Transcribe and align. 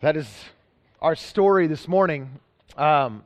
That 0.00 0.16
is 0.16 0.26
our 1.02 1.14
story 1.14 1.66
this 1.66 1.86
morning. 1.86 2.40
Um, 2.74 3.22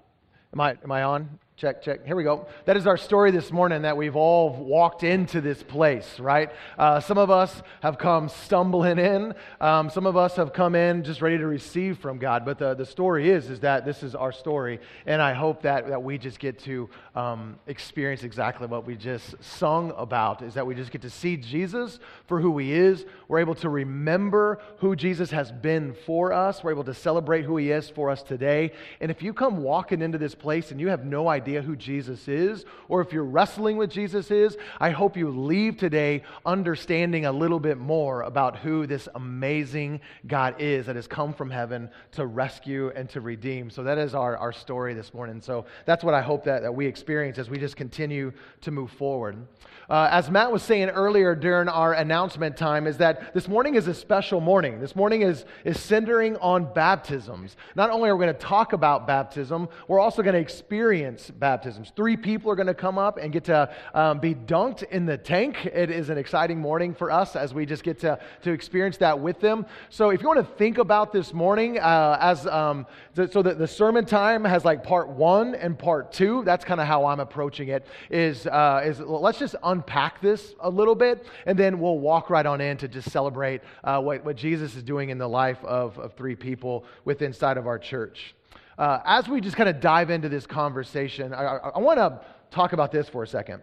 am, 0.52 0.60
I, 0.60 0.76
am 0.82 0.90
I 0.90 1.04
on? 1.04 1.38
Check, 1.56 1.82
check. 1.82 2.04
Here 2.04 2.16
we 2.16 2.24
go. 2.24 2.48
That 2.64 2.76
is 2.76 2.84
our 2.88 2.96
story 2.96 3.30
this 3.30 3.52
morning 3.52 3.82
that 3.82 3.96
we've 3.96 4.16
all 4.16 4.50
walked 4.50 5.04
into 5.04 5.40
this 5.40 5.62
place, 5.62 6.18
right? 6.18 6.50
Uh, 6.76 6.98
some 6.98 7.16
of 7.16 7.30
us 7.30 7.62
have 7.80 7.96
come 7.96 8.28
stumbling 8.28 8.98
in. 8.98 9.34
Um, 9.60 9.88
some 9.88 10.04
of 10.04 10.16
us 10.16 10.34
have 10.34 10.52
come 10.52 10.74
in 10.74 11.04
just 11.04 11.22
ready 11.22 11.38
to 11.38 11.46
receive 11.46 11.98
from 11.98 12.18
God. 12.18 12.44
But 12.44 12.58
the, 12.58 12.74
the 12.74 12.84
story 12.84 13.30
is, 13.30 13.50
is 13.50 13.60
that 13.60 13.84
this 13.84 14.02
is 14.02 14.16
our 14.16 14.32
story. 14.32 14.80
And 15.06 15.22
I 15.22 15.32
hope 15.32 15.62
that, 15.62 15.86
that 15.86 16.02
we 16.02 16.18
just 16.18 16.40
get 16.40 16.58
to 16.64 16.90
um, 17.14 17.60
experience 17.68 18.24
exactly 18.24 18.66
what 18.66 18.84
we 18.84 18.96
just 18.96 19.36
sung 19.40 19.92
about, 19.96 20.42
is 20.42 20.54
that 20.54 20.66
we 20.66 20.74
just 20.74 20.90
get 20.90 21.02
to 21.02 21.10
see 21.10 21.36
Jesus 21.36 22.00
for 22.26 22.40
who 22.40 22.58
he 22.58 22.72
is. 22.72 23.06
We're 23.28 23.38
able 23.38 23.54
to 23.56 23.68
remember 23.68 24.58
who 24.78 24.96
Jesus 24.96 25.30
has 25.30 25.52
been 25.52 25.94
for 26.04 26.32
us. 26.32 26.64
We're 26.64 26.72
able 26.72 26.82
to 26.82 26.94
celebrate 26.94 27.44
who 27.44 27.58
he 27.58 27.70
is 27.70 27.88
for 27.88 28.10
us 28.10 28.24
today. 28.24 28.72
And 29.00 29.08
if 29.12 29.22
you 29.22 29.32
come 29.32 29.62
walking 29.62 30.02
into 30.02 30.18
this 30.18 30.34
place 30.34 30.72
and 30.72 30.80
you 30.80 30.88
have 30.88 31.04
no 31.04 31.28
idea, 31.28 31.43
idea 31.44 31.60
who 31.60 31.76
Jesus 31.76 32.26
is, 32.26 32.64
or 32.88 33.02
if 33.02 33.12
you're 33.12 33.22
wrestling 33.22 33.76
with 33.76 33.90
Jesus 33.90 34.30
is, 34.30 34.56
I 34.80 34.88
hope 34.88 35.14
you 35.14 35.28
leave 35.28 35.76
today 35.76 36.22
understanding 36.46 37.26
a 37.26 37.32
little 37.32 37.60
bit 37.60 37.76
more 37.76 38.22
about 38.22 38.56
who 38.56 38.86
this 38.86 39.10
amazing 39.14 40.00
God 40.26 40.54
is 40.58 40.86
that 40.86 40.96
has 40.96 41.06
come 41.06 41.34
from 41.34 41.50
heaven 41.50 41.90
to 42.12 42.24
rescue 42.24 42.90
and 42.96 43.10
to 43.10 43.20
redeem. 43.20 43.68
So 43.68 43.82
that 43.82 43.98
is 43.98 44.14
our, 44.14 44.38
our 44.38 44.54
story 44.54 44.94
this 44.94 45.12
morning. 45.12 45.42
So 45.42 45.66
that's 45.84 46.02
what 46.02 46.14
I 46.14 46.22
hope 46.22 46.44
that, 46.44 46.62
that 46.62 46.74
we 46.74 46.86
experience 46.86 47.36
as 47.36 47.50
we 47.50 47.58
just 47.58 47.76
continue 47.76 48.32
to 48.62 48.70
move 48.70 48.90
forward. 48.92 49.46
Uh, 49.90 50.08
as 50.10 50.30
Matt 50.30 50.50
was 50.50 50.62
saying 50.62 50.88
earlier 50.88 51.34
during 51.34 51.68
our 51.68 51.92
announcement 51.92 52.56
time, 52.56 52.86
is 52.86 52.96
that 52.96 53.34
this 53.34 53.48
morning 53.48 53.74
is 53.74 53.86
a 53.86 53.92
special 53.92 54.40
morning. 54.40 54.80
This 54.80 54.96
morning 54.96 55.20
is, 55.20 55.44
is 55.62 55.78
centering 55.78 56.38
on 56.38 56.72
baptisms. 56.72 57.54
Not 57.76 57.90
only 57.90 58.08
are 58.08 58.16
we 58.16 58.24
going 58.24 58.34
to 58.34 58.40
talk 58.40 58.72
about 58.72 59.06
baptism, 59.06 59.68
we're 59.88 60.00
also 60.00 60.22
going 60.22 60.32
to 60.32 60.40
experience 60.40 61.30
baptisms. 61.38 61.92
Three 61.94 62.16
people 62.16 62.50
are 62.50 62.54
going 62.54 62.66
to 62.68 62.74
come 62.74 62.96
up 62.96 63.18
and 63.18 63.32
get 63.32 63.44
to 63.44 63.74
um, 63.92 64.20
be 64.20 64.34
dunked 64.34 64.84
in 64.84 65.04
the 65.04 65.18
tank. 65.18 65.66
It 65.66 65.90
is 65.90 66.08
an 66.08 66.16
exciting 66.16 66.58
morning 66.58 66.94
for 66.94 67.10
us 67.10 67.36
as 67.36 67.52
we 67.52 67.66
just 67.66 67.82
get 67.82 67.98
to, 68.00 68.18
to 68.42 68.52
experience 68.52 68.96
that 68.98 69.18
with 69.18 69.40
them. 69.40 69.66
So 69.90 70.10
if 70.10 70.22
you 70.22 70.28
want 70.28 70.40
to 70.40 70.54
think 70.56 70.78
about 70.78 71.12
this 71.12 71.34
morning 71.34 71.78
uh, 71.78 72.16
as 72.20 72.46
um, 72.46 72.86
th- 73.14 73.32
so 73.32 73.42
that 73.42 73.58
the 73.58 73.68
sermon 73.68 74.06
time 74.06 74.44
has 74.44 74.64
like 74.64 74.82
part 74.82 75.08
one 75.08 75.54
and 75.54 75.78
part 75.78 76.12
two. 76.12 76.42
That's 76.44 76.64
kind 76.64 76.80
of 76.80 76.86
how 76.86 77.06
I'm 77.06 77.20
approaching 77.20 77.68
it. 77.68 77.86
Is 78.10 78.46
uh, 78.46 78.82
is 78.84 79.00
let's 79.00 79.38
just 79.38 79.56
unpack 79.62 80.20
this 80.20 80.54
a 80.60 80.70
little 80.70 80.94
bit, 80.94 81.26
and 81.46 81.58
then 81.58 81.78
we'll 81.78 81.98
walk 81.98 82.30
right 82.30 82.46
on 82.46 82.60
in 82.60 82.76
to 82.78 82.88
just 82.88 83.10
celebrate 83.10 83.60
uh, 83.82 84.00
what, 84.00 84.24
what 84.24 84.36
Jesus 84.36 84.76
is 84.76 84.82
doing 84.82 85.10
in 85.10 85.18
the 85.18 85.28
life 85.28 85.62
of, 85.64 85.98
of 85.98 86.14
three 86.14 86.36
people 86.36 86.84
within 87.04 87.34
inside 87.34 87.56
of 87.56 87.66
our 87.66 87.80
church. 87.80 88.34
Uh, 88.76 88.98
as 89.04 89.28
we 89.28 89.40
just 89.40 89.56
kind 89.56 89.68
of 89.68 89.80
dive 89.80 90.10
into 90.10 90.28
this 90.28 90.46
conversation, 90.46 91.32
I, 91.32 91.44
I, 91.44 91.56
I 91.70 91.78
want 91.78 91.98
to 91.98 92.20
talk 92.50 92.72
about 92.72 92.90
this 92.90 93.08
for 93.08 93.22
a 93.22 93.26
second. 93.26 93.62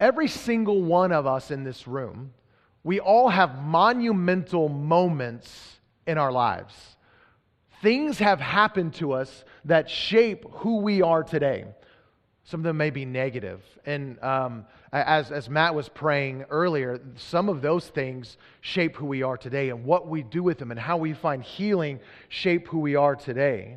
Every 0.00 0.28
single 0.28 0.82
one 0.82 1.12
of 1.12 1.26
us 1.26 1.50
in 1.50 1.64
this 1.64 1.88
room, 1.88 2.32
we 2.84 3.00
all 3.00 3.28
have 3.28 3.62
monumental 3.62 4.68
moments 4.68 5.78
in 6.06 6.18
our 6.18 6.32
lives. 6.32 6.74
Things 7.82 8.18
have 8.18 8.40
happened 8.40 8.94
to 8.94 9.12
us 9.12 9.44
that 9.64 9.90
shape 9.90 10.46
who 10.50 10.78
we 10.78 11.02
are 11.02 11.22
today. 11.22 11.66
Some 12.48 12.60
of 12.60 12.64
them 12.64 12.78
may 12.78 12.88
be 12.88 13.04
negative. 13.04 13.60
And 13.84 14.18
um, 14.22 14.64
as, 14.90 15.30
as 15.30 15.50
Matt 15.50 15.74
was 15.74 15.90
praying 15.90 16.46
earlier, 16.48 16.98
some 17.16 17.50
of 17.50 17.60
those 17.60 17.88
things 17.88 18.38
shape 18.62 18.96
who 18.96 19.04
we 19.04 19.22
are 19.22 19.36
today, 19.36 19.68
and 19.68 19.84
what 19.84 20.08
we 20.08 20.22
do 20.22 20.42
with 20.42 20.56
them 20.56 20.70
and 20.70 20.80
how 20.80 20.96
we 20.96 21.12
find 21.12 21.42
healing 21.42 22.00
shape 22.30 22.66
who 22.68 22.78
we 22.78 22.96
are 22.96 23.14
today 23.16 23.76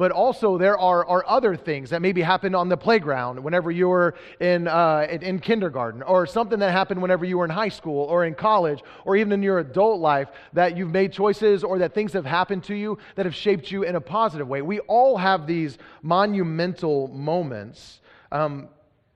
but 0.00 0.12
also 0.12 0.56
there 0.56 0.78
are, 0.78 1.06
are 1.06 1.22
other 1.28 1.54
things 1.54 1.90
that 1.90 2.00
maybe 2.00 2.22
happened 2.22 2.56
on 2.56 2.70
the 2.70 2.76
playground 2.76 3.38
whenever 3.44 3.70
you 3.70 3.86
were 3.86 4.14
in, 4.40 4.66
uh, 4.66 5.06
in, 5.10 5.22
in 5.22 5.38
kindergarten, 5.38 6.02
or 6.02 6.26
something 6.26 6.58
that 6.58 6.72
happened 6.72 7.02
whenever 7.02 7.26
you 7.26 7.36
were 7.36 7.44
in 7.44 7.50
high 7.50 7.68
school 7.68 8.04
or 8.04 8.24
in 8.24 8.34
college, 8.34 8.82
or 9.04 9.14
even 9.14 9.30
in 9.30 9.42
your 9.42 9.58
adult 9.58 10.00
life 10.00 10.28
that 10.54 10.74
you've 10.74 10.88
made 10.88 11.12
choices 11.12 11.62
or 11.62 11.78
that 11.78 11.92
things 11.92 12.14
have 12.14 12.24
happened 12.24 12.64
to 12.64 12.74
you 12.74 12.96
that 13.14 13.26
have 13.26 13.34
shaped 13.34 13.70
you 13.70 13.82
in 13.82 13.94
a 13.94 14.00
positive 14.00 14.48
way. 14.48 14.62
We 14.62 14.80
all 14.80 15.18
have 15.18 15.46
these 15.46 15.76
monumental 16.00 17.08
moments. 17.08 17.99
Um, 18.32 18.68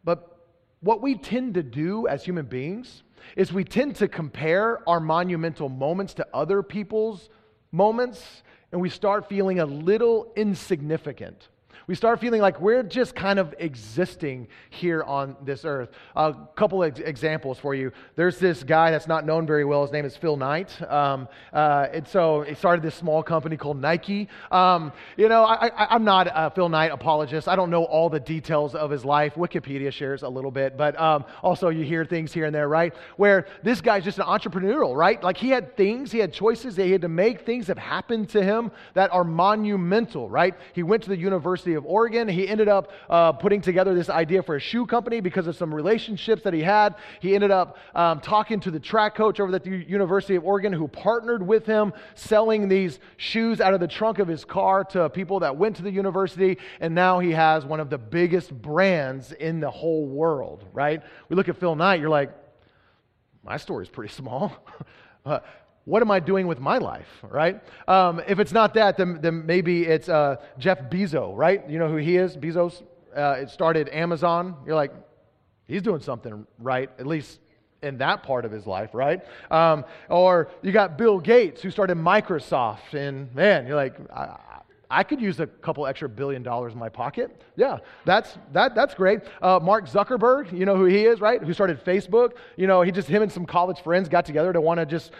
but 0.04 0.38
what 0.80 1.00
we 1.00 1.16
tend 1.16 1.54
to 1.54 1.62
do 1.62 2.06
as 2.08 2.24
human 2.24 2.46
beings 2.46 3.02
is 3.36 3.52
we 3.52 3.64
tend 3.64 3.96
to 3.96 4.08
compare 4.08 4.86
our 4.88 5.00
monumental 5.00 5.68
moments 5.68 6.14
to 6.14 6.26
other 6.34 6.62
people's 6.62 7.30
moments 7.72 8.42
and 8.70 8.80
we 8.80 8.90
start 8.90 9.28
feeling 9.28 9.60
a 9.60 9.66
little 9.66 10.32
insignificant. 10.36 11.48
We 11.86 11.94
start 11.94 12.18
feeling 12.18 12.40
like 12.40 12.60
we're 12.62 12.82
just 12.82 13.14
kind 13.14 13.38
of 13.38 13.54
existing 13.58 14.48
here 14.70 15.02
on 15.02 15.36
this 15.44 15.66
earth. 15.66 15.90
A 16.16 16.34
couple 16.56 16.82
of 16.82 16.98
examples 16.98 17.58
for 17.58 17.74
you. 17.74 17.92
There's 18.16 18.38
this 18.38 18.62
guy 18.62 18.90
that's 18.90 19.06
not 19.06 19.26
known 19.26 19.46
very 19.46 19.66
well. 19.66 19.82
His 19.82 19.92
name 19.92 20.06
is 20.06 20.16
Phil 20.16 20.38
Knight. 20.38 20.80
Um, 20.90 21.28
uh, 21.52 21.88
and 21.92 22.08
so 22.08 22.40
he 22.40 22.54
started 22.54 22.82
this 22.82 22.94
small 22.94 23.22
company 23.22 23.58
called 23.58 23.78
Nike. 23.78 24.30
Um, 24.50 24.92
you 25.18 25.28
know, 25.28 25.44
I, 25.44 25.94
am 25.94 26.04
not 26.04 26.26
a 26.32 26.50
Phil 26.54 26.70
Knight 26.70 26.90
apologist. 26.90 27.48
I 27.48 27.56
don't 27.56 27.68
know 27.68 27.84
all 27.84 28.08
the 28.08 28.20
details 28.20 28.74
of 28.74 28.90
his 28.90 29.04
life. 29.04 29.34
Wikipedia 29.34 29.92
shares 29.92 30.22
a 30.22 30.28
little 30.28 30.50
bit, 30.50 30.78
but 30.78 30.98
um, 30.98 31.26
also 31.42 31.68
you 31.68 31.84
hear 31.84 32.06
things 32.06 32.32
here 32.32 32.46
and 32.46 32.54
there, 32.54 32.68
right? 32.68 32.94
Where 33.18 33.46
this 33.62 33.82
guy's 33.82 34.04
just 34.04 34.18
an 34.18 34.24
entrepreneurial, 34.24 34.96
right? 34.96 35.22
Like 35.22 35.36
he 35.36 35.50
had 35.50 35.76
things, 35.76 36.10
he 36.10 36.18
had 36.18 36.32
choices 36.32 36.76
that 36.76 36.86
he 36.86 36.92
had 36.92 37.02
to 37.02 37.08
make, 37.08 37.44
things 37.44 37.66
have 37.66 37.76
happened 37.76 38.30
to 38.30 38.42
him 38.42 38.70
that 38.94 39.12
are 39.12 39.24
monumental, 39.24 40.30
right? 40.30 40.54
He 40.72 40.82
went 40.82 41.02
to 41.02 41.10
the 41.10 41.18
University 41.18 41.73
of 41.74 41.84
Oregon. 41.86 42.28
He 42.28 42.48
ended 42.48 42.68
up 42.68 42.90
uh, 43.08 43.32
putting 43.32 43.60
together 43.60 43.94
this 43.94 44.08
idea 44.08 44.42
for 44.42 44.56
a 44.56 44.60
shoe 44.60 44.86
company 44.86 45.20
because 45.20 45.46
of 45.46 45.56
some 45.56 45.74
relationships 45.74 46.42
that 46.42 46.54
he 46.54 46.62
had. 46.62 46.94
He 47.20 47.34
ended 47.34 47.50
up 47.50 47.76
um, 47.94 48.20
talking 48.20 48.60
to 48.60 48.70
the 48.70 48.80
track 48.80 49.14
coach 49.14 49.40
over 49.40 49.54
at 49.54 49.64
the 49.64 49.70
University 49.70 50.36
of 50.36 50.44
Oregon 50.44 50.72
who 50.72 50.88
partnered 50.88 51.46
with 51.46 51.66
him, 51.66 51.92
selling 52.14 52.68
these 52.68 52.98
shoes 53.16 53.60
out 53.60 53.74
of 53.74 53.80
the 53.80 53.88
trunk 53.88 54.18
of 54.18 54.28
his 54.28 54.44
car 54.44 54.84
to 54.84 55.08
people 55.10 55.40
that 55.40 55.56
went 55.56 55.76
to 55.76 55.82
the 55.82 55.90
university. 55.90 56.58
And 56.80 56.94
now 56.94 57.18
he 57.18 57.32
has 57.32 57.64
one 57.64 57.80
of 57.80 57.90
the 57.90 57.98
biggest 57.98 58.50
brands 58.52 59.32
in 59.32 59.60
the 59.60 59.70
whole 59.70 60.06
world, 60.06 60.64
right? 60.72 61.02
We 61.28 61.36
look 61.36 61.48
at 61.48 61.56
Phil 61.58 61.74
Knight, 61.74 62.00
you're 62.00 62.08
like, 62.10 62.32
my 63.42 63.56
story's 63.56 63.88
pretty 63.88 64.12
small. 64.14 64.52
what 65.84 66.02
am 66.02 66.10
I 66.10 66.20
doing 66.20 66.46
with 66.46 66.60
my 66.60 66.78
life, 66.78 67.08
right? 67.22 67.60
Um, 67.88 68.22
if 68.26 68.38
it's 68.38 68.52
not 68.52 68.74
that, 68.74 68.96
then, 68.96 69.18
then 69.20 69.44
maybe 69.44 69.84
it's 69.84 70.08
uh, 70.08 70.36
Jeff 70.58 70.80
Bezos, 70.90 71.36
right? 71.36 71.68
You 71.68 71.78
know 71.78 71.88
who 71.88 71.96
he 71.96 72.16
is? 72.16 72.36
Bezos. 72.36 72.82
Uh, 73.14 73.46
started 73.46 73.88
Amazon. 73.90 74.56
You're 74.66 74.74
like, 74.74 74.92
he's 75.68 75.82
doing 75.82 76.00
something 76.00 76.46
right, 76.58 76.90
at 76.98 77.06
least 77.06 77.38
in 77.82 77.98
that 77.98 78.22
part 78.22 78.44
of 78.44 78.50
his 78.50 78.66
life, 78.66 78.90
right? 78.92 79.22
Um, 79.50 79.84
or 80.08 80.50
you 80.62 80.72
got 80.72 80.98
Bill 80.98 81.20
Gates, 81.20 81.62
who 81.62 81.70
started 81.70 81.96
Microsoft, 81.96 82.94
and 82.94 83.32
man, 83.34 83.66
you're 83.66 83.76
like, 83.76 83.94
I, 84.10 84.36
I 84.90 85.02
could 85.02 85.20
use 85.20 85.40
a 85.40 85.46
couple 85.46 85.86
extra 85.86 86.08
billion 86.08 86.42
dollars 86.42 86.72
in 86.72 86.78
my 86.78 86.88
pocket. 86.88 87.42
Yeah, 87.56 87.78
that's, 88.04 88.38
that, 88.52 88.74
that's 88.74 88.94
great. 88.94 89.20
Uh, 89.42 89.58
Mark 89.62 89.86
Zuckerberg, 89.88 90.56
you 90.56 90.64
know 90.64 90.76
who 90.76 90.84
he 90.84 91.04
is, 91.04 91.20
right? 91.20 91.42
Who 91.42 91.52
started 91.52 91.84
Facebook. 91.84 92.32
You 92.56 92.66
know, 92.66 92.82
he 92.82 92.90
just, 92.90 93.08
him 93.08 93.22
and 93.22 93.30
some 93.30 93.46
college 93.46 93.80
friends 93.80 94.08
got 94.08 94.24
together 94.24 94.52
to 94.52 94.60
want 94.60 94.80
to 94.80 94.86
just 94.86 95.12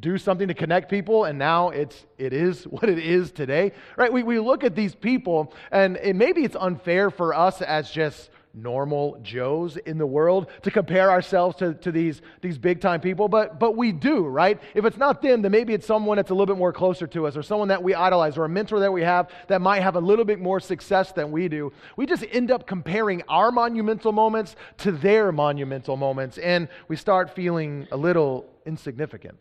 do 0.00 0.18
something 0.18 0.48
to 0.48 0.54
connect 0.54 0.90
people 0.90 1.24
and 1.24 1.38
now 1.38 1.70
it's 1.70 2.06
it 2.18 2.32
is 2.32 2.64
what 2.68 2.88
it 2.88 2.98
is 2.98 3.32
today 3.32 3.72
right? 3.96 4.12
We, 4.12 4.22
we 4.22 4.38
look 4.38 4.64
at 4.64 4.74
these 4.74 4.94
people 4.94 5.52
and 5.70 5.96
it, 5.96 6.14
maybe 6.14 6.42
it's 6.44 6.56
unfair 6.58 7.10
for 7.10 7.34
us 7.34 7.62
as 7.62 7.90
just 7.90 8.30
normal 8.54 9.18
joes 9.22 9.76
in 9.76 9.98
the 9.98 10.06
world 10.06 10.48
to 10.62 10.70
compare 10.70 11.10
ourselves 11.10 11.56
to, 11.56 11.74
to 11.74 11.92
these, 11.92 12.22
these 12.40 12.58
big 12.58 12.80
time 12.80 13.00
people 13.00 13.28
but 13.28 13.58
but 13.60 13.76
we 13.76 13.92
do 13.92 14.26
right? 14.26 14.60
If 14.74 14.84
it's 14.84 14.96
not 14.96 15.22
them 15.22 15.42
then 15.42 15.52
maybe 15.52 15.74
it's 15.74 15.86
someone 15.86 16.16
that's 16.16 16.30
a 16.30 16.34
little 16.34 16.54
bit 16.54 16.58
more 16.58 16.72
closer 16.72 17.06
to 17.08 17.26
us 17.26 17.36
or 17.36 17.42
someone 17.42 17.68
that 17.68 17.82
we 17.82 17.94
idolize 17.94 18.38
or 18.38 18.44
a 18.44 18.48
mentor 18.48 18.80
that 18.80 18.92
we 18.92 19.02
have 19.02 19.30
that 19.48 19.60
might 19.60 19.82
have 19.82 19.96
a 19.96 20.00
little 20.00 20.24
bit 20.24 20.40
more 20.40 20.60
success 20.60 21.12
than 21.12 21.30
we 21.30 21.48
do. 21.48 21.72
We 21.96 22.06
just 22.06 22.24
end 22.30 22.50
up 22.50 22.66
comparing 22.66 23.22
our 23.28 23.50
monumental 23.50 24.12
moments 24.12 24.56
to 24.78 24.92
their 24.92 25.32
monumental 25.32 25.96
moments 25.96 26.38
and 26.38 26.68
we 26.88 26.96
start 26.96 27.34
feeling 27.34 27.86
a 27.90 27.96
little 27.96 28.46
insignificant 28.66 29.38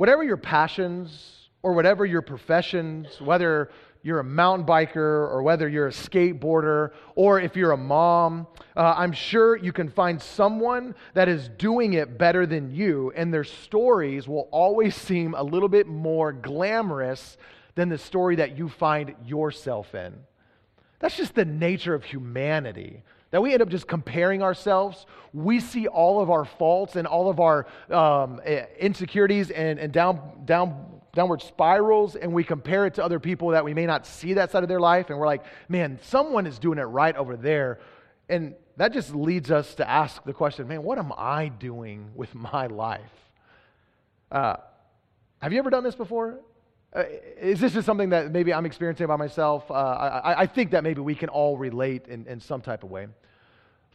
Whatever 0.00 0.24
your 0.24 0.38
passions 0.38 1.50
or 1.62 1.74
whatever 1.74 2.06
your 2.06 2.22
professions, 2.22 3.20
whether 3.20 3.70
you're 4.02 4.20
a 4.20 4.24
mountain 4.24 4.66
biker 4.66 4.96
or 4.96 5.42
whether 5.42 5.68
you're 5.68 5.88
a 5.88 5.92
skateboarder 5.92 6.92
or 7.16 7.38
if 7.38 7.54
you're 7.54 7.72
a 7.72 7.76
mom, 7.76 8.46
uh, 8.78 8.94
I'm 8.96 9.12
sure 9.12 9.56
you 9.56 9.74
can 9.74 9.90
find 9.90 10.22
someone 10.22 10.94
that 11.12 11.28
is 11.28 11.50
doing 11.50 11.92
it 11.92 12.16
better 12.16 12.46
than 12.46 12.70
you, 12.70 13.12
and 13.14 13.30
their 13.30 13.44
stories 13.44 14.26
will 14.26 14.48
always 14.52 14.96
seem 14.96 15.34
a 15.34 15.42
little 15.42 15.68
bit 15.68 15.86
more 15.86 16.32
glamorous 16.32 17.36
than 17.74 17.90
the 17.90 17.98
story 17.98 18.36
that 18.36 18.56
you 18.56 18.70
find 18.70 19.14
yourself 19.26 19.94
in. 19.94 20.14
That's 21.00 21.18
just 21.18 21.34
the 21.34 21.44
nature 21.44 21.92
of 21.92 22.04
humanity 22.04 23.02
that 23.30 23.40
we 23.42 23.52
end 23.52 23.62
up 23.62 23.68
just 23.68 23.86
comparing 23.86 24.42
ourselves. 24.42 25.06
We 25.32 25.60
see 25.60 25.86
all 25.86 26.20
of 26.20 26.30
our 26.30 26.44
faults 26.44 26.96
and 26.96 27.06
all 27.06 27.30
of 27.30 27.40
our 27.40 27.66
um, 27.90 28.40
eh, 28.44 28.66
insecurities 28.78 29.50
and, 29.50 29.78
and 29.78 29.92
down, 29.92 30.42
down 30.44 31.00
downward 31.12 31.42
spirals 31.42 32.14
and 32.14 32.32
we 32.32 32.44
compare 32.44 32.86
it 32.86 32.94
to 32.94 33.04
other 33.04 33.18
people 33.18 33.48
that 33.48 33.64
we 33.64 33.74
may 33.74 33.86
not 33.86 34.06
see 34.06 34.34
that 34.34 34.50
side 34.50 34.62
of 34.62 34.68
their 34.68 34.80
life 34.80 35.10
and 35.10 35.18
we're 35.18 35.26
like, 35.26 35.44
man, 35.68 35.98
someone 36.02 36.46
is 36.46 36.58
doing 36.58 36.78
it 36.78 36.82
right 36.82 37.16
over 37.16 37.36
there. 37.36 37.80
And 38.28 38.54
that 38.76 38.92
just 38.92 39.14
leads 39.14 39.50
us 39.50 39.74
to 39.76 39.88
ask 39.88 40.22
the 40.24 40.32
question, 40.32 40.68
man, 40.68 40.82
what 40.82 40.98
am 40.98 41.12
I 41.16 41.48
doing 41.48 42.10
with 42.14 42.34
my 42.52 42.66
life? 42.66 43.00
Uh, 44.30 44.56
have 45.42 45.52
you 45.52 45.58
ever 45.58 45.70
done 45.70 45.82
this 45.82 45.96
before? 45.96 46.38
Uh, 46.92 47.04
is 47.40 47.60
this 47.60 47.72
just 47.72 47.86
something 47.86 48.10
that 48.10 48.30
maybe 48.32 48.52
I'm 48.52 48.66
experiencing 48.66 49.06
by 49.06 49.16
myself? 49.16 49.68
Uh, 49.70 49.74
I, 49.74 50.42
I, 50.42 50.46
think 50.46 50.72
that 50.72 50.82
maybe 50.82 51.00
we 51.00 51.14
can 51.14 51.28
all 51.28 51.56
relate 51.56 52.08
in, 52.08 52.26
in 52.26 52.40
some 52.40 52.60
type 52.60 52.82
of 52.82 52.90
way. 52.90 53.06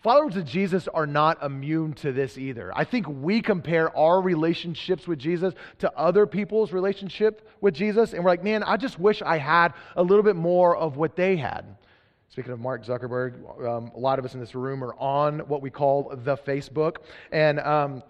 Followers 0.02 0.36
of 0.36 0.46
Jesus 0.46 0.88
are 0.88 1.08
not 1.08 1.42
immune 1.42 1.94
to 1.94 2.12
this 2.12 2.38
either. 2.38 2.72
I 2.76 2.84
think 2.84 3.08
we 3.08 3.42
compare 3.42 3.96
our 3.98 4.22
relationships 4.22 5.08
with 5.08 5.18
Jesus 5.18 5.54
to 5.80 5.92
other 5.98 6.28
people's 6.28 6.72
relationship 6.72 7.50
with 7.60 7.74
Jesus, 7.74 8.14
and 8.14 8.24
we're 8.24 8.30
like, 8.30 8.44
man, 8.44 8.62
I 8.62 8.78
just 8.78 9.00
wish 9.00 9.24
I 9.24 9.38
had 9.38 9.74
a 9.96 10.04
little 10.04 10.24
bit 10.24 10.36
more 10.36 10.76
of 10.78 10.96
what 10.96 11.16
they 11.16 11.38
had. 11.38 11.76
Speaking 12.30 12.52
of 12.52 12.60
Mark 12.60 12.86
Zuckerberg, 12.86 13.66
um, 13.66 13.92
a 13.96 14.00
lot 14.00 14.20
of 14.20 14.26
us 14.26 14.34
in 14.36 14.40
this 14.40 14.54
room 14.54 14.84
are 14.84 14.94
on 14.96 15.40
what 15.48 15.62
we 15.62 15.70
call 15.72 16.14
the 16.24 16.38
Facebook, 16.38 16.98
and 17.32 17.60
um, 17.62 18.04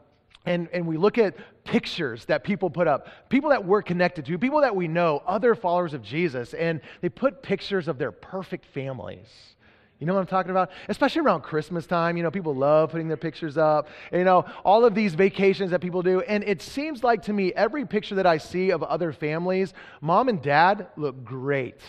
and, 0.46 0.68
and 0.74 0.86
we 0.86 0.98
look 0.98 1.18
at 1.18 1.36
pictures 1.64 2.26
that 2.26 2.44
people 2.44 2.70
put 2.70 2.88
up, 2.88 3.08
people 3.30 3.50
that 3.50 3.66
we're 3.66 3.82
connected 3.82 4.26
to, 4.26 4.38
people 4.38 4.62
that 4.62 4.76
we 4.76 4.88
know, 4.88 5.24
other 5.26 5.56
followers 5.56 5.94
of 5.94 6.02
Jesus, 6.04 6.54
and 6.54 6.82
they 7.02 7.10
put 7.10 7.42
pictures 7.42 7.88
of 7.88 7.98
their 7.98 8.12
perfect 8.12 8.66
families. 8.66 9.55
You 10.00 10.08
know 10.08 10.14
what 10.14 10.20
I'm 10.20 10.28
talking 10.28 10.52
about? 10.52 10.72
Especially 10.90 11.22
around 11.22 11.42
Christmas 11.42 11.88
time. 11.88 12.18
You 12.18 12.24
know, 12.24 12.32
people 12.32 12.54
love 12.54 12.92
putting 12.92 13.08
their 13.08 13.18
pictures 13.18 13.58
up. 13.58 13.88
You 14.12 14.24
know, 14.24 14.46
all 14.64 14.84
of 14.84 14.94
these 14.94 15.16
vacations 15.16 15.72
that 15.72 15.80
people 15.80 16.02
do. 16.02 16.22
And 16.22 16.44
it 16.44 16.62
seems 16.62 17.04
like 17.04 17.24
to 17.24 17.34
me, 17.34 17.54
every 17.54 17.86
picture 17.86 18.16
that 18.16 18.26
I 18.26 18.38
see 18.38 18.72
of 18.72 18.84
other 18.84 19.14
families, 19.14 19.74
mom 20.02 20.28
and 20.28 20.42
dad 20.42 20.88
look 20.98 21.24
great. 21.24 21.80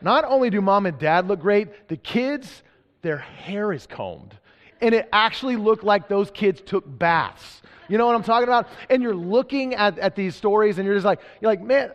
Not 0.00 0.24
only 0.24 0.50
do 0.50 0.60
mom 0.60 0.86
and 0.86 0.98
dad 0.98 1.28
look 1.28 1.40
great, 1.40 1.88
the 1.88 1.96
kids, 1.96 2.62
their 3.02 3.18
hair 3.18 3.72
is 3.72 3.86
combed 3.86 4.36
and 4.80 4.94
it 4.94 5.08
actually 5.12 5.56
looked 5.56 5.84
like 5.84 6.08
those 6.08 6.30
kids 6.30 6.60
took 6.60 6.84
baths. 6.86 7.62
You 7.88 7.98
know 7.98 8.06
what 8.06 8.14
I'm 8.14 8.22
talking 8.22 8.48
about? 8.48 8.68
And 8.90 9.02
you're 9.02 9.14
looking 9.14 9.74
at, 9.74 9.98
at 9.98 10.16
these 10.16 10.34
stories 10.34 10.78
and 10.78 10.86
you're 10.86 10.96
just 10.96 11.06
like, 11.06 11.20
you're 11.40 11.50
like, 11.50 11.62
man, 11.62 11.92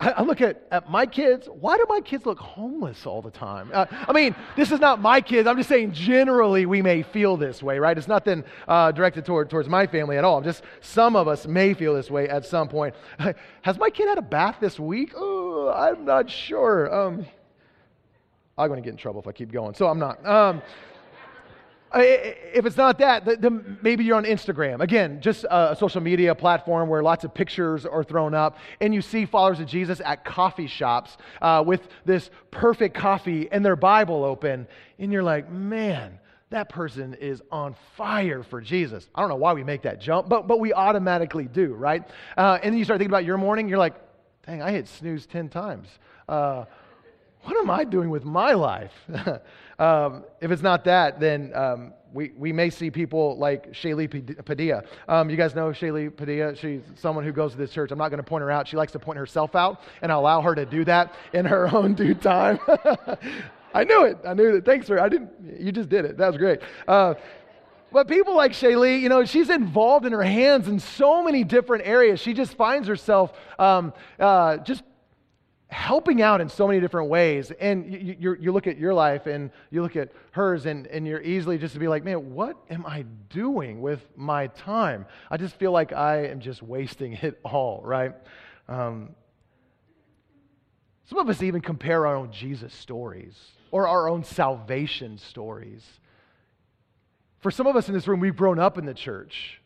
I, 0.00 0.22
look 0.22 0.40
at, 0.40 0.62
at 0.70 0.88
my 0.88 1.06
kids. 1.06 1.48
Why 1.48 1.76
do 1.76 1.84
my 1.88 2.00
kids 2.00 2.24
look 2.24 2.38
homeless 2.38 3.04
all 3.04 3.20
the 3.20 3.32
time? 3.32 3.70
Uh, 3.74 3.86
I 3.90 4.12
mean, 4.12 4.36
this 4.54 4.70
is 4.70 4.78
not 4.78 5.00
my 5.00 5.20
kids. 5.20 5.48
I'm 5.48 5.56
just 5.56 5.68
saying 5.68 5.92
generally 5.92 6.66
we 6.66 6.82
may 6.82 7.02
feel 7.02 7.36
this 7.36 7.64
way, 7.64 7.80
right? 7.80 7.98
It's 7.98 8.06
nothing 8.06 8.44
uh, 8.68 8.92
directed 8.92 9.24
toward, 9.24 9.50
towards 9.50 9.68
my 9.68 9.88
family 9.88 10.16
at 10.16 10.22
all. 10.22 10.38
I'm 10.38 10.44
just 10.44 10.62
some 10.80 11.16
of 11.16 11.26
us 11.26 11.48
may 11.48 11.74
feel 11.74 11.94
this 11.94 12.12
way 12.12 12.28
at 12.28 12.46
some 12.46 12.68
point. 12.68 12.94
Has 13.62 13.76
my 13.76 13.90
kid 13.90 14.08
had 14.08 14.18
a 14.18 14.22
bath 14.22 14.58
this 14.60 14.78
week? 14.78 15.14
I'm 15.16 16.04
not 16.04 16.30
sure. 16.30 16.94
Um, 16.94 17.26
I'm 18.56 18.68
going 18.68 18.80
to 18.80 18.84
get 18.84 18.90
in 18.90 18.98
trouble 18.98 19.20
if 19.20 19.26
I 19.26 19.32
keep 19.32 19.50
going, 19.50 19.74
so 19.74 19.88
I'm 19.88 19.98
not. 19.98 20.24
Um, 20.24 20.62
if 21.94 22.66
it's 22.66 22.76
not 22.76 22.98
that, 22.98 23.40
then 23.40 23.78
maybe 23.82 24.04
you're 24.04 24.16
on 24.16 24.24
Instagram. 24.24 24.80
Again, 24.80 25.20
just 25.20 25.44
a 25.50 25.76
social 25.78 26.00
media 26.00 26.34
platform 26.34 26.88
where 26.88 27.02
lots 27.02 27.24
of 27.24 27.32
pictures 27.32 27.86
are 27.86 28.04
thrown 28.04 28.34
up, 28.34 28.58
and 28.80 28.94
you 28.94 29.00
see 29.00 29.24
followers 29.24 29.60
of 29.60 29.66
Jesus 29.66 30.00
at 30.04 30.24
coffee 30.24 30.66
shops 30.66 31.16
uh, 31.40 31.62
with 31.66 31.88
this 32.04 32.30
perfect 32.50 32.94
coffee 32.94 33.48
and 33.50 33.64
their 33.64 33.76
Bible 33.76 34.24
open, 34.24 34.66
and 34.98 35.12
you're 35.12 35.22
like, 35.22 35.50
man, 35.50 36.18
that 36.50 36.68
person 36.68 37.14
is 37.14 37.42
on 37.50 37.74
fire 37.96 38.42
for 38.42 38.60
Jesus. 38.60 39.08
I 39.14 39.20
don't 39.20 39.28
know 39.28 39.36
why 39.36 39.52
we 39.52 39.64
make 39.64 39.82
that 39.82 40.00
jump, 40.00 40.28
but, 40.28 40.46
but 40.46 40.60
we 40.60 40.72
automatically 40.72 41.44
do, 41.44 41.74
right? 41.74 42.02
Uh, 42.36 42.58
and 42.62 42.72
then 42.72 42.78
you 42.78 42.84
start 42.84 42.98
thinking 42.98 43.10
about 43.10 43.24
your 43.24 43.38
morning, 43.38 43.68
you're 43.68 43.78
like, 43.78 43.94
dang, 44.46 44.62
I 44.62 44.72
hit 44.72 44.88
snooze 44.88 45.26
10 45.26 45.48
times. 45.50 45.88
Uh, 46.28 46.64
what 47.44 47.56
am 47.56 47.70
I 47.70 47.84
doing 47.84 48.10
with 48.10 48.24
my 48.24 48.52
life? 48.52 48.92
um, 49.78 50.24
if 50.40 50.50
it's 50.50 50.62
not 50.62 50.84
that, 50.84 51.20
then 51.20 51.52
um, 51.54 51.92
we, 52.12 52.32
we 52.36 52.52
may 52.52 52.70
see 52.70 52.90
people 52.90 53.36
like 53.38 53.72
Shaylee 53.72 54.44
Padilla. 54.44 54.82
Um, 55.08 55.30
you 55.30 55.36
guys 55.36 55.54
know 55.54 55.70
Shaylee 55.70 56.14
Padilla? 56.14 56.56
She's 56.56 56.80
someone 56.96 57.24
who 57.24 57.32
goes 57.32 57.52
to 57.52 57.58
this 57.58 57.70
church. 57.70 57.90
I'm 57.90 57.98
not 57.98 58.08
going 58.08 58.22
to 58.22 58.28
point 58.28 58.42
her 58.42 58.50
out. 58.50 58.66
She 58.66 58.76
likes 58.76 58.92
to 58.92 58.98
point 58.98 59.18
herself 59.18 59.54
out, 59.54 59.80
and 60.02 60.10
I'll 60.10 60.20
allow 60.20 60.40
her 60.40 60.54
to 60.54 60.66
do 60.66 60.84
that 60.86 61.14
in 61.32 61.44
her 61.44 61.68
own 61.74 61.94
due 61.94 62.14
time. 62.14 62.58
I 63.74 63.84
knew 63.84 64.04
it. 64.04 64.18
I 64.26 64.34
knew 64.34 64.56
it. 64.56 64.64
Thanks, 64.64 64.86
sir. 64.86 64.98
I 64.98 65.08
didn't. 65.08 65.30
You 65.60 65.70
just 65.72 65.88
did 65.88 66.04
it. 66.04 66.16
That 66.16 66.28
was 66.28 66.36
great. 66.38 66.60
Uh, 66.86 67.14
but 67.90 68.06
people 68.06 68.34
like 68.34 68.52
Shaylee, 68.52 69.00
you 69.00 69.08
know, 69.08 69.24
she's 69.24 69.48
involved 69.48 70.04
in 70.04 70.12
her 70.12 70.22
hands 70.22 70.68
in 70.68 70.78
so 70.78 71.22
many 71.22 71.42
different 71.44 71.86
areas. 71.86 72.20
She 72.20 72.34
just 72.34 72.54
finds 72.54 72.86
herself 72.86 73.32
um, 73.58 73.92
uh, 74.18 74.58
just 74.58 74.82
helping 75.68 76.22
out 76.22 76.40
in 76.40 76.48
so 76.48 76.66
many 76.66 76.80
different 76.80 77.10
ways. 77.10 77.52
And 77.60 77.92
you, 77.92 78.16
you, 78.18 78.36
you, 78.40 78.52
look 78.52 78.66
at 78.66 78.78
your 78.78 78.94
life 78.94 79.26
and 79.26 79.50
you 79.70 79.82
look 79.82 79.96
at 79.96 80.10
hers, 80.32 80.66
and, 80.66 80.86
and 80.86 81.06
you're 81.06 81.20
easily 81.20 81.58
just 81.58 81.74
to 81.74 81.80
be 81.80 81.88
like, 81.88 82.04
man, 82.04 82.34
what 82.34 82.56
am 82.70 82.86
I 82.86 83.04
doing 83.28 83.80
with 83.82 84.00
my 84.16 84.46
time? 84.48 85.06
I 85.30 85.36
just 85.36 85.56
feel 85.56 85.72
like 85.72 85.92
I 85.92 86.26
am 86.26 86.40
just 86.40 86.62
wasting 86.62 87.12
it 87.14 87.38
all, 87.44 87.82
right? 87.84 88.14
Um, 88.66 89.10
some 91.04 91.18
of 91.18 91.28
us 91.28 91.42
even 91.42 91.60
compare 91.60 92.06
our 92.06 92.16
own 92.16 92.32
Jesus 92.32 92.72
stories 92.74 93.34
or 93.70 93.88
our 93.88 94.08
own 94.08 94.24
salvation 94.24 95.18
stories. 95.18 95.84
For 97.40 97.50
some 97.50 97.66
of 97.66 97.76
us 97.76 97.88
in 97.88 97.94
this 97.94 98.08
room, 98.08 98.20
we've 98.20 98.36
grown 98.36 98.58
up 98.58 98.78
in 98.78 98.86
the 98.86 98.94
church. 98.94 99.60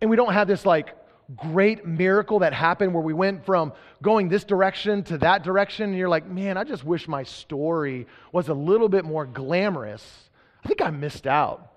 And 0.00 0.10
we 0.10 0.16
don't 0.16 0.32
have 0.32 0.46
this 0.46 0.64
like 0.64 0.94
great 1.36 1.86
miracle 1.86 2.38
that 2.38 2.52
happened 2.52 2.94
where 2.94 3.02
we 3.02 3.12
went 3.12 3.44
from 3.44 3.72
going 4.02 4.28
this 4.28 4.44
direction 4.44 5.02
to 5.04 5.18
that 5.18 5.42
direction, 5.42 5.90
and 5.90 5.98
you're 5.98 6.08
like, 6.08 6.26
man, 6.26 6.56
I 6.56 6.64
just 6.64 6.84
wish 6.84 7.06
my 7.06 7.22
story 7.22 8.06
was 8.32 8.48
a 8.48 8.54
little 8.54 8.88
bit 8.88 9.04
more 9.04 9.26
glamorous. 9.26 10.30
I 10.64 10.68
think 10.68 10.80
I 10.80 10.90
missed 10.90 11.26
out 11.26 11.72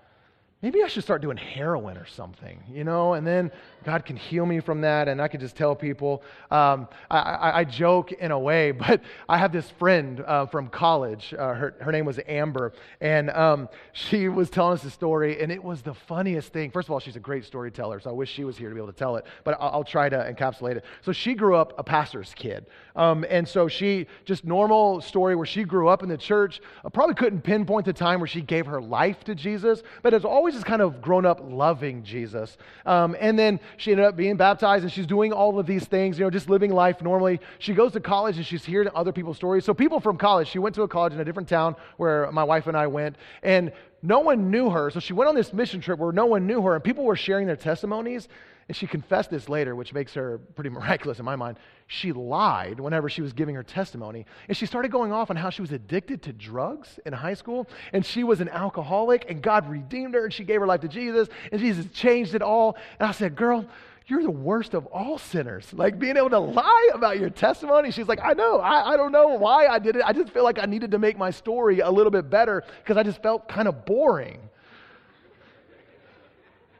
maybe 0.61 0.83
I 0.83 0.87
should 0.87 1.03
start 1.03 1.21
doing 1.21 1.37
heroin 1.37 1.97
or 1.97 2.05
something, 2.05 2.63
you 2.69 2.83
know, 2.83 3.13
and 3.13 3.25
then 3.25 3.51
God 3.83 4.05
can 4.05 4.15
heal 4.15 4.45
me 4.45 4.59
from 4.59 4.81
that, 4.81 5.07
and 5.07 5.21
I 5.21 5.27
can 5.27 5.39
just 5.39 5.55
tell 5.55 5.75
people. 5.75 6.21
Um, 6.51 6.87
I, 7.09 7.17
I, 7.17 7.59
I, 7.59 7.63
joke 7.63 8.11
in 8.11 8.31
a 8.31 8.37
way, 8.37 8.71
but 8.71 9.01
I 9.27 9.37
have 9.37 9.51
this 9.51 9.69
friend 9.71 10.21
uh, 10.21 10.45
from 10.45 10.67
college. 10.67 11.33
Uh, 11.33 11.53
her, 11.53 11.75
her 11.81 11.91
name 11.91 12.05
was 12.05 12.19
Amber, 12.27 12.73
and 12.99 13.31
um, 13.31 13.69
she 13.93 14.27
was 14.27 14.49
telling 14.49 14.73
us 14.73 14.83
a 14.83 14.91
story, 14.91 15.41
and 15.41 15.51
it 15.51 15.63
was 15.63 15.81
the 15.81 15.93
funniest 15.93 16.53
thing. 16.53 16.69
First 16.69 16.87
of 16.87 16.91
all, 16.91 16.99
she's 16.99 17.15
a 17.15 17.21
great 17.21 17.45
storyteller, 17.45 17.99
so 17.99 18.11
I 18.11 18.13
wish 18.13 18.31
she 18.31 18.43
was 18.43 18.57
here 18.57 18.69
to 18.69 18.75
be 18.75 18.81
able 18.81 18.91
to 18.91 18.97
tell 18.97 19.15
it, 19.15 19.25
but 19.43 19.57
I'll, 19.59 19.69
I'll 19.69 19.83
try 19.83 20.09
to 20.09 20.17
encapsulate 20.17 20.75
it. 20.75 20.85
So 21.01 21.11
she 21.11 21.33
grew 21.33 21.55
up 21.55 21.73
a 21.79 21.83
pastor's 21.83 22.33
kid, 22.35 22.67
um, 22.95 23.25
and 23.29 23.47
so 23.47 23.67
she, 23.67 24.05
just 24.25 24.45
normal 24.45 25.01
story 25.01 25.35
where 25.35 25.45
she 25.45 25.63
grew 25.63 25.87
up 25.87 26.03
in 26.03 26.09
the 26.09 26.17
church, 26.17 26.61
uh, 26.85 26.89
probably 26.89 27.15
couldn't 27.15 27.41
pinpoint 27.41 27.85
the 27.85 27.93
time 27.93 28.19
where 28.19 28.27
she 28.27 28.41
gave 28.41 28.67
her 28.67 28.81
life 28.81 29.23
to 29.23 29.33
Jesus, 29.33 29.81
but 30.03 30.13
it's 30.13 30.25
always 30.25 30.50
just 30.53 30.65
kind 30.65 30.81
of 30.81 31.01
grown 31.01 31.25
up 31.25 31.41
loving 31.43 32.03
Jesus. 32.03 32.57
Um, 32.85 33.15
and 33.19 33.37
then 33.37 33.59
she 33.77 33.91
ended 33.91 34.05
up 34.05 34.15
being 34.15 34.37
baptized 34.37 34.83
and 34.83 34.91
she's 34.91 35.07
doing 35.07 35.33
all 35.33 35.59
of 35.59 35.65
these 35.65 35.85
things, 35.85 36.17
you 36.17 36.25
know, 36.25 36.29
just 36.29 36.49
living 36.49 36.71
life 36.71 37.01
normally. 37.01 37.39
She 37.59 37.73
goes 37.73 37.93
to 37.93 37.99
college 37.99 38.37
and 38.37 38.45
she's 38.45 38.65
hearing 38.65 38.89
other 38.95 39.11
people's 39.11 39.37
stories. 39.37 39.65
So, 39.65 39.73
people 39.73 39.99
from 39.99 40.17
college, 40.17 40.47
she 40.47 40.59
went 40.59 40.75
to 40.75 40.83
a 40.83 40.87
college 40.87 41.13
in 41.13 41.19
a 41.19 41.25
different 41.25 41.49
town 41.49 41.75
where 41.97 42.31
my 42.31 42.43
wife 42.43 42.67
and 42.67 42.77
I 42.77 42.87
went, 42.87 43.15
and 43.43 43.71
no 44.01 44.19
one 44.19 44.51
knew 44.51 44.69
her. 44.69 44.89
So, 44.89 44.99
she 44.99 45.13
went 45.13 45.29
on 45.29 45.35
this 45.35 45.53
mission 45.53 45.81
trip 45.81 45.99
where 45.99 46.11
no 46.11 46.25
one 46.25 46.47
knew 46.47 46.61
her, 46.61 46.75
and 46.75 46.83
people 46.83 47.03
were 47.03 47.15
sharing 47.15 47.47
their 47.47 47.55
testimonies. 47.55 48.27
And 48.71 48.75
she 48.77 48.87
confessed 48.87 49.29
this 49.29 49.49
later, 49.49 49.75
which 49.75 49.93
makes 49.93 50.13
her 50.13 50.37
pretty 50.55 50.69
miraculous 50.79 51.19
in 51.19 51.25
my 51.25 51.35
mind. 51.35 51.59
She 51.87 52.13
lied 52.13 52.79
whenever 52.79 53.09
she 53.09 53.21
was 53.21 53.33
giving 53.33 53.53
her 53.55 53.63
testimony. 53.63 54.25
And 54.47 54.55
she 54.55 54.65
started 54.65 54.93
going 54.93 55.11
off 55.11 55.29
on 55.29 55.35
how 55.35 55.49
she 55.49 55.61
was 55.61 55.73
addicted 55.73 56.21
to 56.21 56.31
drugs 56.31 56.97
in 57.05 57.11
high 57.11 57.33
school. 57.33 57.67
And 57.91 58.05
she 58.05 58.23
was 58.23 58.39
an 58.39 58.47
alcoholic, 58.47 59.25
and 59.27 59.41
God 59.41 59.69
redeemed 59.69 60.13
her, 60.13 60.23
and 60.23 60.33
she 60.33 60.45
gave 60.45 60.61
her 60.61 60.67
life 60.67 60.79
to 60.79 60.87
Jesus, 60.87 61.27
and 61.51 61.59
Jesus 61.59 61.85
changed 61.91 62.33
it 62.33 62.41
all. 62.41 62.77
And 62.97 63.09
I 63.09 63.11
said, 63.11 63.35
Girl, 63.35 63.65
you're 64.07 64.23
the 64.23 64.31
worst 64.31 64.73
of 64.73 64.85
all 64.85 65.17
sinners. 65.17 65.73
Like 65.73 65.99
being 65.99 66.15
able 66.15 66.29
to 66.29 66.39
lie 66.39 66.91
about 66.93 67.19
your 67.19 67.29
testimony. 67.29 67.91
She's 67.91 68.07
like, 68.07 68.21
I 68.23 68.31
know. 68.31 68.59
I, 68.61 68.93
I 68.93 68.95
don't 68.95 69.11
know 69.11 69.35
why 69.35 69.67
I 69.67 69.79
did 69.79 69.97
it. 69.97 70.03
I 70.05 70.13
just 70.13 70.31
feel 70.31 70.45
like 70.45 70.59
I 70.59 70.65
needed 70.65 70.91
to 70.91 70.97
make 70.97 71.17
my 71.17 71.31
story 71.31 71.81
a 71.81 71.91
little 71.91 72.09
bit 72.09 72.29
better 72.29 72.63
because 72.81 72.95
I 72.95 73.03
just 73.03 73.21
felt 73.21 73.49
kind 73.49 73.67
of 73.67 73.83
boring. 73.85 74.39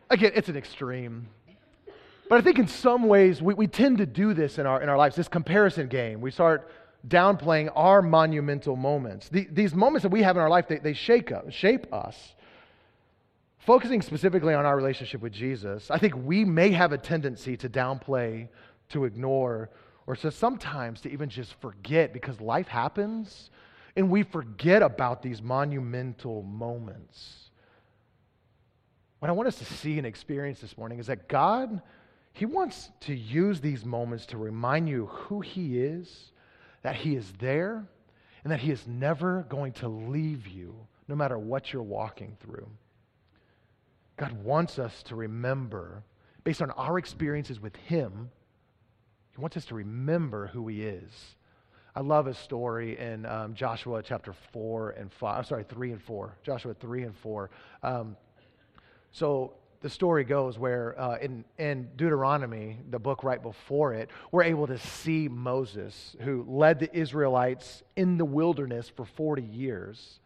Again, 0.10 0.32
it's 0.36 0.48
an 0.48 0.56
extreme. 0.56 1.28
But 2.32 2.38
I 2.38 2.44
think 2.44 2.60
in 2.60 2.68
some 2.68 3.10
ways 3.10 3.42
we, 3.42 3.56
we 3.56 3.68
tend 3.68 3.98
to 3.98 4.06
do 4.06 4.34
this 4.34 4.58
in 4.58 4.66
our, 4.66 4.82
in 4.82 4.88
our 4.88 4.96
lives, 4.96 5.18
this 5.18 5.28
comparison 5.28 5.88
game. 5.90 6.22
We 6.22 6.32
start 6.32 6.72
downplaying 7.06 7.74
our 7.76 8.02
monumental 8.02 8.78
moments. 8.78 9.28
The, 9.28 9.50
these 9.52 9.76
moments 9.76 10.04
that 10.04 10.14
we 10.14 10.22
have 10.22 10.38
in 10.38 10.42
our 10.42 10.50
life, 10.50 10.70
they, 10.70 10.78
they 10.78 10.94
shake 10.94 11.34
us, 11.34 11.54
shape 11.54 11.92
us. 11.92 12.36
Focusing 13.58 14.02
specifically 14.02 14.54
on 14.54 14.66
our 14.66 14.78
relationship 14.78 15.20
with 15.20 15.34
Jesus, 15.34 15.92
I 15.92 15.98
think 15.98 16.14
we 16.16 16.46
may 16.46 16.72
have 16.72 16.94
a 16.94 16.98
tendency 16.98 17.58
to 17.58 17.68
downplay, 17.68 18.48
to 18.92 19.04
ignore, 19.04 19.70
or 20.08 20.16
to 20.16 20.32
sometimes 20.32 21.02
to 21.02 21.12
even 21.12 21.28
just 21.28 21.54
forget 21.60 22.14
because 22.14 22.40
life 22.40 22.70
happens 22.70 23.50
and 23.98 24.10
we 24.10 24.24
forget 24.24 24.82
about 24.82 25.22
these 25.22 25.42
monumental 25.42 26.44
moments. 26.44 27.50
What 29.20 29.28
I 29.28 29.34
want 29.34 29.50
us 29.50 29.58
to 29.58 29.66
see 29.66 29.98
and 29.98 30.08
experience 30.08 30.62
this 30.62 30.78
morning 30.78 31.00
is 31.00 31.08
that 31.08 31.28
God 31.28 31.82
He 32.34 32.46
wants 32.46 32.92
to 33.02 33.16
use 33.16 33.60
these 33.60 33.86
moments 33.86 34.26
to 34.28 34.38
remind 34.38 34.88
you 34.88 35.08
who 35.08 35.42
He 35.42 35.80
is, 35.80 36.32
that 36.82 36.96
He 36.96 37.16
is 37.16 37.32
there, 37.40 37.86
and 38.44 38.52
that 38.52 38.60
He 38.60 38.72
is 38.72 38.88
never 38.88 39.46
going 39.50 39.74
to 39.74 39.88
leave 39.88 40.48
you 40.48 40.76
no 41.08 41.16
matter 41.16 41.38
what 41.38 41.74
you're 41.74 41.84
walking 41.84 42.38
through. 42.40 42.68
God 44.18 44.32
wants 44.44 44.80
us 44.80 45.04
to 45.04 45.16
remember, 45.16 46.04
based 46.44 46.62
on 46.62 46.72
our 46.72 46.98
experiences 46.98 47.60
with 47.60 47.76
Him, 47.76 48.32
He 49.36 49.42
wants 49.42 49.58
us 49.58 49.66
to 49.66 49.76
remember 49.76 50.48
who 50.48 50.68
He 50.68 50.84
is. 50.84 51.36
I 51.94 52.00
love 52.00 52.28
a 52.28 52.34
story 52.34 52.98
in 52.98 53.26
um, 53.26 53.54
Joshua 53.54 54.02
chapter 54.02 54.34
4 54.54 54.92
and 54.92 55.12
5. 55.12 55.38
I'm 55.38 55.44
sorry, 55.44 55.66
3 55.66 55.92
and 55.92 56.02
4. 56.02 56.38
Joshua 56.44 56.74
3 56.74 57.04
and 57.04 57.16
4. 57.18 57.50
Um, 57.84 58.16
so 59.12 59.54
the 59.82 59.90
story 59.90 60.24
goes 60.24 60.60
where 60.60 61.00
uh, 61.00 61.18
in, 61.18 61.44
in 61.58 61.90
Deuteronomy, 61.96 62.78
the 62.90 63.00
book 63.00 63.24
right 63.24 63.42
before 63.42 63.94
it, 63.94 64.10
we're 64.32 64.44
able 64.44 64.68
to 64.68 64.78
see 64.78 65.28
Moses, 65.28 66.16
who 66.22 66.46
led 66.48 66.80
the 66.80 66.96
Israelites 66.96 67.82
in 67.96 68.18
the 68.18 68.26
wilderness 68.26 68.90
for 68.90 69.06
40 69.06 69.42
years. 69.42 70.20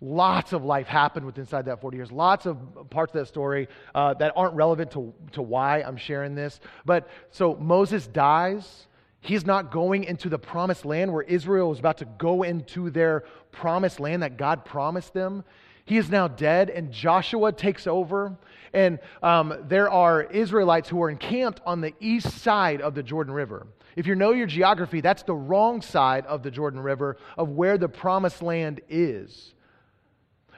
Lots 0.00 0.52
of 0.52 0.64
life 0.64 0.88
happened 0.88 1.26
within 1.26 1.42
inside 1.42 1.66
that 1.66 1.80
40 1.82 1.96
years. 1.96 2.10
Lots 2.10 2.46
of 2.46 2.90
parts 2.90 3.14
of 3.14 3.20
that 3.20 3.26
story 3.26 3.68
uh, 3.94 4.14
that 4.14 4.32
aren't 4.34 4.54
relevant 4.54 4.90
to, 4.92 5.12
to 5.32 5.42
why 5.42 5.82
I'm 5.82 5.98
sharing 5.98 6.34
this. 6.34 6.58
But 6.84 7.08
so 7.30 7.54
Moses 7.56 8.06
dies. 8.06 8.86
He's 9.20 9.46
not 9.46 9.70
going 9.70 10.04
into 10.04 10.28
the 10.28 10.38
promised 10.38 10.84
land 10.84 11.12
where 11.12 11.22
Israel 11.22 11.72
is 11.72 11.78
about 11.78 11.98
to 11.98 12.06
go 12.06 12.42
into 12.42 12.90
their 12.90 13.20
promised 13.52 14.00
land 14.00 14.22
that 14.22 14.38
God 14.38 14.64
promised 14.64 15.12
them. 15.14 15.44
He 15.84 15.98
is 15.98 16.10
now 16.10 16.28
dead, 16.28 16.70
and 16.70 16.92
Joshua 16.92 17.52
takes 17.52 17.86
over. 17.86 18.36
And 18.72 18.98
um, 19.22 19.54
there 19.68 19.90
are 19.90 20.22
Israelites 20.22 20.88
who 20.88 21.02
are 21.02 21.10
encamped 21.10 21.60
on 21.66 21.80
the 21.80 21.94
east 22.00 22.30
side 22.38 22.80
of 22.80 22.94
the 22.94 23.02
Jordan 23.02 23.34
River. 23.34 23.66
If 23.96 24.06
you 24.06 24.14
know 24.14 24.32
your 24.32 24.46
geography, 24.46 25.00
that's 25.00 25.22
the 25.22 25.34
wrong 25.34 25.82
side 25.82 26.24
of 26.26 26.42
the 26.42 26.50
Jordan 26.50 26.80
River 26.80 27.18
of 27.36 27.50
where 27.50 27.76
the 27.76 27.88
promised 27.88 28.42
land 28.42 28.80
is. 28.88 29.54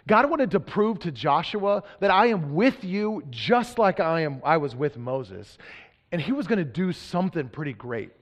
God 0.06 0.28
wanted 0.28 0.50
to 0.52 0.60
prove 0.60 0.98
to 1.00 1.10
Joshua 1.10 1.82
that 2.00 2.10
I 2.10 2.26
am 2.26 2.54
with 2.54 2.84
you 2.84 3.22
just 3.30 3.78
like 3.78 4.00
I, 4.00 4.20
am, 4.20 4.42
I 4.44 4.58
was 4.58 4.76
with 4.76 4.96
Moses. 4.96 5.56
And 6.12 6.20
he 6.20 6.32
was 6.32 6.46
going 6.46 6.58
to 6.58 6.64
do 6.64 6.92
something 6.92 7.48
pretty 7.48 7.72
great. 7.72 8.12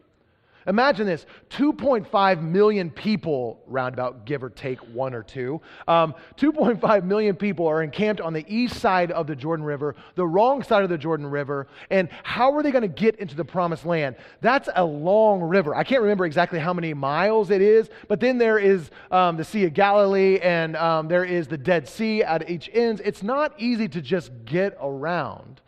Imagine 0.67 1.07
this 1.07 1.27
2.5 1.51 2.43
million 2.43 2.91
people, 2.91 3.63
roundabout, 3.67 4.25
give 4.25 4.43
or 4.43 4.51
take 4.51 4.79
one 4.95 5.15
or 5.15 5.23
two. 5.23 5.61
Um, 5.89 6.15
2.5 6.37 7.05
million 7.05 7.37
people 7.37 7.67
are 7.67 7.83
encamped 7.83 8.21
on 8.21 8.33
the 8.33 8.45
east 8.49 8.79
side 8.79 9.11
of 9.11 9.27
the 9.27 9.35
Jordan 9.35 9.65
River, 9.65 9.95
the 10.15 10.27
wrong 10.27 10.63
side 10.63 10.83
of 10.83 10.91
the 10.91 10.99
Jordan 10.99 11.27
River. 11.27 11.67
And 11.91 12.09
how 12.23 12.53
are 12.55 12.63
they 12.63 12.71
going 12.71 12.83
to 12.83 12.89
get 12.89 13.17
into 13.17 13.35
the 13.35 13.45
promised 13.45 13.85
land? 13.85 14.17
That's 14.41 14.69
a 14.75 14.85
long 14.85 15.41
river. 15.41 15.75
I 15.75 15.85
can't 15.85 16.03
remember 16.03 16.27
exactly 16.27 16.59
how 16.59 16.73
many 16.73 16.95
miles 16.95 17.51
it 17.51 17.61
is, 17.61 17.89
but 18.09 18.21
then 18.21 18.39
there 18.39 18.59
is 18.59 18.91
um, 19.11 19.37
the 19.37 19.45
Sea 19.45 19.65
of 19.65 19.75
Galilee 19.75 20.39
and 20.39 20.77
um, 20.77 21.09
there 21.09 21.25
is 21.25 21.49
the 21.49 21.59
Dead 21.59 21.89
Sea 21.89 22.23
at 22.23 22.49
each 22.49 22.71
ends. 22.73 23.01
It's 23.05 23.23
not 23.23 23.55
easy 23.59 23.89
to 23.89 24.01
just 24.01 24.31
get 24.45 24.77
around. 24.81 25.61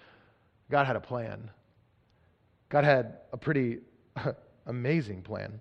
God 0.70 0.86
had 0.86 0.96
a 0.96 1.00
plan. 1.00 1.50
God 2.68 2.84
had 2.84 3.18
a 3.32 3.36
pretty 3.36 3.78
amazing 4.66 5.22
plan. 5.22 5.60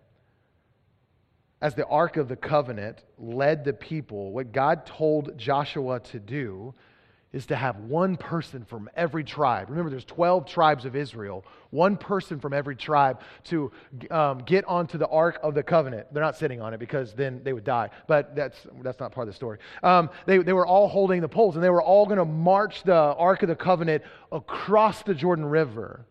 As 1.62 1.76
the 1.76 1.86
Ark 1.88 2.18
of 2.18 2.28
the 2.28 2.36
Covenant 2.36 3.04
led 3.18 3.64
the 3.64 3.74
people, 3.74 4.32
what 4.32 4.52
God 4.52 4.86
told 4.86 5.38
Joshua 5.38 6.00
to 6.02 6.20
do 6.20 6.74
is 7.34 7.48
to 7.48 7.56
have 7.56 7.78
one 7.80 8.16
person 8.16 8.64
from 8.64 8.88
every 8.96 9.24
tribe. 9.24 9.70
Remember, 9.70 9.90
there's 9.90 10.06
12 10.06 10.46
tribes 10.46 10.86
of 10.86 10.96
Israel. 10.96 11.44
One 11.72 11.98
person 11.98 12.40
from 12.40 12.54
every 12.54 12.76
tribe 12.76 13.22
to 13.46 13.72
um, 14.12 14.40
get 14.40 14.66
onto 14.66 15.00
the 15.00 15.08
Ark 15.08 15.40
of 15.42 15.56
the 15.56 15.64
Covenant. 15.64 16.14
They're 16.14 16.22
not 16.22 16.38
sitting 16.38 16.62
on 16.62 16.76
it 16.76 16.80
because 16.80 17.14
then 17.14 17.42
they 17.44 17.52
would 17.52 17.64
die. 17.64 17.90
But 18.08 18.36
that's, 18.36 18.68
that's 18.84 19.00
not 19.00 19.12
part 19.12 19.28
of 19.28 19.34
the 19.34 19.36
story. 19.36 19.58
Um, 19.82 20.12
they, 20.28 20.38
they 20.38 20.54
were 20.54 20.68
all 20.68 20.88
holding 20.88 21.22
the 21.22 21.28
poles, 21.28 21.56
and 21.56 21.64
they 21.64 21.72
were 21.72 21.82
all 21.82 22.06
going 22.06 22.20
to 22.20 22.26
march 22.26 22.84
the 22.84 22.94
Ark 22.94 23.42
of 23.42 23.50
the 23.50 23.56
Covenant 23.56 24.04
across 24.32 25.02
the 25.02 25.16
Jordan 25.16 25.46
River. 25.46 26.06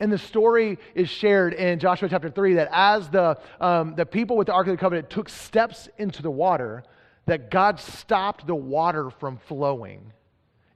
And 0.00 0.12
the 0.12 0.18
story 0.18 0.78
is 0.94 1.08
shared 1.08 1.54
in 1.54 1.78
Joshua 1.80 2.08
chapter 2.08 2.30
3 2.30 2.54
that 2.54 2.68
as 2.72 3.08
the, 3.08 3.38
um, 3.60 3.94
the 3.96 4.06
people 4.06 4.36
with 4.36 4.46
the 4.46 4.52
Ark 4.52 4.66
of 4.68 4.72
the 4.72 4.76
Covenant 4.76 5.10
took 5.10 5.28
steps 5.28 5.88
into 5.98 6.22
the 6.22 6.30
water, 6.30 6.84
that 7.26 7.50
God 7.50 7.80
stopped 7.80 8.46
the 8.46 8.54
water 8.54 9.10
from 9.10 9.38
flowing. 9.48 10.12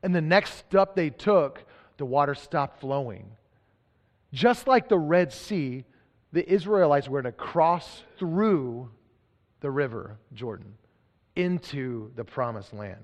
And 0.03 0.15
the 0.15 0.21
next 0.21 0.55
step 0.55 0.95
they 0.95 1.11
took, 1.11 1.65
the 1.97 2.05
water 2.05 2.35
stopped 2.35 2.81
flowing. 2.81 3.31
Just 4.33 4.67
like 4.67 4.89
the 4.89 4.99
Red 4.99 5.33
Sea, 5.33 5.85
the 6.33 6.51
Israelites 6.51 7.09
were 7.09 7.23
to 7.23 7.33
cross 7.33 8.03
through 8.19 8.91
the 9.61 9.71
river 9.71 10.19
Jordan 10.35 10.75
into 11.37 12.11
the 12.17 12.25
promised 12.25 12.75
land. 12.75 13.01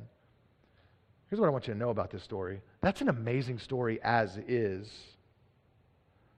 Here's 1.29 1.41
what 1.41 1.47
I 1.47 1.51
want 1.51 1.69
you 1.69 1.75
to 1.75 1.79
know 1.79 1.91
about 1.91 2.11
this 2.11 2.23
story 2.23 2.61
that's 2.81 3.01
an 3.01 3.09
amazing 3.09 3.59
story 3.59 4.01
as 4.03 4.37
is. 4.49 4.91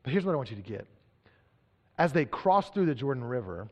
But 0.02 0.12
here's 0.12 0.25
what 0.25 0.33
I 0.33 0.37
want 0.37 0.50
you 0.50 0.57
to 0.57 0.62
get. 0.62 0.87
As 1.99 2.12
they 2.12 2.25
crossed 2.25 2.75
through 2.75 2.87
the 2.87 2.95
Jordan 2.95 3.25
River, 3.25 3.69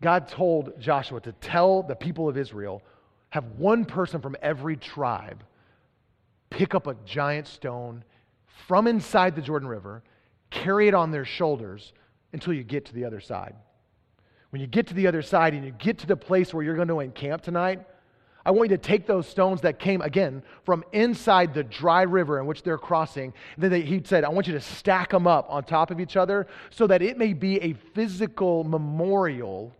God 0.00 0.28
told 0.28 0.78
Joshua 0.78 1.20
to 1.20 1.32
tell 1.32 1.82
the 1.82 1.94
people 1.94 2.28
of 2.28 2.36
Israel 2.36 2.82
have 3.30 3.44
one 3.56 3.84
person 3.84 4.20
from 4.20 4.36
every 4.42 4.76
tribe 4.76 5.44
pick 6.52 6.74
up 6.74 6.86
a 6.86 6.94
giant 7.04 7.46
stone 7.46 8.04
from 8.66 8.86
inside 8.86 9.34
the 9.34 9.42
Jordan 9.42 9.68
River, 9.68 10.02
carry 10.50 10.86
it 10.88 10.94
on 10.94 11.10
their 11.10 11.24
shoulders 11.24 11.92
until 12.32 12.52
you 12.52 12.62
get 12.62 12.84
to 12.86 12.94
the 12.94 13.04
other 13.04 13.20
side. 13.20 13.54
When 14.50 14.60
you 14.60 14.66
get 14.66 14.86
to 14.88 14.94
the 14.94 15.06
other 15.06 15.22
side 15.22 15.54
and 15.54 15.64
you 15.64 15.72
get 15.72 15.98
to 16.00 16.06
the 16.06 16.16
place 16.16 16.52
where 16.52 16.62
you're 16.62 16.76
going 16.76 16.88
to 16.88 17.00
encamp 17.00 17.42
tonight, 17.42 17.80
I 18.44 18.50
want 18.50 18.70
you 18.70 18.76
to 18.76 18.82
take 18.82 19.06
those 19.06 19.28
stones 19.28 19.60
that 19.60 19.78
came, 19.78 20.00
again, 20.00 20.42
from 20.64 20.84
inside 20.92 21.54
the 21.54 21.62
dry 21.62 22.02
river 22.02 22.40
in 22.40 22.46
which 22.46 22.62
they're 22.62 22.78
crossing. 22.78 23.32
Then 23.56 23.70
they, 23.70 23.82
he 23.82 24.02
said, 24.04 24.24
I 24.24 24.28
want 24.30 24.46
you 24.46 24.54
to 24.54 24.60
stack 24.60 25.10
them 25.10 25.26
up 25.26 25.46
on 25.48 25.64
top 25.64 25.90
of 25.90 26.00
each 26.00 26.16
other 26.16 26.46
so 26.70 26.86
that 26.88 27.02
it 27.02 27.18
may 27.18 27.32
be 27.32 27.60
a 27.60 27.74
physical 27.94 28.64
memorial 28.64 29.72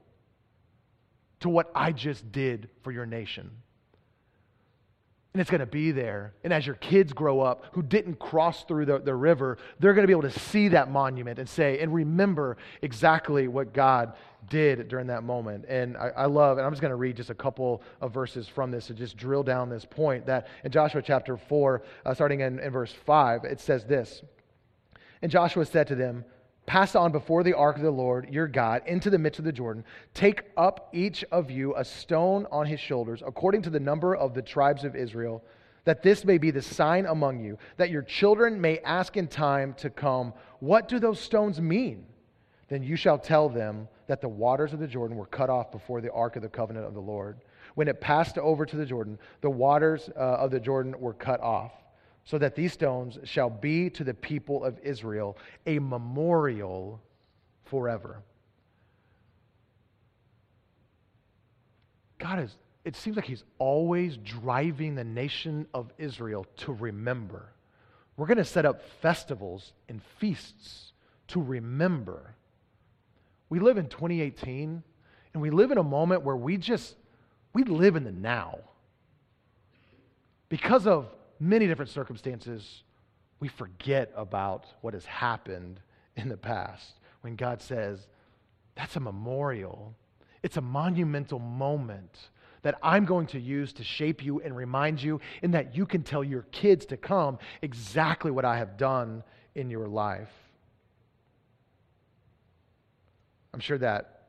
to 1.41 1.49
what 1.49 1.71
I 1.75 1.91
just 1.93 2.31
did 2.31 2.69
for 2.83 2.93
your 2.93 3.07
nation. 3.07 3.51
And 5.35 5.41
it's 5.41 5.51
going 5.51 5.61
to 5.61 5.67
be 5.67 5.93
there. 5.93 6.35
And 6.45 6.53
as 6.53 6.67
your 6.67 6.77
kids 6.77 7.13
grow 7.13 7.41
up 7.41 7.65
who 7.73 7.83
didn't 7.83 8.19
cross 8.19 8.65
through 8.65 8.85
the, 8.85 8.99
the 8.99 9.15
river, 9.15 9.57
they're 9.81 9.95
going 9.95 10.03
to 10.03 10.07
be 10.07 10.13
able 10.13 10.31
to 10.31 10.39
see 10.39 10.69
that 10.69 10.91
monument 10.91 11.39
and 11.39 11.49
say, 11.49 11.79
and 11.81 11.93
remember 11.93 12.59
exactly 12.83 13.49
what 13.49 13.73
God 13.73 14.13
did 14.49 14.89
during 14.89 15.07
that 15.09 15.23
moment. 15.23 15.65
And 15.69 15.97
I, 15.97 16.09
I 16.17 16.27
love, 16.27 16.59
and 16.59 16.67
I'm 16.67 16.73
just 16.73 16.83
going 16.83 16.91
to 16.91 16.97
read 16.97 17.17
just 17.17 17.31
a 17.31 17.35
couple 17.35 17.83
of 18.01 18.13
verses 18.13 18.49
from 18.49 18.71
this 18.71 18.87
to 18.87 18.95
just 18.95 19.17
drill 19.17 19.43
down 19.43 19.69
this 19.69 19.85
point 19.85 20.27
that 20.27 20.49
in 20.65 20.73
Joshua 20.73 21.03
chapter 21.03 21.37
4, 21.37 21.83
uh, 22.05 22.15
starting 22.15 22.41
in, 22.41 22.59
in 22.59 22.71
verse 22.71 22.93
5, 22.93 23.45
it 23.45 23.61
says 23.61 23.85
this 23.85 24.23
And 25.21 25.31
Joshua 25.31 25.65
said 25.65 25.87
to 25.89 25.95
them, 25.95 26.25
Pass 26.65 26.95
on 26.95 27.11
before 27.11 27.43
the 27.43 27.55
ark 27.55 27.77
of 27.77 27.83
the 27.83 27.91
Lord 27.91 28.29
your 28.31 28.47
God 28.47 28.83
into 28.87 29.11
the 29.11 29.19
midst 29.19 29.41
of 29.41 29.45
the 29.45 29.53
Jordan. 29.53 29.85
Take 30.15 30.45
up 30.57 30.91
each 30.93 31.25
of 31.33 31.51
you 31.51 31.75
a 31.77 31.85
stone 31.85 32.47
on 32.53 32.67
his 32.67 32.79
shoulders, 32.79 33.23
according 33.27 33.63
to 33.63 33.71
the 33.71 33.81
number 33.81 34.15
of 34.15 34.33
the 34.33 34.43
tribes 34.43 34.85
of 34.85 34.95
Israel, 34.95 35.43
that 35.85 36.05
this 36.05 36.25
may 36.25 36.39
be 36.39 36.53
the 36.53 36.63
sign 36.63 37.07
among 37.07 37.41
you, 37.41 37.59
that 37.79 37.91
your 37.91 38.03
children 38.03 38.61
may 38.61 38.79
ask 38.79 39.17
in 39.17 39.27
time 39.27 39.75
to 39.75 39.91
come, 39.91 40.33
What 40.61 40.89
do 40.89 41.01
those 41.01 41.19
stones 41.19 41.61
mean? 41.61 42.07
Then 42.69 42.85
you 42.85 42.95
shall 42.95 43.19
tell 43.19 43.49
them 43.49 43.89
that 44.07 44.21
the 44.21 44.29
waters 44.29 44.73
of 44.73 44.79
the 44.79 44.87
Jordan 44.87 45.17
were 45.17 45.27
cut 45.27 45.51
off 45.51 45.71
before 45.71 46.01
the 46.01 46.13
ark 46.13 46.37
of 46.37 46.43
the 46.43 46.49
covenant 46.49 46.87
of 46.87 46.95
the 46.95 47.01
Lord. 47.01 47.39
When 47.75 47.89
it 47.89 48.01
passed 48.01 48.39
over 48.39 48.67
to 48.67 48.77
the 48.77 48.87
Jordan, 48.87 49.19
the 49.41 49.51
waters 49.51 50.11
uh, 50.17 50.21
of 50.21 50.51
the 50.51 50.61
Jordan 50.61 50.99
were 50.99 51.15
cut 51.15 51.41
off 51.41 51.73
so 52.25 52.39
that 52.39 52.55
these 52.55 52.73
stones 52.73 53.19
shall 53.25 53.51
be 53.51 53.91
to 53.91 54.05
the 54.05 54.15
people 54.15 54.65
of 54.65 54.79
Israel 54.83 55.37
a 55.67 55.79
memorial 55.79 57.01
forever. 57.65 58.23
God 62.19 62.39
is, 62.39 62.57
it 62.85 62.95
seems 62.95 63.17
like 63.17 63.25
He's 63.25 63.45
always 63.59 64.17
driving 64.19 64.95
the 64.95 65.05
nation 65.05 65.67
of 65.75 65.93
Israel 65.99 66.47
to 66.59 66.73
remember. 66.73 67.53
We're 68.17 68.27
going 68.27 68.39
to 68.39 68.45
set 68.45 68.65
up 68.65 68.83
festivals 69.01 69.73
and 69.89 70.01
feasts 70.19 70.93
to 71.29 71.41
remember. 71.41 72.37
We 73.53 73.59
live 73.59 73.77
in 73.77 73.89
2018, 73.89 74.83
and 75.35 75.43
we 75.43 75.51
live 75.51 75.73
in 75.73 75.77
a 75.77 75.83
moment 75.83 76.23
where 76.23 76.35
we 76.35 76.57
just, 76.57 76.97
we 77.53 77.65
live 77.65 77.97
in 77.97 78.05
the 78.05 78.11
now. 78.11 78.61
Because 80.49 80.87
of 80.87 81.15
many 81.39 81.67
different 81.67 81.91
circumstances, 81.91 82.83
we 83.41 83.49
forget 83.49 84.11
about 84.17 84.65
what 84.81 84.95
has 84.95 85.05
happened 85.05 85.81
in 86.17 86.31
the 86.31 86.37
past 86.39 86.95
when 87.21 87.37
God 87.37 87.61
says, 87.61 88.07
that's 88.75 88.97
a 88.97 89.01
memorial. 89.01 89.95
It's 90.43 90.57
a 90.57 90.63
monumental 90.63 91.39
moment 91.39 92.31
that 92.63 92.79
I'm 92.83 93.05
going 93.05 93.27
to 93.27 93.39
use 93.39 93.75
to 93.75 93.85
shape 93.85 94.25
you 94.25 94.41
and 94.41 94.57
remind 94.57 95.03
you, 95.03 95.21
and 95.43 95.53
that 95.53 95.77
you 95.77 95.85
can 95.85 96.03
tell 96.03 96.25
your 96.25 96.47
kids 96.53 96.87
to 96.87 96.97
come 96.97 97.39
exactly 97.61 98.31
what 98.31 98.47
I 98.47 98.57
have 98.57 98.79
done 98.79 99.23
in 99.55 99.69
your 99.69 99.89
life. 99.89 100.33
I'm 103.55 103.61
sure 103.61 103.79
that 103.79 104.23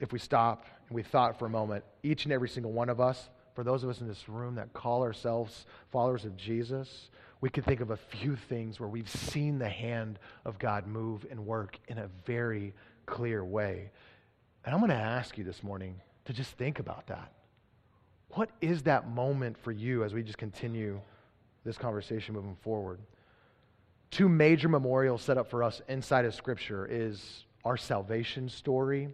if 0.00 0.12
we 0.12 0.18
stop 0.18 0.66
and 0.88 0.96
we 0.96 1.02
thought 1.02 1.38
for 1.38 1.46
a 1.46 1.50
moment, 1.50 1.84
each 2.02 2.24
and 2.24 2.32
every 2.32 2.48
single 2.48 2.72
one 2.72 2.88
of 2.88 3.00
us, 3.00 3.28
for 3.54 3.64
those 3.64 3.84
of 3.84 3.90
us 3.90 4.00
in 4.00 4.08
this 4.08 4.28
room 4.28 4.54
that 4.54 4.72
call 4.72 5.02
ourselves 5.02 5.66
followers 5.90 6.24
of 6.24 6.36
Jesus, 6.36 7.10
we 7.40 7.50
could 7.50 7.64
think 7.64 7.80
of 7.80 7.90
a 7.90 7.96
few 7.96 8.36
things 8.36 8.80
where 8.80 8.88
we've 8.88 9.08
seen 9.08 9.58
the 9.58 9.68
hand 9.68 10.18
of 10.44 10.58
God 10.58 10.86
move 10.86 11.26
and 11.30 11.46
work 11.46 11.78
in 11.88 11.98
a 11.98 12.08
very 12.24 12.72
clear 13.06 13.44
way. 13.44 13.90
And 14.64 14.74
I'm 14.74 14.80
going 14.80 14.90
to 14.90 14.96
ask 14.96 15.36
you 15.36 15.44
this 15.44 15.62
morning 15.62 16.00
to 16.26 16.32
just 16.32 16.52
think 16.52 16.78
about 16.78 17.06
that. 17.08 17.32
What 18.30 18.50
is 18.60 18.82
that 18.84 19.08
moment 19.08 19.56
for 19.58 19.72
you 19.72 20.04
as 20.04 20.14
we 20.14 20.22
just 20.22 20.38
continue 20.38 21.00
this 21.64 21.76
conversation 21.76 22.34
moving 22.34 22.56
forward? 22.62 23.00
Two 24.10 24.28
major 24.28 24.68
memorials 24.68 25.22
set 25.22 25.38
up 25.38 25.50
for 25.50 25.62
us 25.62 25.82
inside 25.88 26.24
of 26.24 26.34
Scripture 26.34 26.86
is 26.90 27.44
our 27.64 27.76
salvation 27.76 28.48
story, 28.48 29.08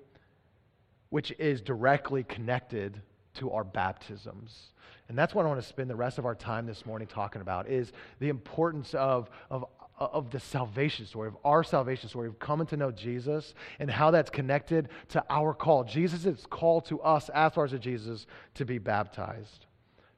which 1.10 1.32
is 1.38 1.60
directly 1.60 2.24
connected 2.24 3.00
to 3.34 3.50
our 3.52 3.64
baptisms. 3.64 4.72
And 5.08 5.16
that's 5.16 5.34
what 5.34 5.44
I 5.44 5.48
want 5.48 5.60
to 5.60 5.66
spend 5.66 5.88
the 5.88 5.96
rest 5.96 6.18
of 6.18 6.26
our 6.26 6.34
time 6.34 6.66
this 6.66 6.84
morning 6.84 7.06
talking 7.06 7.40
about 7.40 7.68
is 7.68 7.92
the 8.18 8.28
importance 8.28 8.94
of, 8.94 9.30
of, 9.50 9.64
of 9.98 10.30
the 10.30 10.40
salvation 10.40 11.06
story, 11.06 11.28
of 11.28 11.36
our 11.44 11.62
salvation 11.62 12.08
story, 12.08 12.28
of 12.28 12.38
coming 12.38 12.66
to 12.68 12.76
know 12.76 12.90
Jesus 12.90 13.54
and 13.78 13.90
how 13.90 14.10
that's 14.10 14.30
connected 14.30 14.88
to 15.10 15.24
our 15.30 15.54
call. 15.54 15.84
Jesus 15.84 16.26
is 16.26 16.44
called 16.50 16.86
to 16.86 17.00
us, 17.02 17.28
as 17.30 17.52
far 17.52 17.64
as 17.64 17.72
Jesus, 17.72 18.26
to 18.54 18.64
be 18.64 18.78
baptized. 18.78 19.66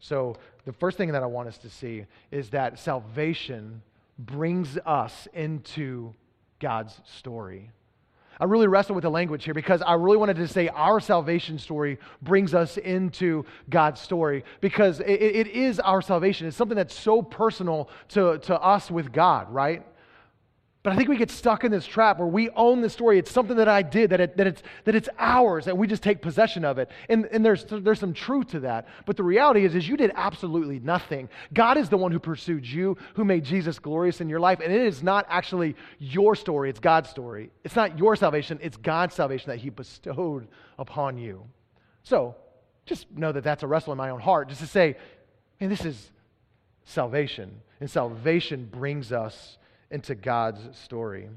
So 0.00 0.36
the 0.64 0.72
first 0.72 0.96
thing 0.96 1.12
that 1.12 1.22
I 1.22 1.26
want 1.26 1.48
us 1.48 1.58
to 1.58 1.70
see 1.70 2.04
is 2.30 2.50
that 2.50 2.78
salvation 2.78 3.82
brings 4.18 4.78
us 4.86 5.28
into 5.34 6.14
God's 6.60 7.00
story. 7.04 7.70
I 8.40 8.44
really 8.44 8.66
wrestled 8.66 8.96
with 8.96 9.02
the 9.02 9.10
language 9.10 9.44
here 9.44 9.54
because 9.54 9.82
I 9.82 9.94
really 9.94 10.16
wanted 10.16 10.36
to 10.36 10.48
say 10.48 10.68
our 10.68 11.00
salvation 11.00 11.58
story 11.58 11.98
brings 12.22 12.54
us 12.54 12.76
into 12.76 13.44
God's 13.68 14.00
story 14.00 14.44
because 14.60 15.00
it, 15.00 15.06
it 15.10 15.46
is 15.48 15.80
our 15.80 16.00
salvation. 16.00 16.46
It's 16.46 16.56
something 16.56 16.76
that's 16.76 16.94
so 16.94 17.22
personal 17.22 17.88
to, 18.10 18.38
to 18.38 18.60
us 18.60 18.90
with 18.90 19.12
God, 19.12 19.52
right? 19.52 19.84
But 20.88 20.94
I 20.94 20.96
think 20.96 21.10
we 21.10 21.18
get 21.18 21.30
stuck 21.30 21.64
in 21.64 21.70
this 21.70 21.84
trap 21.84 22.18
where 22.18 22.26
we 22.26 22.48
own 22.48 22.80
the 22.80 22.88
story. 22.88 23.18
It's 23.18 23.30
something 23.30 23.58
that 23.58 23.68
I 23.68 23.82
did, 23.82 24.08
that, 24.08 24.22
it, 24.22 24.38
that, 24.38 24.46
it's, 24.46 24.62
that 24.84 24.94
it's 24.94 25.10
ours, 25.18 25.66
that 25.66 25.76
we 25.76 25.86
just 25.86 26.02
take 26.02 26.22
possession 26.22 26.64
of 26.64 26.78
it. 26.78 26.90
And, 27.10 27.26
and 27.26 27.44
there's, 27.44 27.66
there's 27.68 28.00
some 28.00 28.14
truth 28.14 28.46
to 28.52 28.60
that. 28.60 28.88
But 29.04 29.18
the 29.18 29.22
reality 29.22 29.66
is, 29.66 29.74
is 29.74 29.86
you 29.86 29.98
did 29.98 30.12
absolutely 30.14 30.80
nothing. 30.80 31.28
God 31.52 31.76
is 31.76 31.90
the 31.90 31.98
one 31.98 32.10
who 32.10 32.18
pursued 32.18 32.66
you, 32.66 32.96
who 33.16 33.26
made 33.26 33.44
Jesus 33.44 33.78
glorious 33.78 34.22
in 34.22 34.30
your 34.30 34.40
life. 34.40 34.60
And 34.64 34.72
it 34.72 34.80
is 34.80 35.02
not 35.02 35.26
actually 35.28 35.76
your 35.98 36.34
story, 36.34 36.70
it's 36.70 36.80
God's 36.80 37.10
story. 37.10 37.50
It's 37.64 37.76
not 37.76 37.98
your 37.98 38.16
salvation, 38.16 38.58
it's 38.62 38.78
God's 38.78 39.14
salvation 39.14 39.50
that 39.50 39.58
He 39.58 39.68
bestowed 39.68 40.48
upon 40.78 41.18
you. 41.18 41.44
So 42.02 42.34
just 42.86 43.10
know 43.10 43.30
that 43.32 43.44
that's 43.44 43.62
a 43.62 43.66
wrestle 43.66 43.92
in 43.92 43.98
my 43.98 44.08
own 44.08 44.20
heart, 44.20 44.48
just 44.48 44.62
to 44.62 44.66
say, 44.66 44.96
man, 45.60 45.68
this 45.68 45.84
is 45.84 46.10
salvation. 46.86 47.60
And 47.78 47.90
salvation 47.90 48.70
brings 48.72 49.12
us 49.12 49.58
into 49.90 50.14
God's 50.14 50.76
story. 50.78 51.28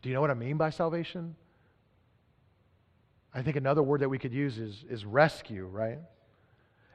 Do 0.00 0.08
you 0.08 0.14
know 0.14 0.20
what 0.20 0.30
I 0.30 0.34
mean 0.34 0.56
by 0.56 0.70
salvation? 0.70 1.36
I 3.34 3.42
think 3.42 3.56
another 3.56 3.82
word 3.82 4.00
that 4.00 4.08
we 4.08 4.18
could 4.18 4.32
use 4.32 4.58
is, 4.58 4.84
is 4.88 5.04
rescue, 5.04 5.66
right? 5.66 5.98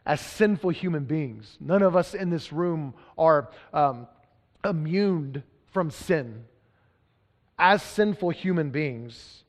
As 0.06 0.22
sinful 0.22 0.70
human 0.70 1.06
beings, 1.06 1.58
none 1.60 1.82
of 1.82 1.96
us 1.96 2.14
in 2.14 2.30
this 2.30 2.54
room 2.54 2.94
are 3.18 3.50
um, 3.74 4.08
immune 4.64 5.44
from 5.72 5.90
sin. 5.90 6.46
As 7.58 7.82
sinful 7.82 8.30
human 8.30 8.70
beings, 8.70 9.44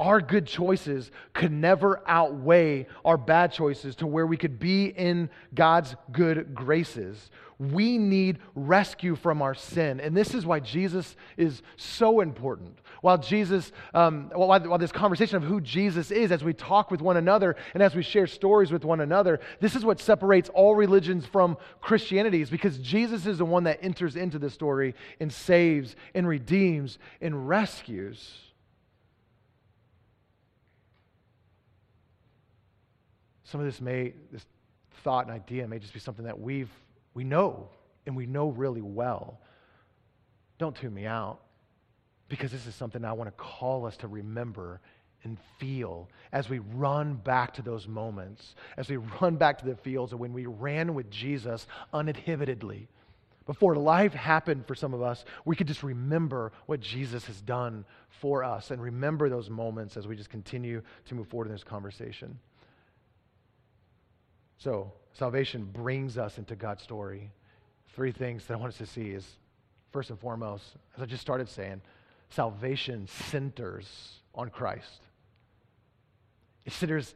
our 0.00 0.22
good 0.22 0.46
choices 0.46 1.10
could 1.34 1.52
never 1.52 2.02
outweigh 2.06 2.86
our 3.04 3.18
bad 3.18 3.52
choices 3.52 3.94
to 3.96 4.06
where 4.06 4.26
we 4.26 4.38
could 4.38 4.58
be 4.58 4.86
in 4.86 5.28
God's 5.54 5.94
good 6.10 6.54
graces. 6.54 7.30
We 7.58 7.98
need 7.98 8.38
rescue 8.54 9.14
from 9.14 9.42
our 9.42 9.54
sin. 9.54 10.00
And 10.00 10.16
this 10.16 10.34
is 10.34 10.46
why 10.46 10.60
Jesus 10.60 11.14
is 11.36 11.60
so 11.76 12.20
important. 12.20 12.78
While 13.02 13.18
Jesus, 13.18 13.72
um, 13.92 14.30
while, 14.34 14.48
while 14.60 14.78
this 14.78 14.90
conversation 14.90 15.36
of 15.36 15.42
who 15.42 15.60
Jesus 15.60 16.10
is, 16.10 16.32
as 16.32 16.42
we 16.42 16.54
talk 16.54 16.90
with 16.90 17.02
one 17.02 17.18
another 17.18 17.56
and 17.74 17.82
as 17.82 17.94
we 17.94 18.02
share 18.02 18.26
stories 18.26 18.72
with 18.72 18.86
one 18.86 19.00
another, 19.00 19.40
this 19.60 19.76
is 19.76 19.84
what 19.84 20.00
separates 20.00 20.48
all 20.54 20.74
religions 20.74 21.26
from 21.26 21.58
Christianity, 21.82 22.40
is 22.40 22.48
because 22.48 22.78
Jesus 22.78 23.26
is 23.26 23.36
the 23.36 23.44
one 23.44 23.64
that 23.64 23.84
enters 23.84 24.16
into 24.16 24.38
the 24.38 24.48
story 24.48 24.94
and 25.20 25.30
saves 25.30 25.94
and 26.14 26.26
redeems 26.26 26.98
and 27.20 27.46
rescues. 27.46 28.49
Some 33.50 33.60
of 33.60 33.66
this 33.66 33.80
may, 33.80 34.12
this 34.30 34.44
thought 35.02 35.26
and 35.26 35.34
idea 35.34 35.66
may 35.66 35.80
just 35.80 35.92
be 35.92 35.98
something 35.98 36.24
that 36.24 36.38
we've, 36.38 36.70
we 37.14 37.24
know 37.24 37.68
and 38.06 38.16
we 38.16 38.26
know 38.26 38.48
really 38.48 38.80
well. 38.80 39.40
Don't 40.58 40.76
tune 40.76 40.94
me 40.94 41.06
out 41.06 41.40
because 42.28 42.52
this 42.52 42.66
is 42.66 42.76
something 42.76 43.04
I 43.04 43.12
want 43.12 43.28
to 43.28 43.42
call 43.42 43.86
us 43.86 43.96
to 43.98 44.08
remember 44.08 44.80
and 45.24 45.36
feel 45.58 46.08
as 46.32 46.48
we 46.48 46.60
run 46.60 47.14
back 47.14 47.54
to 47.54 47.62
those 47.62 47.88
moments, 47.88 48.54
as 48.76 48.88
we 48.88 48.96
run 49.20 49.34
back 49.36 49.58
to 49.58 49.66
the 49.66 49.74
fields 49.74 50.12
of 50.12 50.20
when 50.20 50.32
we 50.32 50.46
ran 50.46 50.94
with 50.94 51.10
Jesus 51.10 51.66
uninhibitedly. 51.92 52.86
Before 53.46 53.74
life 53.74 54.14
happened 54.14 54.66
for 54.68 54.76
some 54.76 54.94
of 54.94 55.02
us, 55.02 55.24
we 55.44 55.56
could 55.56 55.66
just 55.66 55.82
remember 55.82 56.52
what 56.66 56.78
Jesus 56.78 57.24
has 57.24 57.40
done 57.40 57.84
for 58.20 58.44
us 58.44 58.70
and 58.70 58.80
remember 58.80 59.28
those 59.28 59.50
moments 59.50 59.96
as 59.96 60.06
we 60.06 60.14
just 60.14 60.30
continue 60.30 60.82
to 61.06 61.14
move 61.16 61.26
forward 61.26 61.46
in 61.46 61.52
this 61.52 61.64
conversation. 61.64 62.38
So, 64.60 64.92
salvation 65.14 65.64
brings 65.64 66.18
us 66.18 66.36
into 66.36 66.54
God's 66.54 66.82
story. 66.82 67.30
Three 67.94 68.12
things 68.12 68.44
that 68.44 68.54
I 68.54 68.56
want 68.58 68.72
us 68.72 68.78
to 68.78 68.86
see 68.86 69.08
is 69.08 69.26
first 69.90 70.10
and 70.10 70.18
foremost, 70.20 70.64
as 70.94 71.02
I 71.02 71.06
just 71.06 71.22
started 71.22 71.48
saying, 71.48 71.80
salvation 72.28 73.08
centers 73.08 74.20
on 74.34 74.50
Christ. 74.50 75.00
It 76.66 76.74
centers 76.74 77.14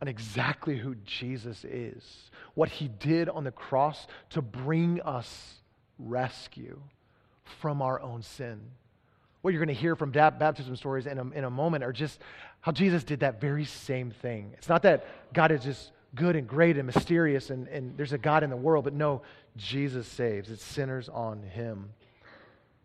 on 0.00 0.06
exactly 0.06 0.78
who 0.78 0.94
Jesus 1.04 1.64
is, 1.64 2.30
what 2.54 2.68
he 2.68 2.86
did 2.86 3.28
on 3.28 3.42
the 3.42 3.50
cross 3.50 4.06
to 4.30 4.40
bring 4.40 5.00
us 5.02 5.56
rescue 5.98 6.80
from 7.60 7.82
our 7.82 8.00
own 8.00 8.22
sin. 8.22 8.60
What 9.42 9.52
you're 9.52 9.64
going 9.64 9.74
to 9.74 9.80
hear 9.80 9.96
from 9.96 10.12
baptism 10.12 10.76
stories 10.76 11.06
in 11.06 11.18
a, 11.18 11.30
in 11.30 11.44
a 11.44 11.50
moment 11.50 11.82
are 11.82 11.92
just 11.92 12.20
how 12.60 12.70
Jesus 12.70 13.02
did 13.02 13.20
that 13.20 13.40
very 13.40 13.64
same 13.64 14.12
thing. 14.12 14.52
It's 14.56 14.68
not 14.68 14.82
that 14.82 15.04
God 15.34 15.50
is 15.50 15.64
just 15.64 15.90
good 16.14 16.36
and 16.36 16.46
great 16.46 16.76
and 16.76 16.86
mysterious 16.86 17.50
and, 17.50 17.68
and 17.68 17.96
there's 17.96 18.12
a 18.12 18.18
God 18.18 18.42
in 18.42 18.50
the 18.50 18.56
world, 18.56 18.84
but 18.84 18.94
no, 18.94 19.22
Jesus 19.56 20.06
saves. 20.06 20.50
It's 20.50 20.64
sinners 20.64 21.08
on 21.08 21.42
him. 21.42 21.90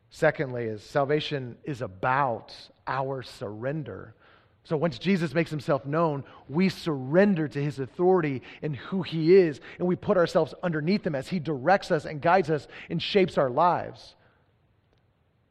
Secondly, 0.09 0.65
is 0.65 0.83
salvation 0.83 1.57
is 1.63 1.81
about 1.81 2.55
our 2.87 3.21
surrender. 3.21 4.15
So 4.63 4.77
once 4.77 4.97
Jesus 4.97 5.33
makes 5.33 5.51
himself 5.51 5.85
known, 5.85 6.23
we 6.49 6.69
surrender 6.69 7.47
to 7.47 7.61
his 7.61 7.79
authority 7.79 8.41
and 8.63 8.75
who 8.75 9.03
he 9.03 9.35
is, 9.35 9.61
and 9.77 9.87
we 9.87 9.95
put 9.95 10.17
ourselves 10.17 10.55
underneath 10.63 11.05
him 11.05 11.13
as 11.15 11.27
he 11.27 11.39
directs 11.39 11.91
us 11.91 12.05
and 12.05 12.21
guides 12.21 12.49
us 12.49 12.67
and 12.89 13.01
shapes 13.01 13.37
our 13.37 13.49
lives. 13.49 14.15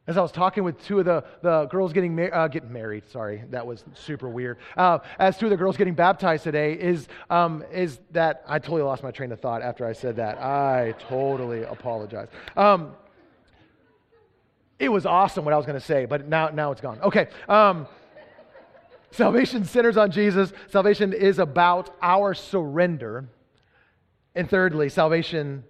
As 0.07 0.17
I 0.17 0.21
was 0.21 0.31
talking 0.31 0.63
with 0.63 0.79
two 0.85 0.99
of 0.99 1.05
the, 1.05 1.23
the 1.41 1.65
girls 1.65 1.91
getting, 1.91 2.15
mar- 2.15 2.33
uh, 2.33 2.47
getting 2.47 2.71
married, 2.71 3.09
sorry, 3.09 3.43
that 3.49 3.65
was 3.65 3.83
super 3.95 4.29
weird. 4.29 4.57
Uh, 4.77 4.99
as 5.17 5.35
two 5.35 5.47
of 5.47 5.49
the 5.49 5.57
girls 5.57 5.77
getting 5.77 5.95
baptized 5.95 6.43
today, 6.43 6.73
is, 6.73 7.07
um, 7.31 7.63
is 7.71 7.99
that 8.11 8.43
I 8.47 8.59
totally 8.59 8.83
lost 8.83 9.01
my 9.01 9.09
train 9.09 9.31
of 9.31 9.39
thought 9.39 9.63
after 9.63 9.83
I 9.83 9.93
said 9.93 10.17
that. 10.17 10.37
I 10.37 10.93
totally 11.09 11.63
apologize. 11.63 12.27
Um, 12.55 12.91
it 14.77 14.89
was 14.89 15.07
awesome 15.07 15.43
what 15.43 15.55
I 15.55 15.57
was 15.57 15.65
going 15.65 15.79
to 15.79 15.85
say, 15.85 16.05
but 16.05 16.27
now, 16.27 16.49
now 16.49 16.71
it's 16.71 16.81
gone. 16.81 17.01
Okay. 17.01 17.27
Um, 17.49 17.87
salvation 19.09 19.65
centers 19.65 19.97
on 19.97 20.11
Jesus. 20.11 20.53
Salvation 20.67 21.13
is 21.13 21.39
about 21.39 21.95
our 21.99 22.35
surrender. 22.35 23.25
And 24.35 24.47
thirdly, 24.47 24.89
salvation 24.89 25.63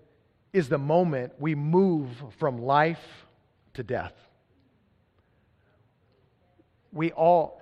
is 0.51 0.67
the 0.67 0.77
moment 0.77 1.33
we 1.39 1.55
move 1.55 2.09
from 2.37 2.61
life 2.61 3.24
to 3.75 3.83
death 3.83 4.13
we 6.95 7.11
all 7.11 7.61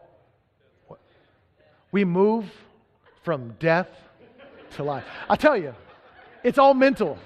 we 1.92 2.06
move 2.06 2.46
from 3.24 3.56
death 3.60 3.88
to 4.76 4.84
life. 4.84 5.04
I 5.30 5.36
tell 5.36 5.58
you, 5.58 5.76
it's 6.44 6.58
all 6.58 6.74
mental. 6.74 7.18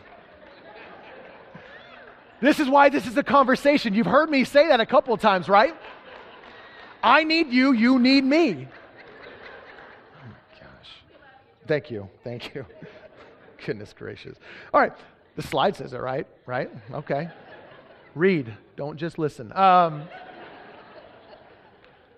This 2.42 2.60
is 2.60 2.68
why 2.68 2.90
this 2.90 3.08
is 3.08 3.18
a 3.18 3.24
conversation. 3.24 3.94
You've 3.94 4.08
heard 4.08 4.30
me 4.30 4.44
say 4.44 4.68
that 4.68 4.80
a 4.80 4.86
couple 4.86 5.14
of 5.14 5.22
times, 5.22 5.48
right? 5.48 5.76
I 7.02 7.24
need 7.24 7.50
you, 7.50 7.72
you 7.72 7.98
need 7.98 8.24
me. 8.24 8.68
Oh 10.16 10.36
gosh. 10.60 10.92
Thank 11.66 11.90
you. 11.90 12.10
Thank 12.24 12.54
you. 12.54 12.66
Goodness 13.66 13.94
gracious. 13.98 14.38
All 14.74 14.82
right. 14.82 14.94
The 15.36 15.44
slide 15.44 15.76
says 15.76 15.94
it, 15.94 16.00
right? 16.00 16.28
Right? 16.46 16.70
Okay. 16.92 17.30
Read. 18.18 18.54
Don't 18.76 18.98
just 18.98 19.20
listen. 19.20 19.52
Um, 19.56 20.04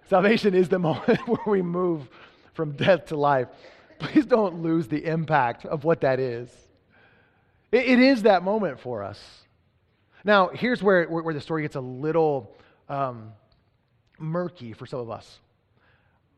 salvation 0.10 0.54
is 0.54 0.70
the 0.70 0.80
moment 0.80 1.20
where 1.28 1.46
we 1.46 1.62
move 1.62 2.08
from 2.54 2.72
death 2.72 3.08
to 3.08 3.18
life. 3.18 3.48
Please 4.00 4.26
don't 4.26 4.62
lose 4.62 4.88
the 4.88 5.06
impact 5.06 5.66
of 5.66 5.84
what 5.84 6.02
that 6.02 6.20
is. 6.20 6.50
it, 7.72 7.86
it 7.86 8.00
is 8.00 8.24
that 8.24 8.44
moment 8.44 8.80
for 8.80 9.04
us. 9.04 9.20
Now, 10.24 10.48
here's 10.48 10.82
where, 10.82 11.06
where, 11.06 11.24
where 11.24 11.34
the 11.34 11.42
story 11.42 11.64
gets 11.64 11.76
a 11.76 11.82
little 11.82 12.56
um, 12.88 13.34
murky 14.18 14.74
for 14.74 14.86
some 14.86 15.00
of 15.00 15.10
us. 15.10 15.40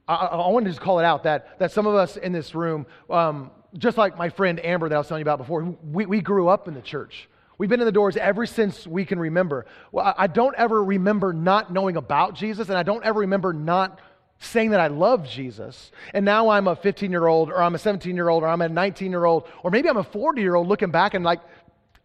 I, 0.08 0.16
I 0.16 0.60
to 0.60 0.66
just 0.66 0.82
call 0.82 1.00
it 1.00 1.06
out 1.06 1.24
that, 1.24 1.60
that 1.60 1.72
some 1.72 1.88
of 1.88 1.96
us 1.96 2.18
in 2.18 2.32
this 2.32 2.54
room, 2.54 2.86
um, 3.10 3.52
just 3.78 3.98
like 3.98 4.18
my 4.18 4.30
friend 4.30 4.64
Amber 4.64 4.90
that 4.90 4.96
I 4.96 4.98
was 4.98 5.08
telling 5.08 5.22
you 5.22 5.26
about 5.26 5.38
before, 5.38 5.76
we, 5.84 6.06
we 6.06 6.22
grew 6.22 6.48
up 6.48 6.68
in 6.68 6.74
the 6.74 6.82
church. 6.82 7.30
We've 7.62 7.70
been 7.70 7.80
in 7.80 7.86
the 7.86 7.92
doors 7.92 8.18
ever 8.18 8.48
since 8.48 8.88
we 8.88 9.06
can 9.06 9.20
remember. 9.20 9.68
Well, 9.92 10.16
I 10.18 10.26
don't 10.26 10.56
ever 10.58 10.84
remember 10.84 11.32
not 11.32 11.72
knowing 11.72 11.96
about 11.96 12.34
Jesus, 12.34 12.70
and 12.70 12.76
I 12.76 12.82
don't 12.82 13.06
ever 13.06 13.20
remember 13.20 13.54
not 13.54 14.00
saying 14.40 14.72
that 14.72 14.80
I 14.80 14.88
love 14.88 15.30
Jesus. 15.30 15.92
And 16.16 16.26
now 16.26 16.50
I'm 16.50 16.68
a 16.68 16.76
15 16.76 17.12
year 17.12 17.28
old, 17.28 17.52
or 17.52 17.62
I'm 17.62 17.76
a 17.76 17.78
17 17.78 18.16
year 18.16 18.30
old, 18.30 18.42
or 18.42 18.48
I'm 18.48 18.62
a 18.64 18.68
19 18.68 19.12
year 19.12 19.26
old, 19.26 19.48
or 19.62 19.70
maybe 19.70 19.88
I'm 19.90 19.98
a 19.98 20.04
40 20.04 20.42
year 20.42 20.56
old 20.56 20.70
looking 20.70 20.90
back 20.90 21.14
and 21.14 21.24
like, 21.24 21.40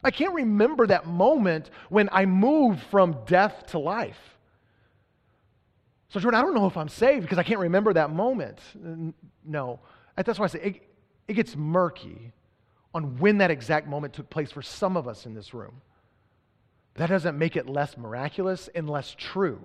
I 0.05 0.11
can't 0.11 0.35
remember 0.35 0.89
that 0.89 1.07
moment 1.07 1.71
when 1.89 2.11
I 2.13 2.27
moved 2.27 2.83
from 2.91 3.17
death 3.25 3.69
to 3.69 3.79
life. 3.79 4.21
So, 6.11 6.21
Jordan, 6.21 6.39
I 6.39 6.43
don't 6.43 6.55
know 6.55 6.67
if 6.67 6.77
I'm 6.77 6.91
saved 6.91 7.23
because 7.23 7.39
I 7.39 7.45
can't 7.45 7.61
remember 7.61 7.95
that 7.95 8.11
moment. 8.11 8.59
No. 9.43 9.81
That's 10.17 10.39
why 10.39 10.45
I 10.45 10.49
say 10.49 10.61
it, 10.61 10.83
it 11.29 11.33
gets 11.33 11.57
murky 11.57 12.35
on 12.97 13.19
when 13.19 13.39
that 13.39 13.51
exact 13.51 13.87
moment 13.87 14.15
took 14.15 14.31
place 14.31 14.51
for 14.51 14.63
some 14.63 14.97
of 14.97 15.07
us 15.07 15.27
in 15.27 15.35
this 15.35 15.53
room. 15.53 15.83
That 16.95 17.11
doesn't 17.11 17.37
make 17.37 17.55
it 17.55 17.69
less 17.69 17.95
miraculous 17.99 18.71
and 18.75 18.89
less 18.89 19.15
true 19.19 19.61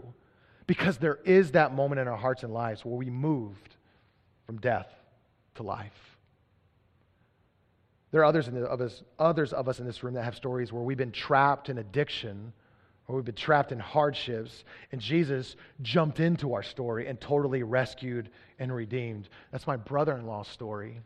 because 0.67 0.97
there 0.97 1.17
is 1.23 1.51
that 1.51 1.73
moment 1.73 2.01
in 2.01 2.09
our 2.09 2.17
hearts 2.17 2.43
and 2.43 2.53
lives 2.53 2.83
where 2.83 2.95
we 2.95 3.09
moved 3.09 3.77
from 4.45 4.57
death 4.57 4.87
to 5.55 5.63
life. 5.63 6.17
There 8.11 8.19
are 8.19 8.25
others, 8.25 8.47
the, 8.47 8.65
of 8.65 8.81
us, 8.81 9.01
others 9.17 9.53
of 9.53 9.69
us 9.69 9.79
in 9.79 9.85
this 9.85 10.03
room 10.03 10.15
that 10.15 10.23
have 10.23 10.35
stories 10.35 10.73
where 10.73 10.83
we've 10.83 10.97
been 10.97 11.13
trapped 11.13 11.69
in 11.69 11.77
addiction 11.77 12.51
or 13.07 13.15
we've 13.15 13.25
been 13.25 13.33
trapped 13.33 13.71
in 13.71 13.79
hardships, 13.79 14.65
and 14.91 14.99
Jesus 14.99 15.55
jumped 15.81 16.19
into 16.19 16.53
our 16.53 16.63
story 16.63 17.07
and 17.07 17.19
totally 17.19 17.63
rescued 17.63 18.29
and 18.59 18.75
redeemed. 18.75 19.29
That's 19.51 19.67
my 19.67 19.77
brother 19.77 20.17
in 20.17 20.27
law's 20.27 20.49
story. 20.49 20.99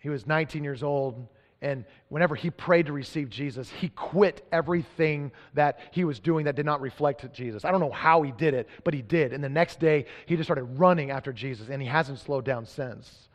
He 0.00 0.08
was 0.08 0.26
19 0.26 0.64
years 0.64 0.82
old, 0.82 1.28
and 1.62 1.84
whenever 2.08 2.34
he 2.34 2.50
prayed 2.50 2.86
to 2.86 2.92
receive 2.92 3.28
Jesus, 3.28 3.68
he 3.70 3.90
quit 3.90 4.46
everything 4.50 5.30
that 5.54 5.78
he 5.92 6.04
was 6.04 6.18
doing 6.18 6.46
that 6.46 6.56
did 6.56 6.64
not 6.64 6.80
reflect 6.80 7.30
Jesus. 7.32 7.64
I 7.64 7.70
don't 7.70 7.80
know 7.80 7.90
how 7.90 8.22
he 8.22 8.32
did 8.32 8.54
it, 8.54 8.68
but 8.82 8.94
he 8.94 9.02
did. 9.02 9.34
And 9.34 9.44
the 9.44 9.48
next 9.48 9.78
day, 9.78 10.06
he 10.24 10.36
just 10.36 10.46
started 10.46 10.64
running 10.64 11.10
after 11.10 11.32
Jesus, 11.32 11.68
and 11.68 11.82
he 11.82 11.88
hasn't 11.88 12.18
slowed 12.18 12.46
down 12.46 12.64
since. 12.64 13.28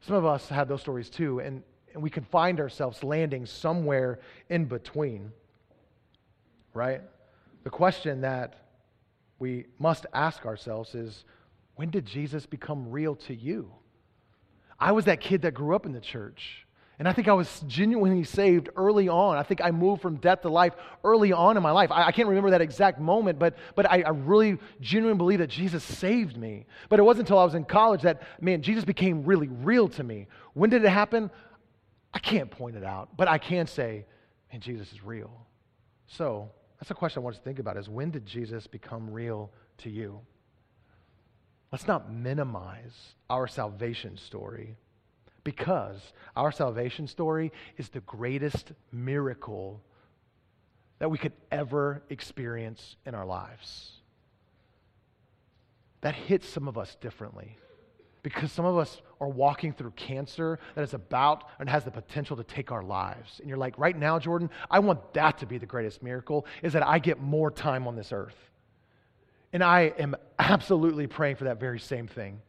Some 0.00 0.16
of 0.16 0.24
us 0.24 0.48
have 0.48 0.66
those 0.66 0.80
stories 0.80 1.08
too, 1.08 1.38
and, 1.38 1.62
and 1.94 2.02
we 2.02 2.10
can 2.10 2.24
find 2.24 2.58
ourselves 2.58 3.04
landing 3.04 3.46
somewhere 3.46 4.18
in 4.50 4.64
between, 4.64 5.32
right? 6.74 7.00
The 7.62 7.70
question 7.70 8.20
that 8.22 8.66
we 9.38 9.66
must 9.78 10.06
ask 10.12 10.46
ourselves 10.46 10.94
is 10.94 11.24
when 11.76 11.90
did 11.90 12.06
Jesus 12.06 12.44
become 12.46 12.90
real 12.90 13.14
to 13.16 13.34
you? 13.34 13.70
I 14.78 14.92
was 14.92 15.06
that 15.06 15.20
kid 15.20 15.42
that 15.42 15.54
grew 15.54 15.74
up 15.74 15.86
in 15.86 15.92
the 15.92 16.00
church. 16.00 16.66
And 16.98 17.06
I 17.06 17.12
think 17.12 17.28
I 17.28 17.34
was 17.34 17.60
genuinely 17.66 18.24
saved 18.24 18.70
early 18.74 19.08
on. 19.08 19.36
I 19.36 19.42
think 19.42 19.60
I 19.62 19.70
moved 19.70 20.00
from 20.00 20.16
death 20.16 20.40
to 20.42 20.48
life 20.48 20.72
early 21.04 21.30
on 21.30 21.58
in 21.58 21.62
my 21.62 21.70
life. 21.70 21.90
I, 21.90 22.06
I 22.06 22.12
can't 22.12 22.26
remember 22.26 22.50
that 22.50 22.62
exact 22.62 22.98
moment, 22.98 23.38
but, 23.38 23.54
but 23.74 23.90
I, 23.90 24.00
I, 24.00 24.10
really 24.10 24.56
genuinely 24.80 25.18
believe 25.18 25.40
that 25.40 25.50
Jesus 25.50 25.84
saved 25.84 26.38
me. 26.38 26.64
But 26.88 26.98
it 26.98 27.02
wasn't 27.02 27.28
until 27.28 27.38
I 27.38 27.44
was 27.44 27.54
in 27.54 27.64
college 27.64 28.02
that, 28.02 28.22
man, 28.40 28.62
Jesus 28.62 28.84
became 28.84 29.24
really 29.24 29.48
real 29.48 29.88
to 29.90 30.02
me. 30.02 30.26
When 30.54 30.70
did 30.70 30.84
it 30.84 30.88
happen? 30.88 31.30
I 32.14 32.18
can't 32.18 32.50
point 32.50 32.76
it 32.76 32.84
out, 32.84 33.14
but 33.14 33.28
I 33.28 33.36
can 33.36 33.66
say, 33.66 34.06
man, 34.50 34.62
Jesus 34.62 34.90
is 34.90 35.04
real. 35.04 35.46
So 36.06 36.50
that's 36.80 36.90
a 36.90 36.94
question 36.94 37.20
I 37.20 37.24
want 37.24 37.34
us 37.34 37.40
to 37.40 37.44
think 37.44 37.58
about 37.58 37.76
is 37.76 37.90
when 37.90 38.10
did 38.10 38.24
Jesus 38.24 38.66
become 38.66 39.10
real 39.10 39.50
to 39.78 39.90
you? 39.90 40.20
Let's 41.76 41.86
not 41.86 42.10
minimize 42.10 42.96
our 43.28 43.46
salvation 43.46 44.16
story 44.16 44.78
because 45.44 46.00
our 46.34 46.50
salvation 46.50 47.06
story 47.06 47.52
is 47.76 47.90
the 47.90 48.00
greatest 48.00 48.72
miracle 48.92 49.82
that 51.00 51.10
we 51.10 51.18
could 51.18 51.34
ever 51.52 52.02
experience 52.08 52.96
in 53.04 53.14
our 53.14 53.26
lives. 53.26 53.92
That 56.00 56.14
hits 56.14 56.48
some 56.48 56.66
of 56.66 56.78
us 56.78 56.94
differently 56.94 57.58
because 58.22 58.50
some 58.50 58.64
of 58.64 58.78
us 58.78 59.02
are 59.20 59.28
walking 59.28 59.74
through 59.74 59.90
cancer 59.96 60.58
that 60.76 60.82
is 60.82 60.94
about 60.94 61.44
and 61.58 61.68
has 61.68 61.84
the 61.84 61.90
potential 61.90 62.38
to 62.38 62.44
take 62.44 62.72
our 62.72 62.82
lives. 62.82 63.38
And 63.38 63.50
you're 63.50 63.58
like, 63.58 63.78
right 63.78 63.98
now, 63.98 64.18
Jordan, 64.18 64.48
I 64.70 64.78
want 64.78 65.12
that 65.12 65.36
to 65.40 65.46
be 65.46 65.58
the 65.58 65.66
greatest 65.66 66.02
miracle 66.02 66.46
is 66.62 66.72
that 66.72 66.86
I 66.86 66.98
get 67.00 67.20
more 67.20 67.50
time 67.50 67.86
on 67.86 67.96
this 67.96 68.14
earth. 68.14 68.46
And 69.52 69.62
I 69.62 69.92
am 69.98 70.16
absolutely 70.38 71.06
praying 71.06 71.36
for 71.36 71.44
that 71.44 71.58
very 71.60 71.80
same 71.80 72.06
thing. 72.06 72.40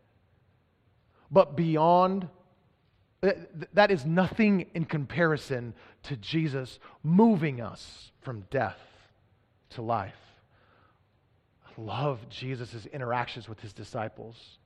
But 1.32 1.56
beyond, 1.56 2.28
that 3.74 3.92
is 3.92 4.06
nothing 4.06 4.68
in 4.74 4.86
comparison 4.86 5.74
to 6.04 6.18
Jesus 6.18 6.80
moving 7.04 7.62
us 7.62 8.12
from 8.22 8.42
death 8.50 8.80
to 9.72 9.82
life. 9.82 10.16
I 11.66 11.82
love 11.82 12.28
Jesus' 12.30 12.86
interactions 12.88 13.50
with 13.50 13.60
his 13.60 13.74
disciples. 13.74 14.60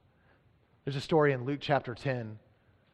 There's 0.86 0.96
a 0.96 1.02
story 1.02 1.34
in 1.34 1.46
Luke 1.46 1.60
chapter 1.62 1.94
10 1.96 2.40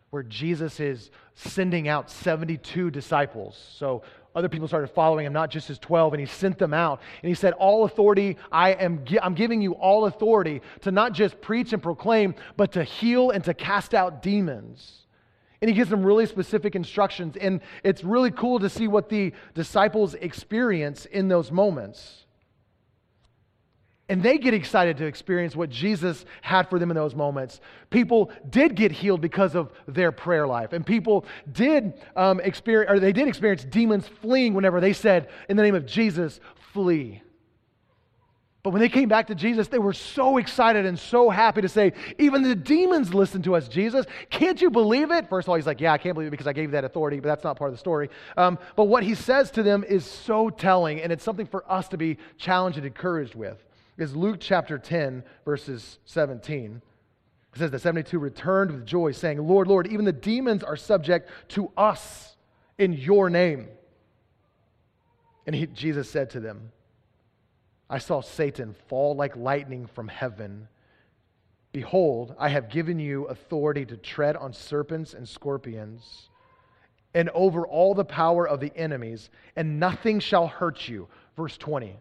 where 0.10 0.23
Jesus 0.23 0.80
is 0.80 1.12
sending 1.36 1.88
out 1.88 2.10
72 2.10 2.91
disciples. 2.91 3.62
So 3.78 4.04
other 4.38 4.50
people 4.50 4.67
started 4.67 4.89
following 4.89 5.26
him, 5.26 5.34
not 5.34 5.50
just 5.50 5.67
his 5.67 5.80
12, 5.80 6.13
and 6.13 6.19
he 6.19 6.28
sent 6.28 6.60
them 6.60 6.71
out. 6.71 7.02
And 7.23 7.28
he 7.28 7.34
said, 7.34 7.54
All 7.54 7.86
authority, 7.86 8.38
I 8.52 8.73
am 8.73 9.04
I'm 9.19 9.34
giving 9.34 9.63
you 9.63 9.73
all 9.73 10.06
authority 10.06 10.62
to 10.82 10.91
not 10.91 11.13
just 11.13 11.41
preach 11.41 11.73
and 11.73 11.82
proclaim, 11.82 12.36
but 12.56 12.73
to 12.73 12.84
heal 12.84 13.32
and 13.32 13.43
to 13.45 13.56
cast 13.56 13.95
out 13.95 14.21
demons. 14.21 15.08
And 15.60 15.67
he 15.67 15.76
gives 15.76 15.89
them 15.89 16.04
really 16.04 16.28
specific 16.28 16.76
instructions. 16.76 17.36
And 17.36 17.62
it's 17.84 18.04
really 18.04 18.30
cool 18.30 18.60
to 18.60 18.69
see 18.69 18.88
what 18.88 19.10
the 19.10 19.34
disciples 19.56 20.13
experience 20.13 21.08
in 21.08 21.30
those 21.30 21.52
moments. 21.52 22.26
And 24.10 24.24
they 24.24 24.38
get 24.38 24.54
excited 24.54 24.98
to 24.98 25.06
experience 25.06 25.54
what 25.54 25.70
Jesus 25.70 26.24
had 26.41 26.70
for 26.70 26.80
them 26.80 26.91
in 26.91 26.96
those 26.96 27.13
moments. 27.13 27.60
People 27.89 28.32
did 28.50 28.76
get 28.76 28.91
healed 28.91 29.20
because 29.20 29.54
of 29.54 29.72
their 29.86 30.13
prayer 30.13 30.48
life. 30.48 30.72
And 30.72 30.86
people 30.86 31.26
did 31.52 31.93
um, 32.15 32.39
experience, 32.39 32.89
or 32.89 33.00
they 33.00 33.12
did 33.12 33.28
experience 33.28 33.65
demons 33.65 34.08
fleeing 34.22 34.54
whenever 34.54 34.80
they 34.80 34.93
said, 34.93 35.28
in 35.50 35.58
the 35.58 35.63
name 35.63 35.76
of 35.76 35.86
Jesus, 35.86 36.39
flee. 36.72 37.22
But 38.63 38.72
when 38.72 38.82
they 38.82 38.89
came 38.89 39.10
back 39.10 39.28
to 39.28 39.36
Jesus, 39.36 39.67
they 39.67 39.78
were 39.78 39.93
so 39.93 40.38
excited 40.38 40.86
and 40.86 40.98
so 40.98 41.30
happy 41.30 41.62
to 41.62 41.70
say, 41.70 41.93
even 42.17 42.43
the 42.43 42.56
demons 42.56 43.13
listen 43.13 43.41
to 43.43 43.56
us, 43.56 43.67
Jesus. 43.67 44.06
Can't 44.30 44.62
you 44.62 44.70
believe 44.70 45.12
it? 45.12 45.30
First 45.30 45.46
of 45.46 45.50
all, 45.50 45.56
he's 45.56 45.65
like, 45.65 45.82
yeah, 45.82 45.93
I 45.93 45.98
can't 45.98 46.15
believe 46.15 46.28
it 46.28 46.32
because 46.32 46.48
I 46.48 46.54
gave 46.54 46.70
you 46.70 46.72
that 46.72 46.84
authority, 46.86 47.20
but 47.20 47.28
that's 47.28 47.43
not 47.43 47.58
part 47.58 47.70
of 47.70 47.74
the 47.74 47.80
story. 47.80 48.10
Um, 48.36 48.58
but 48.78 48.86
what 48.86 49.04
he 49.04 49.15
says 49.15 49.52
to 49.52 49.63
them 49.63 49.84
is 49.88 50.06
so 50.06 50.50
telling, 50.50 51.02
and 51.02 51.12
it's 51.12 51.24
something 51.24 51.46
for 51.46 51.70
us 51.72 51.89
to 51.89 51.98
be 51.98 52.17
challenged 52.38 52.78
and 52.78 52.88
encouraged 52.88 53.36
with 53.36 53.58
is 53.97 54.15
Luke 54.15 54.38
chapter 54.39 54.77
10, 54.77 55.23
verses 55.45 55.99
17. 56.05 56.81
It 57.53 57.60
says, 57.60 57.71
that 57.71 57.79
72 57.79 58.19
returned 58.19 58.71
with 58.71 58.86
joy, 58.86 59.12
saying, 59.12 59.39
Lord, 59.39 59.67
Lord, 59.67 59.88
even 59.88 60.05
the 60.05 60.12
demons 60.12 60.63
are 60.63 60.75
subject 60.75 61.29
to 61.49 61.71
us 61.75 62.36
in 62.77 62.93
your 62.93 63.29
name. 63.29 63.67
And 65.47 65.55
he, 65.55 65.65
Jesus 65.67 66.10
said 66.10 66.29
to 66.31 66.39
them, 66.39 66.71
I 67.89 67.97
saw 67.97 68.21
Satan 68.21 68.75
fall 68.88 69.15
like 69.15 69.36
lightning 69.36 69.88
from 69.88 70.07
heaven. 70.07 70.67
Behold, 71.71 72.36
I 72.38 72.49
have 72.49 72.69
given 72.69 72.99
you 72.99 73.25
authority 73.25 73.86
to 73.86 73.97
tread 73.97 74.36
on 74.36 74.53
serpents 74.53 75.13
and 75.13 75.27
scorpions 75.27 76.29
and 77.13 77.29
over 77.29 77.65
all 77.65 77.95
the 77.95 78.05
power 78.05 78.47
of 78.47 78.60
the 78.60 78.71
enemies, 78.75 79.29
and 79.55 79.79
nothing 79.79 80.19
shall 80.19 80.47
hurt 80.47 80.88
you. 80.88 81.07
Verse 81.36 81.57
20. 81.57 81.95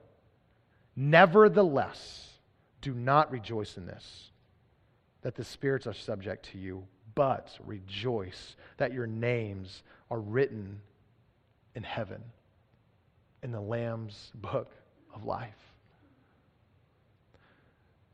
Nevertheless, 0.96 2.30
do 2.80 2.94
not 2.94 3.30
rejoice 3.30 3.76
in 3.76 3.86
this, 3.86 4.30
that 5.20 5.34
the 5.34 5.44
spirits 5.44 5.86
are 5.86 5.92
subject 5.92 6.50
to 6.52 6.58
you, 6.58 6.84
but 7.14 7.50
rejoice 7.64 8.56
that 8.78 8.92
your 8.92 9.06
names 9.06 9.82
are 10.10 10.20
written 10.20 10.80
in 11.74 11.82
heaven, 11.82 12.22
in 13.42 13.52
the 13.52 13.60
Lamb's 13.60 14.32
book 14.34 14.72
of 15.14 15.24
life. 15.24 15.54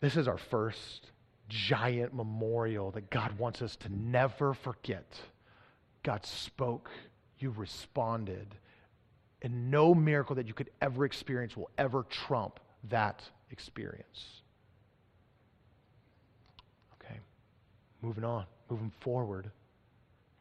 This 0.00 0.16
is 0.16 0.26
our 0.26 0.38
first 0.38 1.12
giant 1.48 2.12
memorial 2.12 2.90
that 2.92 3.10
God 3.10 3.38
wants 3.38 3.62
us 3.62 3.76
to 3.76 3.88
never 3.94 4.54
forget. 4.54 5.06
God 6.02 6.26
spoke, 6.26 6.90
you 7.38 7.50
responded, 7.50 8.56
and 9.42 9.70
no 9.70 9.94
miracle 9.94 10.34
that 10.36 10.48
you 10.48 10.54
could 10.54 10.70
ever 10.80 11.04
experience 11.04 11.56
will 11.56 11.70
ever 11.78 12.04
trump 12.04 12.58
that 12.90 13.22
experience. 13.50 14.42
Okay, 16.94 17.18
moving 18.00 18.24
on, 18.24 18.44
moving 18.70 18.92
forward. 19.00 19.50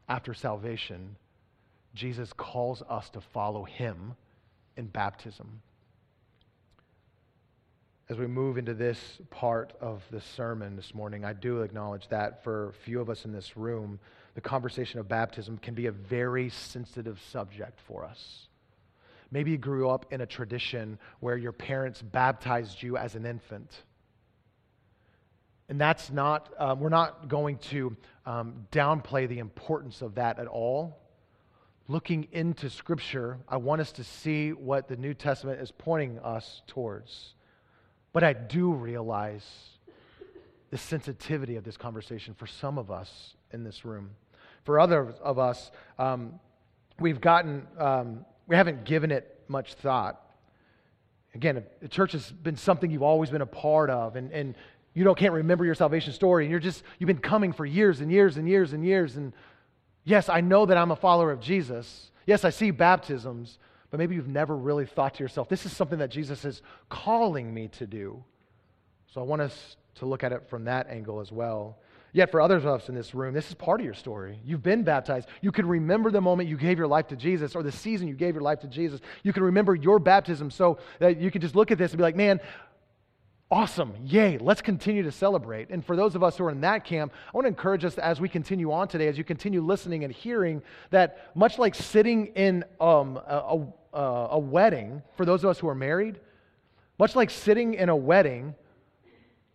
After 0.07 0.33
salvation, 0.33 1.15
Jesus 1.93 2.33
calls 2.33 2.81
us 2.89 3.09
to 3.11 3.21
follow 3.21 3.63
him 3.63 4.15
in 4.77 4.87
baptism. 4.87 5.61
As 8.09 8.17
we 8.17 8.27
move 8.27 8.57
into 8.57 8.73
this 8.73 8.99
part 9.29 9.73
of 9.79 10.03
the 10.11 10.19
sermon 10.19 10.75
this 10.75 10.93
morning, 10.93 11.23
I 11.23 11.31
do 11.31 11.61
acknowledge 11.61 12.09
that 12.09 12.43
for 12.43 12.69
a 12.69 12.73
few 12.73 12.99
of 12.99 13.09
us 13.09 13.23
in 13.23 13.31
this 13.31 13.55
room, 13.55 13.99
the 14.35 14.41
conversation 14.41 14.99
of 14.99 15.07
baptism 15.07 15.57
can 15.57 15.75
be 15.75 15.85
a 15.85 15.91
very 15.91 16.49
sensitive 16.49 17.21
subject 17.31 17.79
for 17.87 18.03
us. 18.03 18.47
Maybe 19.31 19.51
you 19.51 19.57
grew 19.57 19.89
up 19.89 20.05
in 20.11 20.21
a 20.21 20.25
tradition 20.25 20.99
where 21.21 21.37
your 21.37 21.53
parents 21.53 22.01
baptized 22.01 22.83
you 22.83 22.97
as 22.97 23.15
an 23.15 23.25
infant. 23.25 23.83
And 25.69 25.79
that's 25.79 26.11
not, 26.11 26.53
um, 26.59 26.81
we're 26.81 26.89
not 26.89 27.29
going 27.29 27.57
to 27.69 27.95
um, 28.25 28.67
downplay 28.73 29.29
the 29.29 29.39
importance 29.39 30.01
of 30.01 30.15
that 30.15 30.37
at 30.37 30.47
all. 30.47 30.99
Looking 31.87 32.27
into 32.33 32.69
Scripture, 32.69 33.39
I 33.47 33.55
want 33.55 33.79
us 33.79 33.93
to 33.93 34.03
see 34.03 34.51
what 34.51 34.89
the 34.89 34.97
New 34.97 35.13
Testament 35.13 35.61
is 35.61 35.71
pointing 35.71 36.19
us 36.19 36.61
towards. 36.67 37.35
But 38.11 38.23
I 38.25 38.33
do 38.33 38.73
realize 38.73 39.45
the 40.71 40.77
sensitivity 40.77 41.55
of 41.55 41.63
this 41.63 41.77
conversation 41.77 42.33
for 42.33 42.47
some 42.47 42.77
of 42.77 42.91
us 42.91 43.35
in 43.51 43.63
this 43.63 43.85
room. 43.85 44.11
For 44.63 44.79
others 44.79 45.15
of 45.23 45.39
us, 45.39 45.71
um, 45.97 46.39
we've 46.99 47.21
gotten, 47.21 47.65
um, 47.77 48.25
we 48.51 48.57
haven't 48.57 48.83
given 48.83 49.11
it 49.11 49.39
much 49.47 49.75
thought. 49.75 50.21
Again, 51.33 51.63
the 51.81 51.87
church 51.87 52.11
has 52.11 52.29
been 52.29 52.57
something 52.57 52.91
you've 52.91 53.01
always 53.01 53.29
been 53.29 53.41
a 53.41 53.45
part 53.45 53.89
of, 53.89 54.17
and, 54.17 54.29
and 54.33 54.55
you 54.93 55.05
don't, 55.05 55.17
can't 55.17 55.31
remember 55.31 55.63
your 55.63 55.73
salvation 55.73 56.11
story, 56.11 56.43
and 56.43 56.51
you're 56.51 56.59
just, 56.59 56.83
you've 56.99 57.07
been 57.07 57.19
coming 57.19 57.53
for 57.53 57.65
years 57.65 58.01
and 58.01 58.11
years 58.11 58.35
and 58.35 58.49
years 58.49 58.73
and 58.73 58.85
years. 58.85 59.15
And 59.15 59.31
yes, 60.03 60.27
I 60.27 60.41
know 60.41 60.65
that 60.65 60.75
I'm 60.75 60.91
a 60.91 60.97
follower 60.97 61.31
of 61.31 61.39
Jesus. 61.39 62.11
Yes, 62.25 62.43
I 62.43 62.49
see 62.49 62.71
baptisms, 62.71 63.57
but 63.89 64.01
maybe 64.01 64.15
you've 64.15 64.27
never 64.27 64.53
really 64.53 64.85
thought 64.85 65.13
to 65.13 65.23
yourself, 65.23 65.47
this 65.47 65.65
is 65.65 65.71
something 65.71 65.99
that 65.99 66.11
Jesus 66.11 66.43
is 66.43 66.61
calling 66.89 67.53
me 67.53 67.69
to 67.69 67.87
do. 67.87 68.21
So 69.13 69.21
I 69.21 69.23
want 69.23 69.43
us 69.43 69.77
to 69.95 70.05
look 70.05 70.25
at 70.25 70.33
it 70.33 70.49
from 70.49 70.65
that 70.65 70.89
angle 70.89 71.21
as 71.21 71.31
well. 71.31 71.77
Yet, 72.13 72.29
for 72.29 72.41
others 72.41 72.63
of 72.63 72.81
us 72.81 72.89
in 72.89 72.95
this 72.95 73.15
room, 73.15 73.33
this 73.33 73.47
is 73.47 73.53
part 73.53 73.79
of 73.79 73.85
your 73.85 73.93
story. 73.93 74.39
You've 74.43 74.63
been 74.63 74.83
baptized. 74.83 75.29
You 75.41 75.51
can 75.51 75.65
remember 75.65 76.11
the 76.11 76.19
moment 76.19 76.49
you 76.49 76.57
gave 76.57 76.77
your 76.77 76.87
life 76.87 77.07
to 77.07 77.15
Jesus 77.15 77.55
or 77.55 77.63
the 77.63 77.71
season 77.71 78.07
you 78.07 78.15
gave 78.15 78.33
your 78.33 78.43
life 78.43 78.59
to 78.59 78.67
Jesus. 78.67 78.99
You 79.23 79.31
can 79.31 79.43
remember 79.43 79.75
your 79.75 79.97
baptism 79.97 80.51
so 80.51 80.77
that 80.99 81.21
you 81.21 81.31
can 81.31 81.41
just 81.41 81.55
look 81.55 81.71
at 81.71 81.77
this 81.77 81.91
and 81.91 81.97
be 81.97 82.03
like, 82.03 82.17
man, 82.17 82.41
awesome. 83.49 83.93
Yay. 84.05 84.37
Let's 84.39 84.61
continue 84.61 85.03
to 85.03 85.11
celebrate. 85.11 85.69
And 85.69 85.85
for 85.85 85.95
those 85.95 86.15
of 86.15 86.23
us 86.23 86.37
who 86.37 86.45
are 86.45 86.51
in 86.51 86.61
that 86.61 86.83
camp, 86.83 87.13
I 87.27 87.29
want 87.33 87.45
to 87.45 87.49
encourage 87.49 87.85
us 87.85 87.97
as 87.97 88.19
we 88.19 88.27
continue 88.27 88.71
on 88.71 88.87
today, 88.87 89.07
as 89.07 89.17
you 89.17 89.23
continue 89.23 89.61
listening 89.61 90.03
and 90.03 90.13
hearing, 90.13 90.61
that 90.89 91.31
much 91.35 91.59
like 91.59 91.75
sitting 91.75 92.27
in 92.27 92.65
um, 92.79 93.17
a, 93.25 93.67
a, 93.93 93.99
a 94.31 94.39
wedding, 94.39 95.01
for 95.15 95.25
those 95.25 95.43
of 95.43 95.49
us 95.49 95.59
who 95.59 95.67
are 95.67 95.75
married, 95.75 96.19
much 96.97 97.15
like 97.15 97.29
sitting 97.29 97.73
in 97.73 97.89
a 97.89 97.95
wedding, 97.95 98.55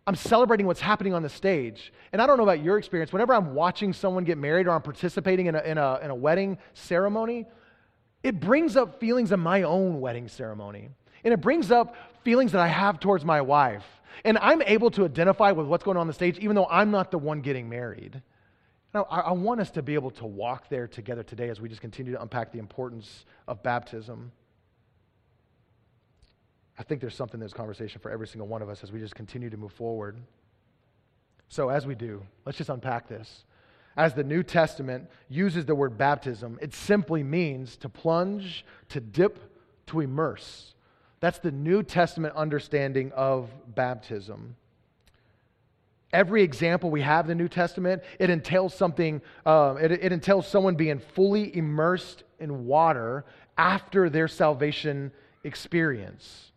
I'm 0.07 0.15
celebrating 0.15 0.67
what's 0.67 0.81
happening 0.81 1.15
on 1.15 1.23
the 1.23 1.29
stage. 1.29 1.93
And 2.13 2.23
I 2.23 2.27
don't 2.27 2.37
know 2.37 2.45
about 2.45 2.63
your 2.63 2.79
experience. 2.79 3.13
Whenever 3.13 3.35
I'm 3.35 3.55
watching 3.55 3.93
someone 3.93 4.25
get 4.25 4.39
married 4.39 4.67
or 4.67 4.71
I'm 4.71 4.83
participating 4.83 5.47
in 5.47 5.57
a, 5.57 5.61
in 5.61 5.79
a, 5.79 5.99
in 6.03 6.11
a 6.11 6.15
wedding 6.15 6.59
ceremony, 6.75 7.47
it 8.23 8.39
brings 8.39 8.77
up 8.77 9.01
feelings 9.01 9.33
of 9.33 9.41
my 9.41 9.63
own 9.63 10.01
wedding 10.01 10.29
ceremony. 10.29 10.91
And 11.25 11.35
it 11.35 11.41
brings 11.41 11.73
up 11.73 11.97
feelings 12.23 12.53
that 12.53 12.61
I 12.61 12.69
have 12.69 13.01
towards 13.01 13.25
my 13.25 13.41
wife. 13.41 13.85
And 14.25 14.39
I'm 14.39 14.63
able 14.63 14.91
to 14.93 15.05
identify 15.05 15.51
with 15.51 15.67
what's 15.67 15.83
going 15.83 15.97
on 15.97 16.07
the 16.07 16.13
stage, 16.13 16.39
even 16.39 16.55
though 16.55 16.69
I'm 16.71 16.91
not 16.91 17.11
the 17.11 17.19
one 17.19 17.41
getting 17.41 17.69
married. 17.69 18.23
Now, 18.95 19.07
I, 19.11 19.21
I 19.21 19.33
want 19.33 19.61
us 19.61 19.71
to 19.73 19.83
be 19.83 19.95
able 19.95 20.13
to 20.13 20.27
walk 20.27 20.69
there 20.69 20.87
together 20.87 21.23
today 21.25 21.51
as 21.51 21.61
we 21.61 21.69
just 21.69 21.81
continue 21.81 22.13
to 22.13 22.23
unpack 22.23 22.53
the 22.53 22.59
importance 22.59 23.25
of 23.49 23.63
baptism. 23.63 24.31
I 26.79 26.83
think 26.83 27.01
there's 27.01 27.15
something 27.15 27.41
in 27.41 27.45
this 27.45 27.53
conversation 27.53 28.01
for 28.01 28.11
every 28.11 28.29
single 28.29 28.47
one 28.47 28.63
of 28.63 28.69
us 28.69 28.83
as 28.83 28.93
we 28.93 29.01
just 29.01 29.15
continue 29.15 29.51
to 29.51 29.57
move 29.57 29.73
forward. 29.73 30.17
So, 31.49 31.69
as 31.69 31.87
we 31.87 31.95
do, 31.95 32.23
let's 32.45 32.59
just 32.59 32.71
unpack 32.71 33.09
this. 33.09 33.45
As 33.97 34.13
the 34.13 34.25
New 34.25 34.43
Testament 34.43 35.09
uses 35.29 35.65
the 35.65 35.75
word 35.75 35.97
baptism, 35.97 36.59
it 36.61 36.75
simply 36.75 37.23
means 37.23 37.77
to 37.79 37.89
plunge, 37.89 38.65
to 38.91 39.01
dip, 39.01 39.39
to 39.87 40.01
immerse. 40.01 40.75
That's 41.21 41.39
the 41.39 41.51
New 41.51 41.83
Testament 41.83 42.35
understanding 42.37 43.11
of 43.13 43.49
baptism. 43.75 44.57
Every 46.13 46.43
example 46.43 46.91
we 46.91 47.01
have 47.01 47.25
in 47.25 47.29
the 47.29 47.43
New 47.43 47.49
Testament, 47.49 48.03
it 48.19 48.29
entails 48.29 48.75
something, 48.75 49.23
uh, 49.47 49.77
it, 49.81 49.93
it 49.93 50.13
entails 50.13 50.47
someone 50.47 50.75
being 50.75 50.99
fully 50.99 51.57
immersed 51.57 52.23
in 52.39 52.67
water 52.67 53.25
after 53.57 54.11
their 54.11 54.29
salvation 54.29 55.11
experience. 55.43 56.53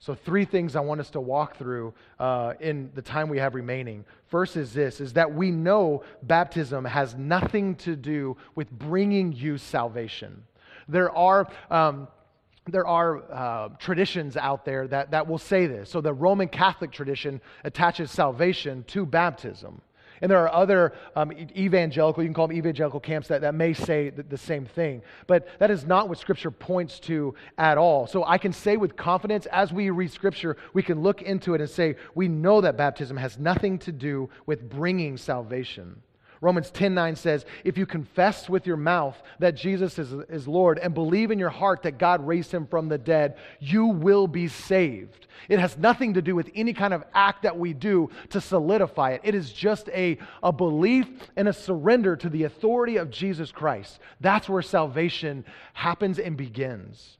So, 0.00 0.14
three 0.14 0.44
things 0.44 0.76
I 0.76 0.80
want 0.80 1.00
us 1.00 1.10
to 1.10 1.20
walk 1.20 1.56
through 1.56 1.92
uh, 2.20 2.54
in 2.60 2.90
the 2.94 3.02
time 3.02 3.28
we 3.28 3.38
have 3.38 3.54
remaining. 3.54 4.04
First 4.26 4.56
is 4.56 4.72
this: 4.72 5.00
is 5.00 5.14
that 5.14 5.34
we 5.34 5.50
know 5.50 6.04
baptism 6.22 6.84
has 6.84 7.16
nothing 7.16 7.74
to 7.76 7.96
do 7.96 8.36
with 8.54 8.70
bringing 8.70 9.32
you 9.32 9.58
salvation. 9.58 10.44
There 10.88 11.10
are 11.10 11.48
um, 11.70 12.06
there 12.70 12.86
are 12.86 13.22
uh, 13.32 13.68
traditions 13.78 14.36
out 14.36 14.64
there 14.64 14.86
that, 14.88 15.10
that 15.10 15.26
will 15.26 15.38
say 15.38 15.66
this. 15.66 15.90
So, 15.90 16.00
the 16.00 16.12
Roman 16.12 16.48
Catholic 16.48 16.92
tradition 16.92 17.40
attaches 17.64 18.10
salvation 18.10 18.84
to 18.88 19.04
baptism. 19.04 19.80
And 20.20 20.30
there 20.30 20.40
are 20.40 20.52
other 20.52 20.92
um, 21.14 21.32
evangelical, 21.32 22.22
you 22.22 22.28
can 22.28 22.34
call 22.34 22.48
them 22.48 22.56
evangelical 22.56 23.00
camps 23.00 23.28
that, 23.28 23.42
that 23.42 23.54
may 23.54 23.72
say 23.72 24.10
the, 24.10 24.22
the 24.22 24.38
same 24.38 24.66
thing. 24.66 25.02
But 25.26 25.48
that 25.58 25.70
is 25.70 25.84
not 25.84 26.08
what 26.08 26.18
Scripture 26.18 26.50
points 26.50 26.98
to 27.00 27.34
at 27.56 27.78
all. 27.78 28.06
So 28.06 28.24
I 28.24 28.38
can 28.38 28.52
say 28.52 28.76
with 28.76 28.96
confidence, 28.96 29.46
as 29.46 29.72
we 29.72 29.90
read 29.90 30.10
Scripture, 30.10 30.56
we 30.72 30.82
can 30.82 31.02
look 31.02 31.22
into 31.22 31.54
it 31.54 31.60
and 31.60 31.70
say, 31.70 31.96
we 32.14 32.28
know 32.28 32.60
that 32.60 32.76
baptism 32.76 33.16
has 33.16 33.38
nothing 33.38 33.78
to 33.80 33.92
do 33.92 34.30
with 34.46 34.68
bringing 34.68 35.16
salvation. 35.16 36.02
Romans 36.40 36.70
10 36.70 36.94
9 36.94 37.16
says, 37.16 37.44
If 37.64 37.76
you 37.76 37.86
confess 37.86 38.48
with 38.48 38.66
your 38.66 38.76
mouth 38.76 39.20
that 39.38 39.56
Jesus 39.56 39.98
is, 39.98 40.12
is 40.28 40.46
Lord 40.46 40.78
and 40.78 40.94
believe 40.94 41.30
in 41.30 41.38
your 41.38 41.50
heart 41.50 41.82
that 41.82 41.98
God 41.98 42.26
raised 42.26 42.52
him 42.52 42.66
from 42.66 42.88
the 42.88 42.98
dead, 42.98 43.36
you 43.58 43.86
will 43.86 44.28
be 44.28 44.48
saved. 44.48 45.26
It 45.48 45.58
has 45.58 45.76
nothing 45.76 46.14
to 46.14 46.22
do 46.22 46.34
with 46.34 46.50
any 46.54 46.72
kind 46.72 46.94
of 46.94 47.04
act 47.14 47.42
that 47.42 47.58
we 47.58 47.72
do 47.72 48.10
to 48.30 48.40
solidify 48.40 49.12
it. 49.12 49.20
It 49.24 49.34
is 49.34 49.52
just 49.52 49.88
a, 49.90 50.18
a 50.42 50.52
belief 50.52 51.08
and 51.36 51.48
a 51.48 51.52
surrender 51.52 52.16
to 52.16 52.28
the 52.28 52.44
authority 52.44 52.96
of 52.96 53.10
Jesus 53.10 53.50
Christ. 53.52 53.98
That's 54.20 54.48
where 54.48 54.62
salvation 54.62 55.44
happens 55.72 56.18
and 56.18 56.36
begins. 56.36 57.17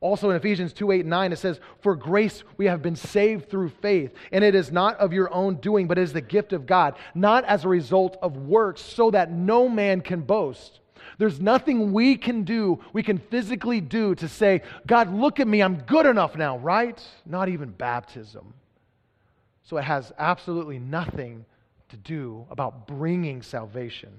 Also 0.00 0.28
in 0.28 0.36
Ephesians 0.36 0.72
2 0.72 0.90
8 0.92 1.00
and 1.00 1.10
9, 1.10 1.32
it 1.32 1.38
says, 1.38 1.58
For 1.80 1.96
grace 1.96 2.44
we 2.56 2.66
have 2.66 2.82
been 2.82 2.96
saved 2.96 3.48
through 3.48 3.70
faith, 3.70 4.12
and 4.30 4.44
it 4.44 4.54
is 4.54 4.70
not 4.70 4.96
of 4.98 5.12
your 5.12 5.32
own 5.32 5.56
doing, 5.56 5.86
but 5.86 5.98
is 5.98 6.12
the 6.12 6.20
gift 6.20 6.52
of 6.52 6.66
God, 6.66 6.96
not 7.14 7.44
as 7.44 7.64
a 7.64 7.68
result 7.68 8.16
of 8.20 8.36
works, 8.36 8.82
so 8.82 9.10
that 9.10 9.32
no 9.32 9.68
man 9.68 10.02
can 10.02 10.20
boast. 10.20 10.80
There's 11.18 11.40
nothing 11.40 11.92
we 11.92 12.16
can 12.16 12.44
do, 12.44 12.80
we 12.92 13.02
can 13.02 13.18
physically 13.18 13.80
do 13.80 14.14
to 14.16 14.28
say, 14.28 14.62
God, 14.86 15.12
look 15.14 15.40
at 15.40 15.48
me, 15.48 15.62
I'm 15.62 15.78
good 15.78 16.04
enough 16.04 16.36
now, 16.36 16.58
right? 16.58 17.02
Not 17.24 17.48
even 17.48 17.70
baptism. 17.70 18.52
So 19.62 19.78
it 19.78 19.84
has 19.84 20.12
absolutely 20.18 20.78
nothing 20.78 21.46
to 21.88 21.96
do 21.96 22.46
about 22.50 22.86
bringing 22.86 23.42
salvation. 23.42 24.10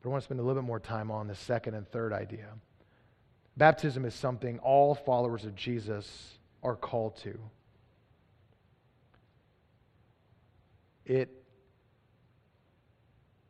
But 0.00 0.08
I 0.08 0.12
want 0.12 0.22
to 0.22 0.24
spend 0.24 0.40
a 0.40 0.42
little 0.42 0.62
bit 0.62 0.66
more 0.66 0.80
time 0.80 1.10
on 1.10 1.28
the 1.28 1.34
second 1.34 1.74
and 1.74 1.86
third 1.90 2.12
idea. 2.12 2.48
Baptism 3.60 4.06
is 4.06 4.14
something 4.14 4.58
all 4.60 4.94
followers 4.94 5.44
of 5.44 5.54
Jesus 5.54 6.38
are 6.62 6.74
called 6.74 7.18
to. 7.18 7.38
It, 11.04 11.28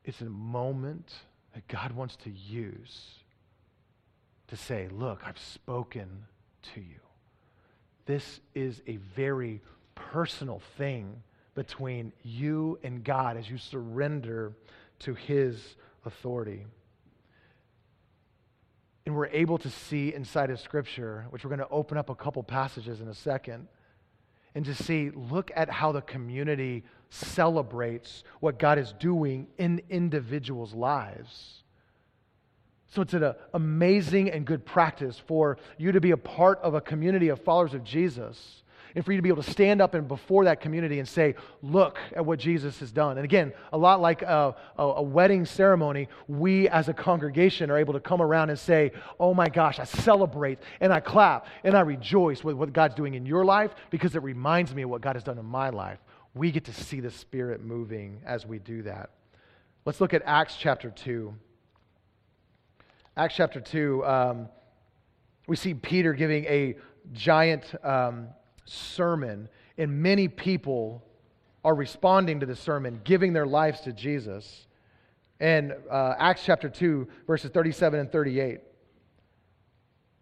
it's 0.05 0.21
a 0.21 0.25
moment 0.25 1.15
that 1.55 1.69
God 1.69 1.93
wants 1.93 2.17
to 2.25 2.31
use 2.31 3.21
to 4.49 4.57
say, 4.57 4.89
Look, 4.91 5.21
I've 5.25 5.39
spoken 5.39 6.25
to 6.75 6.81
you. 6.81 6.99
This 8.07 8.41
is 8.53 8.83
a 8.89 8.97
very 9.15 9.61
personal 9.95 10.61
thing 10.77 11.23
between 11.55 12.13
you 12.25 12.81
and 12.83 13.05
God 13.05 13.37
as 13.37 13.49
you 13.49 13.59
surrender 13.59 14.55
to 14.99 15.15
His 15.15 15.77
authority 16.05 16.67
and 19.11 19.17
we're 19.17 19.27
able 19.27 19.59
to 19.59 19.69
see 19.69 20.15
inside 20.15 20.51
of 20.51 20.61
Scripture, 20.61 21.27
which 21.31 21.45
we're 21.45 21.49
going 21.49 21.59
to 21.59 21.69
open 21.69 21.99
up 21.99 22.11
a 22.11 22.15
couple 22.15 22.45
passages 22.45 23.01
in 23.01 23.09
a 23.09 23.15
second, 23.15 23.67
and 24.55 24.65
to 24.65 24.73
see, 24.73 25.11
look 25.11 25.51
at 25.57 25.69
how 25.69 25.91
the 25.91 26.01
community 26.01 26.85
celebrates 27.09 28.23
what 28.39 28.61
God 28.61 28.79
is 28.79 28.93
doing 29.01 29.49
in 29.59 29.83
individuals' 29.91 30.75
lives. 30.75 31.65
So 32.87 33.03
it's 33.03 33.13
an 33.13 33.35
amazing 33.53 34.31
and 34.31 34.47
good 34.47 34.65
practice 34.65 35.21
for 35.27 35.59
you 35.77 35.91
to 35.91 36.01
be 36.01 36.13
a 36.13 36.17
part 36.17 36.61
of 36.61 36.75
a 36.75 36.81
community 36.81 37.31
of 37.31 37.41
followers 37.41 37.75
of 37.75 37.83
Jesus 37.83 38.63
and 38.95 39.05
for 39.05 39.13
you 39.13 39.19
to 39.19 39.23
be 39.23 39.29
able 39.29 39.43
to 39.43 39.51
stand 39.51 39.81
up 39.81 39.95
and 39.95 40.09
before 40.09 40.45
that 40.45 40.61
community 40.61 40.99
and 40.99 41.09
say, 41.09 41.35
look 41.63 41.99
at 42.15 42.25
what 42.25 42.39
Jesus 42.39 42.79
has 42.81 42.91
done. 42.91 43.19
And 43.19 43.25
again, 43.25 43.53
a 43.73 43.79
lot 43.79 44.01
like 44.01 44.23
a, 44.23 44.55
a, 44.79 44.83
a, 44.83 45.03
wedding 45.03 45.45
ceremony, 45.45 46.09
we 46.29 46.69
as 46.69 46.89
a 46.89 46.95
congregation 46.95 47.71
are 47.71 47.79
able 47.79 47.93
to 47.95 48.01
come 48.01 48.21
around 48.21 48.51
and 48.51 48.59
say, 48.59 48.93
oh 49.19 49.35
my 49.35 49.49
gosh, 49.49 49.79
I 49.79 49.85
celebrate 49.85 50.59
and 50.81 50.93
I 50.93 51.01
clap 51.01 51.47
and 51.65 51.77
I 51.77 51.81
rejoice 51.81 52.43
with 52.43 52.57
what 52.57 52.73
God's 52.73 52.95
doing 52.95 53.15
in 53.15 53.27
your 53.27 53.45
life 53.45 53.75
because 53.91 54.15
it 54.15 54.23
reminds 54.23 54.75
me 54.75 54.83
of 54.83 54.91
what 54.91 55.01
God 55.01 55.17
has 55.17 55.23
done 55.23 55.39
in 55.39 55.47
my 55.47 55.71
life. 55.71 55.99
We 56.35 56.51
get 56.51 56.65
to 56.67 56.73
see 56.73 57.01
the 57.01 57.11
Spirit 57.11 57.63
moving 57.63 58.21
as 58.25 58.47
we 58.47 58.59
do 58.59 58.83
that. 58.83 59.11
Let's 59.85 60.01
look 60.01 60.15
at 60.15 60.23
Acts 60.27 60.57
chapter 60.57 60.91
2. 60.91 61.35
Acts 63.17 63.35
chapter 63.35 63.61
2, 63.61 64.05
um, 64.07 64.49
we 65.47 65.57
see 65.57 65.75
Peter 65.75 66.13
giving 66.13 66.45
a 66.45 66.77
giant 67.13 67.75
um, 67.85 68.29
sermon, 68.71 69.49
and 69.79 70.03
many 70.03 70.29
people 70.29 71.05
are 71.65 71.75
responding 71.75 72.41
to 72.41 72.47
the 72.47 72.57
sermon, 72.57 73.01
giving 73.05 73.33
their 73.33 73.47
lives 73.47 73.81
to 73.83 73.93
Jesus. 73.93 74.67
And 75.41 75.75
uh, 75.91 76.15
Acts 76.19 76.43
chapter 76.45 76.69
2, 76.69 77.09
verses 77.27 77.51
37 77.51 78.01
and 78.01 78.13
38 78.13 78.61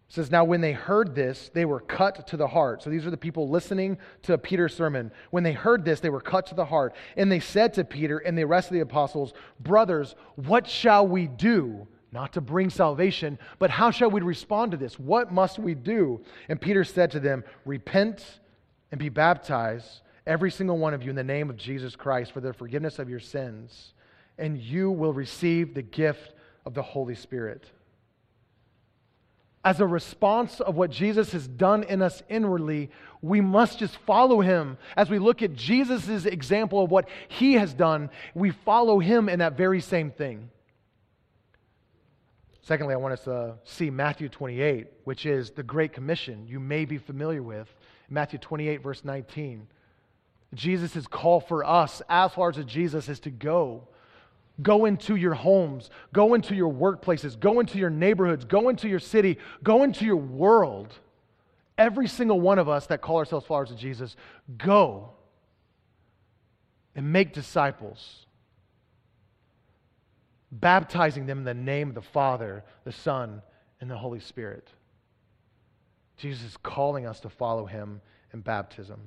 says, 0.09 0.31
Now 0.31 0.43
when 0.43 0.61
they 0.61 0.73
heard 0.73 1.13
this, 1.15 1.49
they 1.53 1.65
were 1.65 1.79
cut 1.79 2.27
to 2.27 2.37
the 2.37 2.47
heart. 2.47 2.83
So 2.83 2.89
these 2.89 3.05
are 3.05 3.11
the 3.11 3.17
people 3.17 3.49
listening 3.49 3.97
to 4.23 4.37
Peter's 4.37 4.75
sermon. 4.75 5.11
When 5.29 5.43
they 5.43 5.53
heard 5.53 5.85
this, 5.85 5.99
they 5.99 6.09
were 6.09 6.21
cut 6.21 6.47
to 6.47 6.55
the 6.55 6.65
heart. 6.65 6.95
And 7.15 7.31
they 7.31 7.39
said 7.39 7.73
to 7.75 7.83
Peter 7.83 8.17
and 8.17 8.37
the 8.37 8.45
rest 8.45 8.69
of 8.69 8.73
the 8.73 8.79
apostles, 8.79 9.33
Brothers, 9.59 10.15
what 10.35 10.67
shall 10.67 11.07
we 11.07 11.27
do? 11.27 11.87
Not 12.11 12.33
to 12.33 12.41
bring 12.41 12.69
salvation, 12.69 13.37
but 13.59 13.69
how 13.69 13.91
shall 13.91 14.09
we 14.09 14.21
respond 14.21 14.71
to 14.71 14.77
this? 14.77 14.97
What 14.97 15.31
must 15.31 15.59
we 15.59 15.75
do? 15.75 16.21
And 16.47 16.59
Peter 16.59 16.83
said 16.83 17.11
to 17.11 17.19
them, 17.19 17.43
Repent 17.65 18.39
and 18.91 18.99
be 18.99 19.09
baptized, 19.09 20.01
every 20.25 20.51
single 20.51 20.77
one 20.77 20.93
of 20.93 21.03
you, 21.03 21.11
in 21.11 21.15
the 21.15 21.23
name 21.23 21.49
of 21.49 21.57
Jesus 21.57 21.95
Christ 21.95 22.31
for 22.31 22.41
the 22.41 22.53
forgiveness 22.53 22.99
of 22.99 23.09
your 23.09 23.19
sins, 23.19 23.93
and 24.37 24.57
you 24.57 24.89
will 24.89 25.13
receive 25.13 25.73
the 25.73 25.81
gift 25.81 26.33
of 26.65 26.73
the 26.73 26.81
Holy 26.81 27.15
Spirit. 27.15 27.69
As 29.63 29.81
a 29.81 29.85
response 29.85 30.61
of 30.61 30.75
what 30.75 30.89
Jesus 30.89 31.33
has 31.33 31.47
done 31.47 31.83
in 31.83 32.01
us 32.01 32.23
inwardly, 32.29 32.89
we 33.21 33.41
must 33.41 33.79
just 33.79 33.97
follow 33.97 34.39
him. 34.39 34.77
As 34.95 35.09
we 35.09 35.19
look 35.19 35.41
at 35.43 35.53
Jesus' 35.53 36.25
example 36.25 36.81
of 36.81 36.89
what 36.89 37.09
he 37.27 37.53
has 37.55 37.73
done, 37.73 38.09
we 38.33 38.51
follow 38.51 38.99
him 38.99 39.27
in 39.27 39.39
that 39.39 39.57
very 39.57 39.81
same 39.81 40.11
thing. 40.11 40.49
Secondly, 42.69 42.93
I 42.93 42.97
want 42.97 43.13
us 43.13 43.23
to 43.23 43.55
see 43.63 43.89
Matthew 43.89 44.29
28, 44.29 44.85
which 45.03 45.25
is 45.25 45.49
the 45.49 45.63
Great 45.63 45.91
Commission 45.91 46.45
you 46.47 46.59
may 46.59 46.85
be 46.85 46.99
familiar 46.99 47.41
with. 47.41 47.67
Matthew 48.11 48.37
28, 48.37 48.83
verse 48.83 49.03
19. 49.03 49.65
Jesus' 50.53 51.07
call 51.07 51.39
for 51.39 51.65
us, 51.65 52.03
as 52.07 52.31
far 52.31 52.49
as 52.49 52.63
Jesus, 52.65 53.09
is 53.09 53.19
to 53.21 53.31
go. 53.31 53.87
Go 54.61 54.85
into 54.85 55.15
your 55.15 55.33
homes, 55.33 55.89
go 56.13 56.35
into 56.35 56.53
your 56.53 56.71
workplaces, 56.71 57.39
go 57.39 57.59
into 57.59 57.79
your 57.79 57.89
neighborhoods, 57.89 58.45
go 58.45 58.69
into 58.69 58.87
your 58.87 58.99
city, 58.99 59.39
go 59.63 59.81
into 59.81 60.05
your 60.05 60.17
world. 60.17 60.93
Every 61.75 62.07
single 62.07 62.39
one 62.39 62.59
of 62.59 62.69
us 62.69 62.85
that 62.85 63.01
call 63.01 63.17
ourselves 63.17 63.47
followers 63.47 63.71
of 63.71 63.77
Jesus, 63.77 64.15
go 64.59 65.09
and 66.93 67.11
make 67.11 67.33
disciples 67.33 68.27
baptizing 70.51 71.25
them 71.25 71.39
in 71.39 71.43
the 71.43 71.53
name 71.53 71.89
of 71.89 71.95
the 71.95 72.01
Father, 72.01 72.63
the 72.83 72.91
Son, 72.91 73.41
and 73.81 73.89
the 73.89 73.97
Holy 73.97 74.19
Spirit. 74.19 74.67
Jesus 76.17 76.43
is 76.43 76.57
calling 76.57 77.05
us 77.05 77.19
to 77.21 77.29
follow 77.29 77.65
him 77.65 78.01
in 78.33 78.41
baptism. 78.41 78.99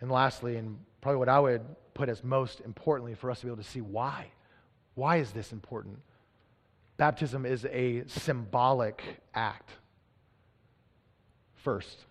And 0.00 0.10
lastly, 0.10 0.56
and 0.56 0.78
probably 1.00 1.18
what 1.18 1.28
I 1.28 1.38
would 1.38 1.62
put 1.94 2.08
as 2.08 2.24
most 2.24 2.60
importantly 2.60 3.14
for 3.14 3.30
us 3.30 3.40
to 3.40 3.46
be 3.46 3.52
able 3.52 3.62
to 3.62 3.68
see 3.68 3.80
why. 3.80 4.26
Why 4.94 5.16
is 5.16 5.30
this 5.30 5.52
important? 5.52 5.98
Baptism 6.96 7.46
is 7.46 7.64
a 7.66 8.04
symbolic 8.06 9.02
act. 9.34 9.70
First, 11.54 12.06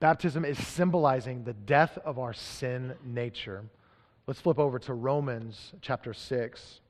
baptism 0.00 0.44
is 0.44 0.64
symbolizing 0.64 1.44
the 1.44 1.52
death 1.52 1.98
of 2.04 2.18
our 2.18 2.32
sin 2.32 2.94
nature. 3.04 3.64
Let's 4.26 4.40
flip 4.40 4.58
over 4.58 4.78
to 4.80 4.94
Romans 4.94 5.72
chapter 5.80 6.12
6. 6.12 6.80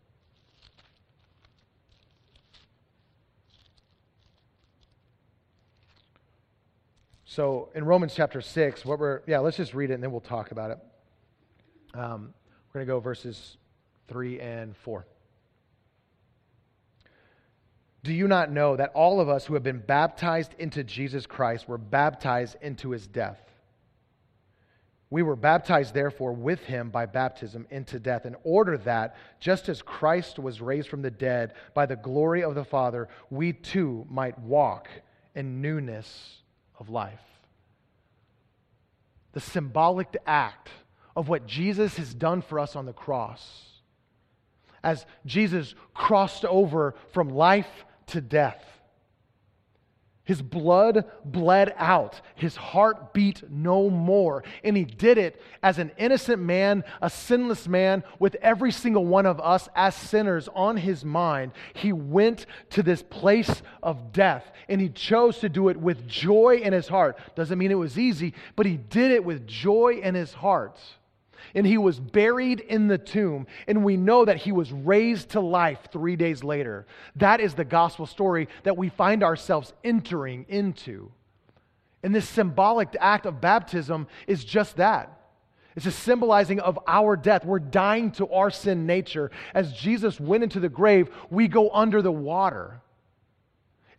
So 7.34 7.70
in 7.74 7.84
Romans 7.84 8.14
chapter 8.14 8.40
6, 8.40 8.84
what 8.84 9.00
we're, 9.00 9.22
yeah, 9.26 9.40
let's 9.40 9.56
just 9.56 9.74
read 9.74 9.90
it 9.90 9.94
and 9.94 10.02
then 10.04 10.12
we'll 10.12 10.20
talk 10.20 10.52
about 10.52 10.70
it. 10.70 10.78
Um, 11.92 12.32
we're 12.68 12.78
going 12.78 12.86
to 12.86 12.92
go 12.92 13.00
verses 13.00 13.56
3 14.06 14.38
and 14.38 14.76
4. 14.76 15.04
Do 18.04 18.12
you 18.12 18.28
not 18.28 18.52
know 18.52 18.76
that 18.76 18.92
all 18.94 19.20
of 19.20 19.28
us 19.28 19.46
who 19.46 19.54
have 19.54 19.64
been 19.64 19.80
baptized 19.80 20.54
into 20.60 20.84
Jesus 20.84 21.26
Christ 21.26 21.68
were 21.68 21.76
baptized 21.76 22.54
into 22.62 22.90
his 22.90 23.08
death? 23.08 23.40
We 25.10 25.22
were 25.22 25.34
baptized, 25.34 25.92
therefore, 25.92 26.34
with 26.34 26.60
him 26.60 26.90
by 26.90 27.06
baptism 27.06 27.66
into 27.68 27.98
death, 27.98 28.26
in 28.26 28.36
order 28.44 28.78
that, 28.78 29.16
just 29.40 29.68
as 29.68 29.82
Christ 29.82 30.38
was 30.38 30.60
raised 30.60 30.88
from 30.88 31.02
the 31.02 31.10
dead 31.10 31.54
by 31.74 31.86
the 31.86 31.96
glory 31.96 32.44
of 32.44 32.54
the 32.54 32.64
Father, 32.64 33.08
we 33.28 33.52
too 33.52 34.06
might 34.08 34.38
walk 34.38 34.88
in 35.34 35.60
newness 35.60 36.43
of 36.84 36.90
life. 36.90 37.20
The 39.32 39.40
symbolic 39.40 40.16
act 40.26 40.68
of 41.16 41.28
what 41.28 41.46
Jesus 41.46 41.96
has 41.96 42.12
done 42.12 42.42
for 42.42 42.60
us 42.60 42.76
on 42.76 42.84
the 42.86 42.92
cross. 42.92 43.64
As 44.82 45.06
Jesus 45.24 45.74
crossed 45.94 46.44
over 46.44 46.94
from 47.12 47.30
life 47.30 47.84
to 48.08 48.20
death 48.20 48.62
his 50.24 50.40
blood 50.40 51.04
bled 51.24 51.74
out. 51.76 52.20
His 52.34 52.56
heart 52.56 53.12
beat 53.12 53.42
no 53.50 53.90
more. 53.90 54.42
And 54.62 54.76
he 54.76 54.84
did 54.84 55.18
it 55.18 55.40
as 55.62 55.78
an 55.78 55.92
innocent 55.98 56.40
man, 56.42 56.82
a 57.02 57.10
sinless 57.10 57.68
man, 57.68 58.02
with 58.18 58.34
every 58.40 58.72
single 58.72 59.04
one 59.04 59.26
of 59.26 59.38
us 59.40 59.68
as 59.76 59.94
sinners 59.94 60.48
on 60.54 60.78
his 60.78 61.04
mind. 61.04 61.52
He 61.74 61.92
went 61.92 62.46
to 62.70 62.82
this 62.82 63.02
place 63.02 63.62
of 63.82 64.12
death 64.12 64.50
and 64.68 64.80
he 64.80 64.88
chose 64.88 65.38
to 65.40 65.50
do 65.50 65.68
it 65.68 65.76
with 65.76 66.08
joy 66.08 66.60
in 66.62 66.72
his 66.72 66.88
heart. 66.88 67.18
Doesn't 67.34 67.58
mean 67.58 67.70
it 67.70 67.74
was 67.74 67.98
easy, 67.98 68.32
but 68.56 68.64
he 68.64 68.78
did 68.78 69.10
it 69.10 69.24
with 69.24 69.46
joy 69.46 70.00
in 70.02 70.14
his 70.14 70.32
heart 70.32 70.80
and 71.54 71.66
he 71.66 71.78
was 71.78 71.98
buried 72.00 72.60
in 72.60 72.88
the 72.88 72.98
tomb. 72.98 73.46
And 73.66 73.84
we 73.84 73.96
know 73.96 74.24
that 74.24 74.38
he 74.38 74.52
was 74.52 74.72
raised 74.72 75.30
to 75.30 75.40
life 75.40 75.78
three 75.92 76.16
days 76.16 76.44
later. 76.44 76.86
That 77.16 77.40
is 77.40 77.54
the 77.54 77.64
gospel 77.64 78.06
story 78.06 78.48
that 78.62 78.76
we 78.76 78.88
find 78.88 79.22
ourselves 79.22 79.72
entering 79.82 80.46
into. 80.48 81.10
And 82.02 82.14
this 82.14 82.28
symbolic 82.28 82.94
act 83.00 83.26
of 83.26 83.40
baptism 83.40 84.06
is 84.26 84.44
just 84.44 84.76
that. 84.76 85.20
It's 85.76 85.86
a 85.86 85.90
symbolizing 85.90 86.60
of 86.60 86.78
our 86.86 87.16
death. 87.16 87.44
We're 87.44 87.58
dying 87.58 88.12
to 88.12 88.28
our 88.28 88.50
sin 88.50 88.86
nature. 88.86 89.30
As 89.54 89.72
Jesus 89.72 90.20
went 90.20 90.44
into 90.44 90.60
the 90.60 90.68
grave, 90.68 91.08
we 91.30 91.48
go 91.48 91.70
under 91.70 92.00
the 92.00 92.12
water. 92.12 92.80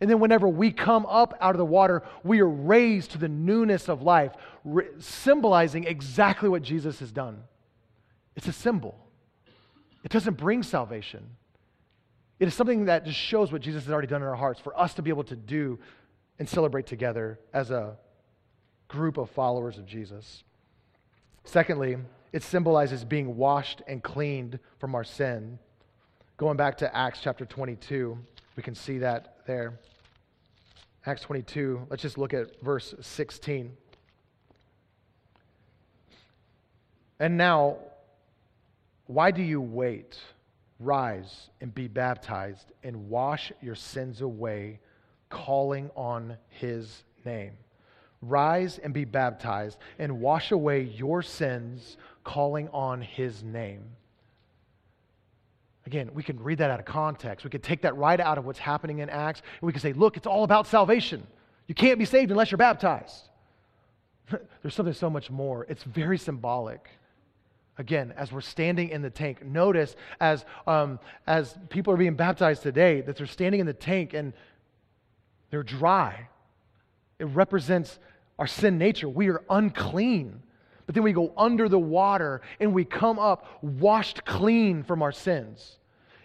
And 0.00 0.10
then, 0.10 0.20
whenever 0.20 0.46
we 0.48 0.72
come 0.72 1.06
up 1.06 1.34
out 1.40 1.54
of 1.54 1.58
the 1.58 1.64
water, 1.64 2.02
we 2.22 2.40
are 2.40 2.48
raised 2.48 3.12
to 3.12 3.18
the 3.18 3.28
newness 3.28 3.88
of 3.88 4.02
life, 4.02 4.32
re- 4.66 4.88
symbolizing 4.98 5.84
exactly 5.84 6.48
what 6.48 6.62
Jesus 6.62 6.98
has 6.98 7.12
done. 7.12 7.44
It's 8.34 8.48
a 8.48 8.52
symbol, 8.52 8.98
it 10.04 10.10
doesn't 10.10 10.36
bring 10.36 10.62
salvation. 10.62 11.24
It 12.38 12.46
is 12.46 12.54
something 12.54 12.84
that 12.84 13.06
just 13.06 13.18
shows 13.18 13.50
what 13.50 13.62
Jesus 13.62 13.84
has 13.84 13.92
already 13.92 14.08
done 14.08 14.20
in 14.20 14.28
our 14.28 14.34
hearts 14.34 14.60
for 14.60 14.78
us 14.78 14.92
to 14.94 15.02
be 15.02 15.08
able 15.08 15.24
to 15.24 15.36
do 15.36 15.78
and 16.38 16.46
celebrate 16.46 16.86
together 16.86 17.40
as 17.54 17.70
a 17.70 17.96
group 18.88 19.16
of 19.16 19.30
followers 19.30 19.78
of 19.78 19.86
Jesus. 19.86 20.44
Secondly, 21.44 21.96
it 22.34 22.42
symbolizes 22.42 23.06
being 23.06 23.38
washed 23.38 23.80
and 23.88 24.02
cleaned 24.02 24.58
from 24.78 24.94
our 24.94 25.02
sin. 25.02 25.58
Going 26.36 26.58
back 26.58 26.76
to 26.78 26.94
Acts 26.94 27.20
chapter 27.22 27.46
22, 27.46 28.18
we 28.54 28.62
can 28.62 28.74
see 28.74 28.98
that 28.98 29.38
there. 29.46 29.78
Acts 31.06 31.22
22, 31.22 31.86
let's 31.88 32.02
just 32.02 32.18
look 32.18 32.34
at 32.34 32.60
verse 32.60 32.94
16. 33.00 33.74
And 37.18 37.36
now, 37.36 37.78
why 39.06 39.30
do 39.30 39.42
you 39.42 39.60
wait? 39.60 40.18
Rise 40.78 41.48
and 41.60 41.74
be 41.74 41.88
baptized 41.88 42.72
and 42.82 43.08
wash 43.08 43.52
your 43.62 43.74
sins 43.74 44.20
away, 44.20 44.78
calling 45.30 45.90
on 45.96 46.36
his 46.48 47.04
name. 47.24 47.52
Rise 48.20 48.78
and 48.78 48.92
be 48.92 49.04
baptized 49.04 49.78
and 49.98 50.20
wash 50.20 50.52
away 50.52 50.82
your 50.82 51.22
sins, 51.22 51.96
calling 52.24 52.68
on 52.72 53.00
his 53.00 53.42
name. 53.42 53.84
Again, 55.86 56.10
we 56.12 56.22
can 56.22 56.42
read 56.42 56.58
that 56.58 56.70
out 56.70 56.80
of 56.80 56.86
context. 56.86 57.44
We 57.44 57.50
could 57.50 57.62
take 57.62 57.82
that 57.82 57.96
right 57.96 58.18
out 58.18 58.38
of 58.38 58.44
what's 58.44 58.58
happening 58.58 58.98
in 58.98 59.08
Acts, 59.08 59.40
and 59.60 59.66
we 59.66 59.72
can 59.72 59.80
say, 59.80 59.92
look, 59.92 60.16
it's 60.16 60.26
all 60.26 60.42
about 60.42 60.66
salvation. 60.66 61.24
You 61.68 61.74
can't 61.74 61.98
be 61.98 62.04
saved 62.04 62.30
unless 62.32 62.50
you're 62.50 62.58
baptized. 62.58 63.28
There's 64.62 64.74
something 64.74 64.94
so 64.94 65.08
much 65.08 65.30
more. 65.30 65.64
It's 65.68 65.84
very 65.84 66.18
symbolic. 66.18 66.90
Again, 67.78 68.14
as 68.16 68.32
we're 68.32 68.40
standing 68.40 68.88
in 68.88 69.02
the 69.02 69.10
tank, 69.10 69.44
notice 69.44 69.96
as, 70.18 70.44
um, 70.66 70.98
as 71.26 71.56
people 71.68 71.92
are 71.92 71.98
being 71.98 72.14
baptized 72.14 72.62
today 72.62 73.02
that 73.02 73.16
they're 73.16 73.26
standing 73.26 73.60
in 73.60 73.66
the 73.66 73.74
tank 73.74 74.14
and 74.14 74.32
they're 75.50 75.62
dry. 75.62 76.28
It 77.18 77.24
represents 77.24 77.98
our 78.38 78.46
sin 78.46 78.78
nature. 78.78 79.08
We 79.08 79.28
are 79.28 79.42
unclean. 79.50 80.42
But 80.86 80.94
then 80.94 81.04
we 81.04 81.12
go 81.12 81.32
under 81.36 81.68
the 81.68 81.78
water 81.78 82.42
and 82.60 82.72
we 82.72 82.84
come 82.84 83.18
up 83.18 83.46
washed 83.62 84.24
clean 84.24 84.82
from 84.82 85.02
our 85.02 85.12
sins. 85.12 85.78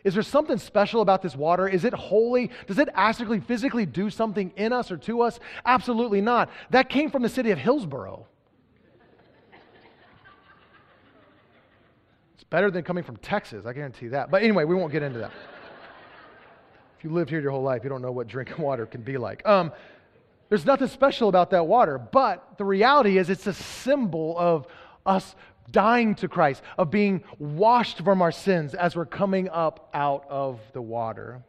Is 0.03 0.13
there 0.13 0.23
something 0.23 0.57
special 0.57 1.01
about 1.01 1.21
this 1.21 1.35
water? 1.35 1.67
Is 1.67 1.83
it 1.83 1.93
holy? 1.93 2.49
Does 2.67 2.79
it 2.79 2.89
actually 2.93 3.39
physically 3.39 3.85
do 3.85 4.09
something 4.09 4.51
in 4.55 4.73
us 4.73 4.89
or 4.91 4.97
to 4.97 5.21
us? 5.21 5.39
Absolutely 5.65 6.21
not. 6.21 6.49
That 6.69 6.89
came 6.89 7.11
from 7.11 7.23
the 7.23 7.29
city 7.29 7.51
of 7.51 7.59
Hillsboro. 7.59 8.25
Better 12.51 12.69
than 12.69 12.83
coming 12.83 13.03
from 13.03 13.17
Texas, 13.17 13.65
I 13.65 13.73
guarantee 13.73 14.09
that. 14.09 14.29
But 14.29 14.43
anyway, 14.43 14.65
we 14.65 14.75
won't 14.75 14.91
get 14.91 15.01
into 15.01 15.17
that. 15.19 15.31
if 16.99 17.03
you 17.03 17.09
lived 17.09 17.31
here 17.31 17.41
your 17.41 17.49
whole 17.49 17.63
life, 17.63 17.83
you 17.83 17.89
don't 17.89 18.03
know 18.03 18.11
what 18.11 18.27
drinking 18.27 18.57
water 18.59 18.85
can 18.85 19.01
be 19.01 19.17
like. 19.17 19.43
Um, 19.47 19.71
there's 20.49 20.65
nothing 20.65 20.89
special 20.89 21.29
about 21.29 21.49
that 21.51 21.65
water, 21.65 21.97
but 21.97 22.57
the 22.57 22.65
reality 22.65 23.17
is 23.17 23.29
it's 23.29 23.47
a 23.47 23.53
symbol 23.53 24.35
of 24.37 24.67
us 25.05 25.33
dying 25.71 26.13
to 26.15 26.27
Christ, 26.27 26.61
of 26.77 26.91
being 26.91 27.23
washed 27.39 28.03
from 28.03 28.21
our 28.21 28.33
sins 28.33 28.75
as 28.75 28.95
we're 28.95 29.05
coming 29.05 29.47
up 29.49 29.89
out 29.93 30.25
of 30.29 30.59
the 30.73 30.81
water. 30.81 31.41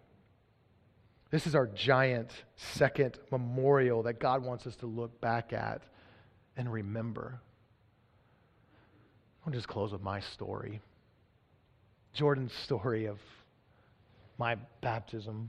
This 1.30 1.48
is 1.48 1.56
our 1.56 1.66
giant 1.66 2.30
second 2.54 3.18
memorial 3.32 4.04
that 4.04 4.20
God 4.20 4.44
wants 4.44 4.68
us 4.68 4.76
to 4.76 4.86
look 4.86 5.20
back 5.20 5.52
at 5.52 5.82
and 6.56 6.72
remember. 6.72 7.40
I'll 9.44 9.52
just 9.52 9.66
close 9.66 9.90
with 9.90 10.02
my 10.02 10.20
story. 10.20 10.80
Jordan's 12.12 12.52
story 12.52 13.06
of 13.06 13.18
my 14.38 14.56
baptism 14.80 15.48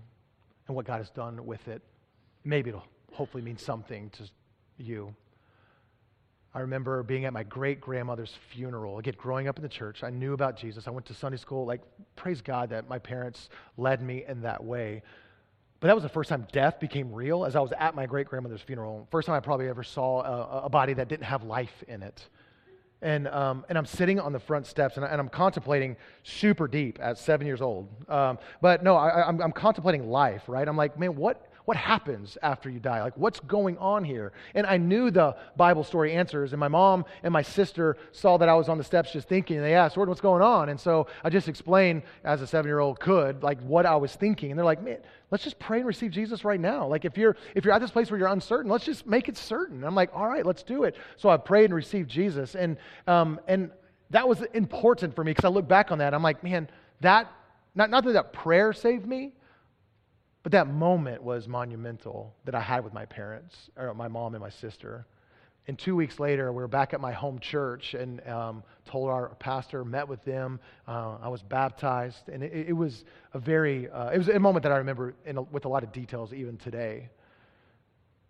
and 0.68 0.76
what 0.76 0.86
God 0.86 0.98
has 0.98 1.10
done 1.10 1.46
with 1.46 1.68
it. 1.68 1.82
Maybe 2.44 2.70
it'll 2.70 2.86
hopefully 3.12 3.44
mean 3.44 3.58
something 3.58 4.10
to 4.12 4.24
you. 4.78 5.16
I 6.56 6.60
remember 6.60 7.02
being 7.02 7.26
at 7.26 7.34
my 7.34 7.44
great 7.44 7.82
grandmother's 7.82 8.34
funeral. 8.52 9.00
Again, 9.00 9.16
growing 9.18 9.48
up 9.48 9.58
in 9.58 9.64
the 9.64 9.70
church, 9.70 10.04
I 10.04 10.12
knew 10.12 10.34
about 10.34 10.56
Jesus. 10.56 10.88
I 10.88 10.92
went 10.92 11.08
to 11.08 11.14
Sunday 11.14 11.38
school. 11.38 11.66
Like, 11.66 11.82
praise 12.16 12.42
God 12.42 12.70
that 12.70 12.88
my 12.88 13.00
parents 13.00 13.50
led 13.76 14.04
me 14.04 14.24
in 14.28 14.42
that 14.42 14.64
way. 14.64 15.02
But 15.80 15.88
that 15.88 15.96
was 15.96 16.04
the 16.04 16.10
first 16.10 16.30
time 16.30 16.48
death 16.52 16.80
became 16.80 17.12
real 17.12 17.44
as 17.44 17.56
I 17.56 17.60
was 17.60 17.74
at 17.78 17.96
my 17.96 18.06
great 18.06 18.28
grandmother's 18.28 18.62
funeral. 18.62 19.08
First 19.12 19.26
time 19.26 19.36
I 19.36 19.40
probably 19.40 19.68
ever 19.68 19.84
saw 19.84 20.22
a, 20.22 20.66
a 20.66 20.70
body 20.70 20.94
that 20.94 21.08
didn't 21.08 21.26
have 21.26 21.44
life 21.44 21.84
in 21.88 22.04
it. 22.04 22.26
And, 23.04 23.28
um, 23.28 23.66
and 23.68 23.78
I'm 23.78 23.86
sitting 23.86 24.20
on 24.20 24.32
the 24.32 24.40
front 24.40 24.66
steps 24.66 24.96
and, 24.96 25.06
I, 25.06 25.14
am 25.14 25.30
contemplating 25.30 25.98
super 26.24 26.68
deep 26.68 26.98
at 27.02 27.18
seven 27.18 27.46
years 27.46 27.62
old. 27.62 27.90
Um, 28.10 28.40
but 28.62 28.82
no, 28.82 28.96
I, 28.96 29.28
I'm 29.28 29.52
contemplating 29.52 30.10
life, 30.10 30.44
right? 30.48 30.68
I'm 30.68 30.78
like, 30.78 30.98
man, 30.98 31.16
what, 31.16 31.53
what 31.66 31.78
happens 31.78 32.38
after 32.42 32.70
you 32.70 32.80
die? 32.80 33.02
Like, 33.02 33.18
what's 33.18 33.40
going 33.40 33.78
on 33.78 34.04
here? 34.04 34.34
And 34.54 34.68
I 34.68 34.78
knew 34.78 35.12
the 35.12 35.36
Bible 35.56 35.84
story 35.84 36.14
answers, 36.14 36.52
and 36.52 36.60
my 36.60 36.68
mom 36.68 37.06
and 37.24 37.32
my 37.32 37.42
sister 37.42 37.96
saw 38.12 38.38
that 38.38 38.50
I 38.50 38.56
was 38.56 38.68
on 38.68 38.78
the 38.78 38.84
steps 38.84 39.14
just 39.14 39.30
thinking, 39.30 39.58
and 39.58 39.66
they 39.66 39.74
asked, 39.74 39.96
Lord, 39.96 40.10
what's 40.10 40.22
going 40.22 40.42
on? 40.42 40.70
And 40.70 40.80
so 40.80 41.08
I 41.24 41.30
just 41.30 41.48
explained, 41.48 42.04
as 42.24 42.42
a 42.42 42.48
seven 42.48 42.68
year 42.68 42.80
old 42.80 43.00
could, 43.00 43.44
like 43.44 43.62
what 43.62 43.86
I 43.86 43.96
was 43.96 44.14
thinking. 44.14 44.52
And 44.52 44.58
they're 44.58 44.66
like, 44.66 44.84
man, 44.84 44.98
let's 45.32 45.44
just 45.44 45.58
pray 45.58 45.78
and 45.78 45.88
receive 45.88 46.12
Jesus 46.12 46.44
right 46.44 46.60
now. 46.60 46.86
Like, 46.86 47.06
if 47.06 47.18
you're, 47.18 47.38
if 47.56 47.64
you're 47.64 47.74
at 47.74 47.82
this 47.82 47.92
place 47.92 48.12
where 48.12 48.20
you're 48.20 48.28
uncertain, 48.28 48.70
let's 48.70 48.86
just 48.86 49.08
make 49.08 49.30
it 49.30 49.38
certain. 49.38 49.78
And 49.78 49.86
I'm 49.86 49.96
like, 49.96 50.10
all 50.14 50.28
right, 50.28 50.46
let's 50.46 50.64
do 50.64 50.84
it. 50.84 50.98
So 51.16 51.30
I 51.30 51.38
prayed 51.38 51.66
and 51.66 51.74
received 51.74 52.10
Jesus. 52.10 52.56
And, 52.56 52.78
um, 53.08 53.40
and 53.48 53.72
that 54.10 54.28
was 54.28 54.42
important 54.54 55.16
for 55.16 55.24
me 55.24 55.32
because 55.32 55.46
I 55.46 55.50
look 55.50 55.68
back 55.68 55.92
on 55.92 56.00
that. 56.00 56.14
I'm 56.14 56.24
like, 56.24 56.44
man, 56.44 56.70
that, 57.00 57.32
not, 57.74 57.90
not 57.90 58.04
that 58.04 58.14
that 58.14 58.34
prayer 58.34 58.74
saved 58.74 59.06
me, 59.08 59.32
but 60.44 60.52
that 60.52 60.68
moment 60.68 61.24
was 61.24 61.48
monumental 61.48 62.36
that 62.44 62.54
I 62.54 62.60
had 62.60 62.84
with 62.84 62.94
my 62.94 63.06
parents, 63.06 63.70
or 63.78 63.94
my 63.94 64.10
mom 64.10 64.36
and 64.36 64.44
my 64.44 64.50
sister. 64.50 65.08
And 65.68 65.80
two 65.80 65.96
weeks 65.96 66.20
later, 66.20 66.52
we 66.52 66.58
were 66.62 66.68
back 66.68 66.94
at 66.94 67.00
my 67.00 67.14
home 67.14 67.40
church 67.40 67.94
and 67.94 68.26
um, 68.28 68.64
told 68.84 69.10
our 69.10 69.30
pastor, 69.36 69.86
met 69.86 70.06
with 70.06 70.22
them. 70.26 70.60
Uh, 70.86 71.16
I 71.22 71.30
was 71.30 71.42
baptized, 71.42 72.28
and 72.28 72.44
it, 72.44 72.68
it 72.68 72.74
was 72.74 73.06
a 73.34 73.40
very, 73.40 73.90
uh, 73.90 74.10
it 74.10 74.18
was 74.18 74.28
a 74.28 74.40
moment 74.40 74.64
that 74.64 74.74
I 74.74 74.78
remember 74.78 75.16
a, 75.26 75.42
with 75.42 75.64
a 75.64 75.70
lot 75.70 75.84
of 75.84 75.94
details 75.94 76.34
even 76.34 76.58
today. 76.58 77.10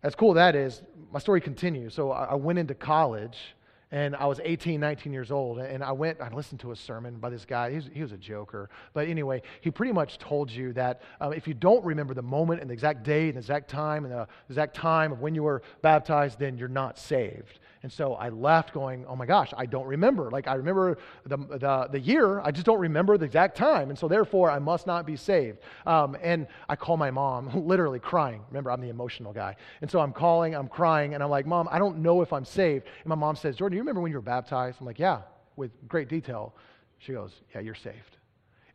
As 0.03 0.13
cool 0.13 0.35
that 0.35 0.55
is, 0.55 0.83
my 1.11 1.19
story 1.19 1.41
continues. 1.41 1.95
So 1.95 2.11
I, 2.11 2.25
I 2.25 2.35
went 2.35 2.59
into 2.59 2.75
college 2.75 3.55
and 3.93 4.15
I 4.15 4.25
was 4.25 4.41
18, 4.43 4.79
19 4.79 5.13
years 5.13 5.29
old, 5.29 5.59
and 5.59 5.83
I 5.83 5.91
went, 5.91 6.19
I 6.19 6.27
listened 6.29 6.59
to 6.61 6.71
a 6.71 6.75
sermon 6.75 7.19
by 7.19 7.29
this 7.29 7.45
guy. 7.45 7.69
He 7.69 7.75
was, 7.75 7.89
he 7.93 8.01
was 8.01 8.11
a 8.11 8.17
joker. 8.17 8.71
But 8.91 9.07
anyway, 9.07 9.43
he 9.61 9.69
pretty 9.69 9.93
much 9.93 10.17
told 10.17 10.49
you 10.49 10.73
that 10.73 11.03
um, 11.21 11.31
if 11.31 11.47
you 11.47 11.53
don't 11.53 11.85
remember 11.85 12.15
the 12.15 12.23
moment 12.23 12.61
and 12.61 12.71
the 12.71 12.73
exact 12.73 13.03
date 13.03 13.27
and 13.27 13.35
the 13.35 13.41
exact 13.41 13.69
time 13.69 14.03
and 14.03 14.11
the 14.11 14.27
exact 14.49 14.75
time 14.75 15.11
of 15.11 15.21
when 15.21 15.35
you 15.35 15.43
were 15.43 15.61
baptized, 15.83 16.39
then 16.39 16.57
you're 16.57 16.67
not 16.67 16.97
saved. 16.97 17.59
And 17.83 17.91
so 17.91 18.13
I 18.13 18.29
left 18.29 18.73
going, 18.73 19.05
oh 19.07 19.15
my 19.15 19.25
gosh, 19.25 19.53
I 19.57 19.65
don't 19.65 19.85
remember. 19.85 20.31
Like 20.31 20.47
I 20.47 20.53
remember 20.53 20.97
the, 21.25 21.35
the, 21.35 21.89
the 21.91 21.99
year, 21.99 22.39
I 22.39 22.49
just 22.49 22.65
don't 22.65 22.79
remember 22.79 23.17
the 23.17 23.25
exact 23.25 23.57
time. 23.57 23.89
And 23.89 23.99
so 23.99 24.07
therefore, 24.07 24.49
I 24.49 24.59
must 24.59 24.87
not 24.87 25.05
be 25.05 25.17
saved. 25.17 25.59
Um, 25.85 26.15
and 26.21 26.47
I 26.69 26.77
call 26.77 26.95
my 26.95 27.11
mom, 27.11 27.51
literally 27.67 27.99
crying. 27.99 28.41
Remember, 28.49 28.71
I'm 28.71 28.79
the 28.79 28.87
emotional 28.87 29.33
guy. 29.33 29.57
And 29.81 29.91
so 29.91 29.99
I'm 29.99 30.13
calling, 30.13 30.55
I'm 30.55 30.69
crying, 30.69 31.13
and 31.13 31.21
I'm 31.21 31.29
like, 31.29 31.45
Mom, 31.45 31.67
I 31.69 31.77
don't 31.77 31.97
know 31.97 32.21
if 32.21 32.31
I'm 32.31 32.45
saved. 32.45 32.85
And 32.85 33.07
my 33.07 33.15
mom 33.15 33.35
says, 33.35 33.57
Jordan, 33.57 33.75
you 33.75 33.81
remember 33.81 33.99
when 33.99 34.11
you 34.11 34.17
were 34.17 34.21
baptized? 34.21 34.77
I'm 34.79 34.85
like, 34.85 34.99
yeah, 34.99 35.21
with 35.57 35.71
great 35.89 36.07
detail. 36.07 36.55
She 36.99 37.11
goes, 37.11 37.31
yeah, 37.53 37.59
you're 37.59 37.75
saved. 37.75 38.17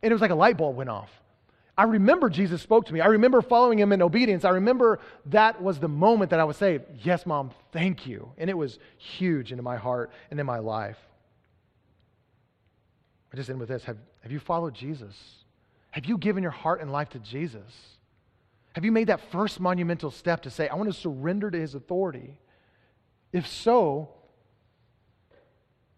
And 0.03 0.11
it 0.11 0.13
was 0.13 0.21
like 0.21 0.31
a 0.31 0.35
light 0.35 0.55
bulb 0.55 0.75
went 0.75 0.89
off. 0.89 1.09
I 1.79 1.83
remember 1.83 2.29
Jesus 2.29 2.61
spoke 2.61 2.87
to 2.87 2.93
me. 2.93 2.99
I 2.99 3.05
remember 3.05 3.41
following 3.41 3.79
him 3.79 3.93
in 3.93 4.01
obedience. 4.01 4.43
I 4.43 4.49
remember 4.49 4.99
that 5.27 5.61
was 5.61 5.79
the 5.79 5.87
moment 5.87 6.31
that 6.31 6.39
I 6.41 6.43
was 6.43 6.57
saved. 6.57 6.83
Yes, 7.03 7.25
mom, 7.25 7.51
thank 7.71 8.05
you. 8.05 8.33
And 8.37 8.49
it 8.49 8.57
was 8.57 8.79
huge 8.97 9.53
into 9.53 9.63
my 9.63 9.77
heart 9.77 10.11
and 10.29 10.41
in 10.41 10.45
my 10.45 10.59
life. 10.59 10.97
I 13.31 13.37
just 13.37 13.49
end 13.49 13.61
with 13.61 13.69
this. 13.69 13.85
Have, 13.85 13.95
have 14.23 14.31
you 14.33 14.41
followed 14.41 14.73
Jesus? 14.73 15.15
Have 15.91 16.05
you 16.05 16.17
given 16.17 16.43
your 16.43 16.51
heart 16.51 16.81
and 16.81 16.91
life 16.91 17.11
to 17.11 17.19
Jesus? 17.19 17.71
Have 18.73 18.83
you 18.83 18.91
made 18.91 19.07
that 19.07 19.21
first 19.31 19.61
monumental 19.61 20.11
step 20.11 20.41
to 20.41 20.49
say, 20.49 20.67
I 20.67 20.75
want 20.75 20.93
to 20.93 20.99
surrender 20.99 21.49
to 21.49 21.57
his 21.57 21.75
authority? 21.75 22.41
If 23.31 23.47
so, 23.47 24.09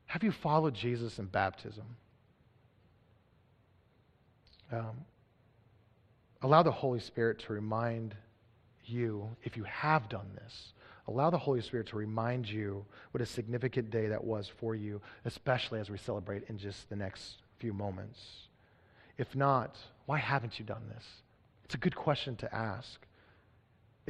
have 0.06 0.24
you 0.24 0.32
followed 0.32 0.76
Jesus 0.76 1.18
in 1.18 1.26
baptism? 1.26 1.86
Um, 4.72 5.06
Allow 6.44 6.64
the 6.64 6.72
Holy 6.72 7.00
Spirit 7.00 7.40
to 7.40 7.54
remind 7.54 8.16
you, 8.86 9.30
if 9.44 9.56
you 9.56 9.64
have 9.64 10.10
done 10.10 10.28
this, 10.36 10.74
allow 11.08 11.30
the 11.30 11.38
Holy 11.38 11.62
Spirit 11.62 11.88
to 11.88 11.98
remind 11.98 12.50
you 12.50 12.86
what 13.12 13.22
a 13.22 13.26
significant 13.26 13.92
day 13.92 14.08
that 14.08 14.24
was 14.24 14.52
for 14.60 14.76
you, 14.76 15.02
especially 15.26 15.80
as 15.80 15.90
we 15.90 15.98
celebrate 15.98 16.44
in 16.50 16.58
just 16.58 16.90
the 16.90 16.96
next 16.96 17.38
few 17.60 17.74
moments. 17.74 18.20
If 19.18 19.36
not, 19.36 19.78
why 20.08 20.18
haven't 20.18 20.58
you 20.58 20.66
done 20.66 20.84
this? 20.94 21.06
It's 21.64 21.76
a 21.76 21.80
good 21.80 21.96
question 21.96 22.36
to 22.38 22.54
ask. 22.54 23.06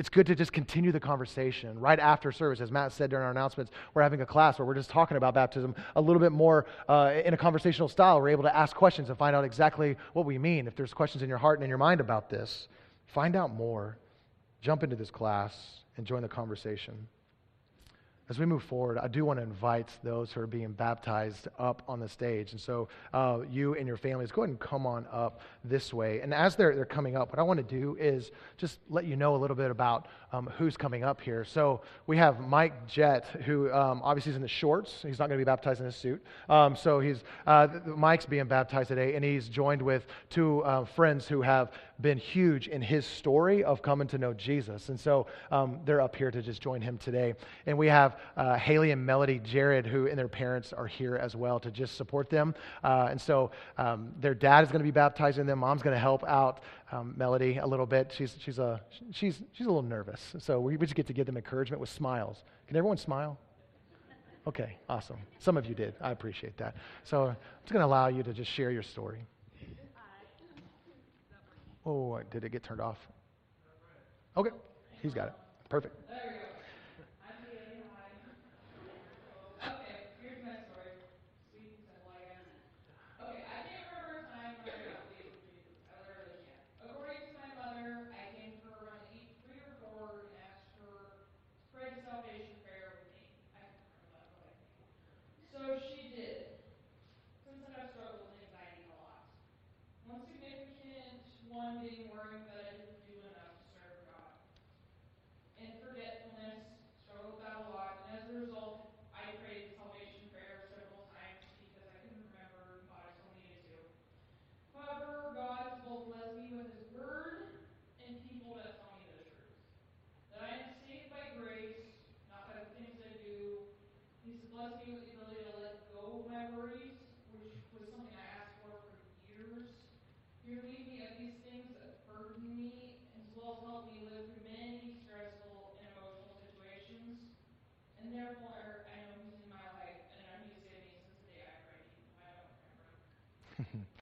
It's 0.02 0.10
good 0.10 0.26
to 0.26 0.36
just 0.36 0.52
continue 0.52 0.91
the 0.91 0.99
conversation 0.99 1.80
right 1.80 1.99
after 1.99 2.32
service. 2.32 2.60
As 2.60 2.72
Matt 2.72 2.91
said 2.91 3.12
during 3.12 3.24
our 3.24 3.30
announcements, 3.30 3.72
we're 3.93 4.02
having 4.02 4.22
a 4.22 4.26
class 4.26 4.58
where 4.58 4.66
we're 4.66 4.74
just 4.74 4.89
talking 4.89 5.16
about 5.16 5.36
baptism 5.36 5.76
a 5.95 6.02
little 6.02 6.20
bit 6.20 6.32
more 6.32 6.66
uh, 6.89 7.14
in 7.24 7.36
a 7.36 7.38
conversational 7.38 7.88
style. 7.88 8.20
We're 8.20 8.30
able 8.30 8.41
to 8.41 8.58
ask 8.58 8.76
questions 8.76 9.10
and 9.10 9.18
find 9.20 9.36
out 9.36 9.43
exactly 9.43 9.97
what 10.14 10.26
we 10.26 10.39
mean. 10.39 10.66
If 10.66 10.76
there's 10.76 10.91
questions 10.91 11.22
in 11.22 11.30
your 11.30 11.38
heart 11.38 11.60
and 11.60 11.64
in 11.64 11.70
your 11.70 11.78
mind 11.78 12.02
about 12.02 12.32
this, 12.32 12.68
find 13.14 13.36
out 13.36 13.54
more. 13.54 13.99
Jump 14.60 14.82
into 14.82 14.95
this 14.95 15.12
class 15.12 15.56
and 15.97 16.08
join 16.08 16.24
the 16.24 16.28
conversation. 16.28 17.08
As 18.32 18.40
we 18.40 18.46
move 18.46 18.64
forward, 18.64 18.98
I 18.98 19.10
do 19.10 19.26
want 19.26 19.40
to 19.40 19.44
invite 19.44 19.90
those 20.06 20.32
who 20.32 20.40
are 20.40 20.48
being 20.48 20.72
baptized 20.72 21.50
up 21.60 21.84
on 21.86 22.00
the 22.00 22.08
stage. 22.08 22.54
And 22.54 22.62
so, 22.62 22.88
uh, 23.14 23.40
you 23.52 23.76
and 23.76 23.86
your 23.86 23.98
families, 23.98 24.32
go 24.32 24.44
ahead 24.44 24.52
and 24.52 24.58
come 24.58 24.88
on 24.88 25.06
up 25.12 25.42
this 25.66 25.94
way. 25.94 26.22
And 26.22 26.34
as 26.34 26.56
they're, 26.56 26.74
they're 26.74 26.86
coming 26.86 27.18
up, 27.18 27.30
what 27.30 27.40
I 27.40 27.42
want 27.42 27.58
to 27.58 27.76
do 27.80 27.98
is 28.00 28.32
just 28.56 28.80
let 28.90 29.04
you 29.04 29.18
know 29.18 29.36
a 29.36 29.40
little 29.40 29.58
bit 29.58 29.70
about 29.70 30.08
um, 30.32 30.50
who's 30.58 30.78
coming 30.78 31.04
up 31.04 31.20
here. 31.20 31.44
So, 31.44 31.82
we 32.08 32.16
have 32.16 32.40
Mike 32.40 32.88
Jett, 32.88 33.26
who 33.26 33.70
um, 33.74 34.00
obviously 34.02 34.30
is 34.30 34.38
in 34.38 34.42
the 34.42 34.48
shorts. 34.48 35.02
He's 35.06 35.20
not 35.20 35.28
going 35.28 35.38
to 35.38 35.46
be 35.46 35.50
baptized 35.50 35.82
in 35.82 35.86
his 35.86 35.98
suit. 35.98 36.24
Um, 36.48 36.78
so, 36.78 37.02
he's, 37.02 37.26
uh, 37.46 37.68
Mike's 37.86 38.26
being 38.26 38.46
baptized 38.46 38.88
today, 38.88 39.16
and 39.16 39.26
he's 39.26 39.50
joined 39.50 39.82
with 39.82 40.06
two 40.30 40.64
uh, 40.64 40.86
friends 40.86 41.28
who 41.28 41.42
have 41.42 41.74
been 42.02 42.18
huge 42.18 42.68
in 42.68 42.82
his 42.82 43.06
story 43.06 43.64
of 43.64 43.82
coming 43.82 44.08
to 44.10 44.18
know 44.18 44.34
Jesus. 44.34 44.89
And 44.89 44.99
so 44.99 45.28
um, 45.52 45.80
they're 45.86 46.02
up 46.02 46.16
here 46.16 46.32
to 46.32 46.41
just 46.41 46.62
join 46.62 46.82
him 46.82 46.97
today. 46.97 47.34
And 47.66 47.78
we 47.78 47.88
have 47.88 48.20
uh, 48.36 48.56
Haley 48.58 48.91
and 48.91 49.06
Melody 49.06 49.39
Jared, 49.39 49.86
who 49.86 50.08
and 50.08 50.18
their 50.18 50.28
parents 50.28 50.74
are 50.74 50.88
here 50.88 51.16
as 51.16 51.36
well 51.36 51.60
to 51.60 51.72
just 51.72 51.95
support 51.95 52.30
them. 52.30 52.56
Uh, 52.84 53.08
and 53.12 53.22
so 53.22 53.52
um, 53.78 54.14
their 54.20 54.34
dad 54.34 54.64
is 54.64 54.72
going 54.72 54.80
to 54.80 54.86
be 54.86 54.91
baptizing 54.91 55.45
them. 55.45 55.60
Mom's 55.60 55.84
going 55.84 55.95
to 55.95 55.99
help 55.99 56.24
out 56.28 56.62
um, 56.91 57.14
Melody 57.18 57.58
a 57.58 57.66
little 57.66 57.86
bit. 57.86 58.14
She's, 58.16 58.36
she's, 58.39 58.60
a, 58.60 58.82
she's, 59.12 59.41
she's 59.52 59.68
a 59.68 59.70
little 59.70 59.82
nervous. 59.82 60.36
So 60.39 60.60
we, 60.60 60.78
we 60.78 60.86
just 60.86 60.95
get 60.95 61.08
to 61.08 61.14
give 61.14 61.26
them 61.26 61.38
encouragement 61.38 61.80
with 61.80 61.89
smiles. 61.89 62.43
Can 62.68 62.78
everyone 62.78 62.97
smile? 62.97 63.38
Okay, 64.47 64.78
awesome. 64.89 65.18
Some 65.38 65.56
of 65.56 65.68
you 65.68 65.76
did. 65.76 65.93
I 66.02 66.12
appreciate 66.12 66.58
that. 66.58 66.76
So 67.04 67.28
I'm 67.28 67.36
just 67.64 67.74
going 67.74 67.82
to 67.82 67.86
allow 67.86 68.08
you 68.08 68.24
to 68.24 68.34
just 68.34 68.49
share 68.49 68.72
your 68.72 68.82
story. 68.82 69.20
Oh, 71.86 72.20
did 72.30 72.44
it 72.44 72.52
get 72.52 72.64
turned 72.64 72.82
off? 72.82 72.98
Okay, 74.38 74.52
he's 75.02 75.14
got 75.14 75.28
it. 75.28 75.34
Perfect. 75.70 75.96